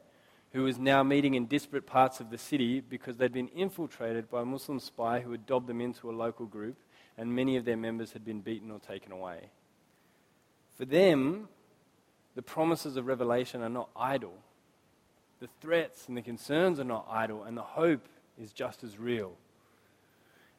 who 0.52 0.64
was 0.64 0.78
now 0.78 1.02
meeting 1.02 1.32
in 1.32 1.46
disparate 1.46 1.86
parts 1.86 2.20
of 2.20 2.28
the 2.28 2.36
city 2.36 2.80
because 2.80 3.16
they'd 3.16 3.32
been 3.32 3.48
infiltrated 3.48 4.28
by 4.30 4.42
a 4.42 4.44
Muslim 4.44 4.78
spy 4.78 5.20
who 5.20 5.32
had 5.32 5.46
dobbed 5.46 5.66
them 5.66 5.80
into 5.80 6.10
a 6.10 6.12
local 6.12 6.44
group, 6.44 6.76
and 7.16 7.34
many 7.34 7.56
of 7.56 7.64
their 7.64 7.76
members 7.76 8.12
had 8.12 8.24
been 8.24 8.42
beaten 8.42 8.70
or 8.70 8.80
taken 8.80 9.12
away. 9.12 9.48
For 10.76 10.84
them, 10.84 11.48
the 12.34 12.42
promises 12.42 12.98
of 12.98 13.06
Revelation 13.06 13.62
are 13.62 13.70
not 13.70 13.88
idle 13.96 14.34
the 15.40 15.48
threats 15.60 16.06
and 16.06 16.16
the 16.16 16.22
concerns 16.22 16.78
are 16.78 16.84
not 16.84 17.06
idle, 17.10 17.42
and 17.44 17.56
the 17.56 17.62
hope 17.62 18.06
is 18.38 18.52
just 18.52 18.84
as 18.84 18.98
real. 18.98 19.32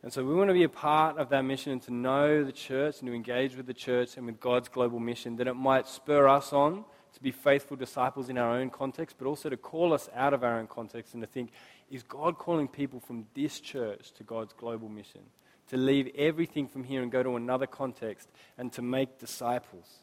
And 0.03 0.11
so 0.11 0.25
we 0.25 0.33
want 0.33 0.49
to 0.49 0.53
be 0.55 0.63
a 0.63 0.69
part 0.69 1.19
of 1.19 1.29
that 1.29 1.43
mission 1.43 1.71
and 1.71 1.81
to 1.83 1.93
know 1.93 2.43
the 2.43 2.51
church 2.51 2.99
and 2.99 3.07
to 3.07 3.13
engage 3.13 3.55
with 3.55 3.67
the 3.67 3.73
church 3.73 4.17
and 4.17 4.25
with 4.25 4.39
God's 4.39 4.67
global 4.67 4.99
mission, 4.99 5.35
that 5.35 5.47
it 5.47 5.53
might 5.53 5.87
spur 5.87 6.27
us 6.27 6.51
on 6.51 6.83
to 7.13 7.21
be 7.21 7.31
faithful 7.31 7.77
disciples 7.77 8.29
in 8.29 8.37
our 8.37 8.57
own 8.57 8.69
context, 8.69 9.17
but 9.19 9.27
also 9.27 9.49
to 9.49 9.57
call 9.57 9.93
us 9.93 10.09
out 10.15 10.33
of 10.33 10.43
our 10.43 10.57
own 10.57 10.65
context 10.65 11.13
and 11.13 11.21
to 11.21 11.27
think, 11.27 11.51
is 11.91 12.03
God 12.03 12.37
calling 12.37 12.67
people 12.67 12.99
from 12.99 13.27
this 13.35 13.59
church 13.59 14.11
to 14.13 14.23
God's 14.23 14.53
global 14.53 14.89
mission? 14.89 15.21
To 15.69 15.77
leave 15.77 16.09
everything 16.17 16.67
from 16.67 16.83
here 16.83 17.03
and 17.03 17.11
go 17.11 17.21
to 17.21 17.35
another 17.35 17.67
context 17.67 18.29
and 18.57 18.73
to 18.73 18.81
make 18.81 19.19
disciples. 19.19 19.99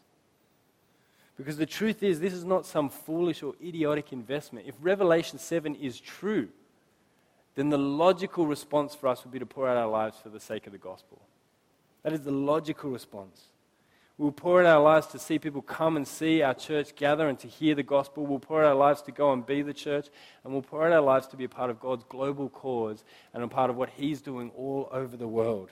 Because 1.38 1.56
the 1.56 1.66
truth 1.66 2.02
is, 2.02 2.18
this 2.18 2.32
is 2.32 2.44
not 2.44 2.66
some 2.66 2.90
foolish 2.90 3.44
or 3.44 3.54
idiotic 3.64 4.12
investment. 4.12 4.66
If 4.66 4.74
Revelation 4.80 5.38
7 5.38 5.76
is 5.76 6.00
true, 6.00 6.48
then 7.54 7.70
the 7.70 7.78
logical 7.78 8.44
response 8.44 8.94
for 8.94 9.06
us 9.06 9.24
would 9.24 9.32
be 9.32 9.38
to 9.38 9.46
pour 9.46 9.68
out 9.68 9.76
our 9.76 9.86
lives 9.86 10.18
for 10.20 10.30
the 10.30 10.40
sake 10.40 10.66
of 10.66 10.72
the 10.72 10.78
gospel. 10.78 11.22
That 12.02 12.12
is 12.12 12.22
the 12.22 12.32
logical 12.32 12.90
response. 12.90 13.40
We'll 14.16 14.32
pour 14.32 14.60
out 14.60 14.66
our 14.66 14.82
lives 14.82 15.06
to 15.08 15.18
see 15.20 15.38
people 15.38 15.62
come 15.62 15.96
and 15.96 16.06
see 16.06 16.42
our 16.42 16.54
church 16.54 16.96
gather 16.96 17.28
and 17.28 17.38
to 17.38 17.46
hear 17.46 17.76
the 17.76 17.84
gospel. 17.84 18.26
We'll 18.26 18.40
pour 18.40 18.64
out 18.64 18.70
our 18.70 18.74
lives 18.74 19.00
to 19.02 19.12
go 19.12 19.32
and 19.32 19.46
be 19.46 19.62
the 19.62 19.72
church. 19.72 20.08
And 20.42 20.52
we'll 20.52 20.62
pour 20.62 20.84
out 20.84 20.92
our 20.92 21.00
lives 21.00 21.28
to 21.28 21.36
be 21.36 21.44
a 21.44 21.48
part 21.48 21.70
of 21.70 21.78
God's 21.78 22.02
global 22.08 22.48
cause 22.48 23.04
and 23.32 23.44
a 23.44 23.48
part 23.48 23.70
of 23.70 23.76
what 23.76 23.90
He's 23.90 24.20
doing 24.20 24.50
all 24.56 24.88
over 24.90 25.16
the 25.16 25.28
world. 25.28 25.70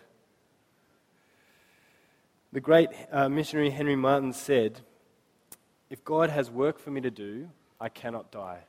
The 2.52 2.60
great 2.60 2.90
uh, 3.10 3.28
missionary 3.28 3.70
Henry 3.70 3.96
Martyn 3.96 4.32
said, 4.32 4.80
if 5.90 6.04
God 6.04 6.30
has 6.30 6.50
work 6.50 6.78
for 6.78 6.90
me 6.90 7.00
to 7.00 7.10
do, 7.10 7.48
I 7.80 7.88
cannot 7.88 8.30
die. 8.30 8.60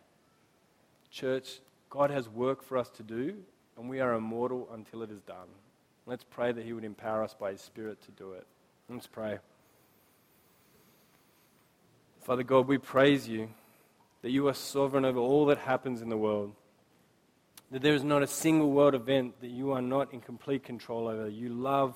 Church, 1.11 1.59
God 1.89 2.11
has 2.11 2.27
work 2.29 2.63
for 2.63 2.77
us 2.77 2.89
to 2.91 3.03
do, 3.03 3.35
and 3.77 3.89
we 3.89 3.99
are 3.99 4.13
immortal 4.13 4.67
until 4.73 5.01
it 5.01 5.11
is 5.11 5.21
done. 5.21 5.47
Let's 6.05 6.23
pray 6.23 6.51
that 6.51 6.65
He 6.65 6.73
would 6.73 6.83
empower 6.83 7.23
us 7.23 7.33
by 7.33 7.51
His 7.51 7.61
Spirit 7.61 8.01
to 8.03 8.11
do 8.11 8.33
it. 8.33 8.45
Let's 8.89 9.07
pray. 9.07 9.39
Father 12.21 12.43
God, 12.43 12.67
we 12.67 12.77
praise 12.77 13.27
you 13.27 13.49
that 14.21 14.31
you 14.31 14.47
are 14.47 14.53
sovereign 14.53 15.05
over 15.05 15.19
all 15.19 15.45
that 15.47 15.57
happens 15.59 16.01
in 16.01 16.09
the 16.09 16.17
world. 16.17 16.53
That 17.71 17.81
there 17.81 17.93
is 17.93 18.03
not 18.03 18.23
a 18.23 18.27
single 18.27 18.71
world 18.71 18.95
event 18.95 19.39
that 19.41 19.49
you 19.49 19.71
are 19.71 19.81
not 19.81 20.13
in 20.13 20.21
complete 20.21 20.63
control 20.63 21.07
over. 21.07 21.27
You 21.27 21.49
love 21.49 21.95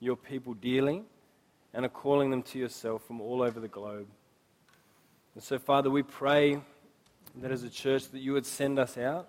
your 0.00 0.16
people 0.16 0.54
dearly 0.54 1.02
and 1.72 1.84
are 1.84 1.88
calling 1.88 2.30
them 2.30 2.42
to 2.42 2.58
yourself 2.58 3.04
from 3.04 3.20
all 3.20 3.42
over 3.42 3.58
the 3.58 3.68
globe. 3.68 4.06
And 5.34 5.42
so, 5.42 5.58
Father, 5.58 5.90
we 5.90 6.02
pray 6.02 6.60
that 7.36 7.50
as 7.50 7.64
a 7.64 7.70
church 7.70 8.10
that 8.10 8.20
you 8.20 8.32
would 8.32 8.46
send 8.46 8.78
us 8.78 8.96
out, 8.96 9.28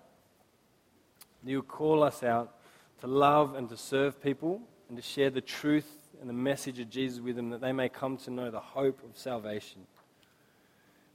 that 1.42 1.50
you 1.50 1.58
would 1.58 1.68
call 1.68 2.02
us 2.02 2.22
out 2.22 2.54
to 3.00 3.06
love 3.06 3.54
and 3.54 3.68
to 3.68 3.76
serve 3.76 4.22
people 4.22 4.60
and 4.88 4.96
to 4.96 5.02
share 5.02 5.30
the 5.30 5.40
truth 5.40 6.08
and 6.20 6.28
the 6.28 6.34
message 6.34 6.78
of 6.78 6.88
Jesus 6.88 7.20
with 7.20 7.36
them 7.36 7.50
that 7.50 7.60
they 7.60 7.72
may 7.72 7.88
come 7.88 8.16
to 8.18 8.30
know 8.30 8.50
the 8.50 8.60
hope 8.60 9.02
of 9.02 9.18
salvation. 9.18 9.82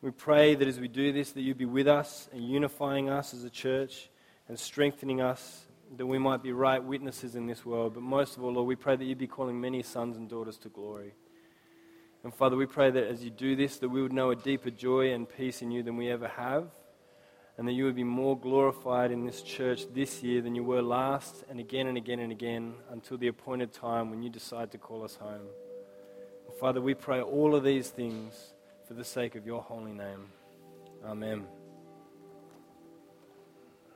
We 0.02 0.12
pray 0.12 0.56
that 0.56 0.68
as 0.68 0.80
we 0.80 0.88
do 0.88 1.12
this, 1.12 1.32
that 1.32 1.42
you 1.42 1.54
be 1.54 1.66
with 1.66 1.88
us 1.88 2.28
and 2.34 2.44
unifying 2.44 3.10
us 3.10 3.34
as 3.34 3.44
a 3.44 3.50
church 3.50 4.10
and 4.48 4.60
strengthening 4.60 5.22
us 5.22 5.66
that 5.98 6.06
we 6.06 6.18
might 6.18 6.42
be 6.42 6.54
right 6.54 6.84
witnesses 6.84 7.36
in 7.36 7.46
this 7.46 7.66
world. 7.66 7.94
But 7.94 8.04
most 8.04 8.38
of 8.38 8.44
all, 8.44 8.54
Lord, 8.54 8.68
we 8.68 8.76
pray 8.76 8.96
that 8.96 9.06
you 9.06 9.16
be 9.16 9.28
calling 9.28 9.60
many 9.60 9.84
sons 9.84 10.18
and 10.18 10.30
daughters 10.30 10.58
to 10.60 10.70
glory. 10.70 11.14
And 12.24 12.34
Father, 12.34 12.56
we 12.56 12.66
pray 12.68 12.92
that 12.92 13.08
as 13.08 13.24
you 13.24 13.32
do 13.32 13.56
this, 13.56 13.78
that 13.78 13.90
we 13.90 14.02
would 14.02 14.14
know 14.14 14.32
a 14.32 14.36
deeper 14.36 14.70
joy 14.70 15.14
and 15.14 15.28
peace 15.28 15.62
in 15.62 15.72
you 15.72 15.82
than 15.82 15.98
we 15.98 16.10
ever 16.10 16.28
have, 16.28 16.68
and 17.58 17.68
that 17.68 17.74
you 17.74 17.86
would 17.86 17.96
be 17.96 18.04
more 18.04 18.38
glorified 18.38 19.12
in 19.12 19.26
this 19.26 19.42
church 19.42 19.92
this 19.94 20.22
year 20.22 20.42
than 20.42 20.54
you 20.54 20.64
were 20.64 20.82
last, 20.82 21.44
and 21.50 21.60
again 21.60 21.88
and 21.88 21.98
again 21.98 22.20
and 22.20 22.32
again 22.32 22.74
until 22.92 23.18
the 23.18 23.28
appointed 23.28 23.74
time 23.74 24.10
when 24.12 24.22
you 24.22 24.30
decide 24.30 24.72
to 24.72 24.78
call 24.78 25.04
us 25.04 25.16
home. 25.16 25.48
And 26.48 26.56
Father, 26.60 26.80
we 26.80 26.94
pray 26.94 27.22
all 27.22 27.56
of 27.56 27.64
these 27.64 27.90
things 27.90 28.54
for 28.88 28.94
the 28.94 29.06
sake 29.06 29.36
of 29.36 29.46
your 29.46 29.62
holy 29.62 29.94
name. 29.94 30.28
Amen. 31.04 31.61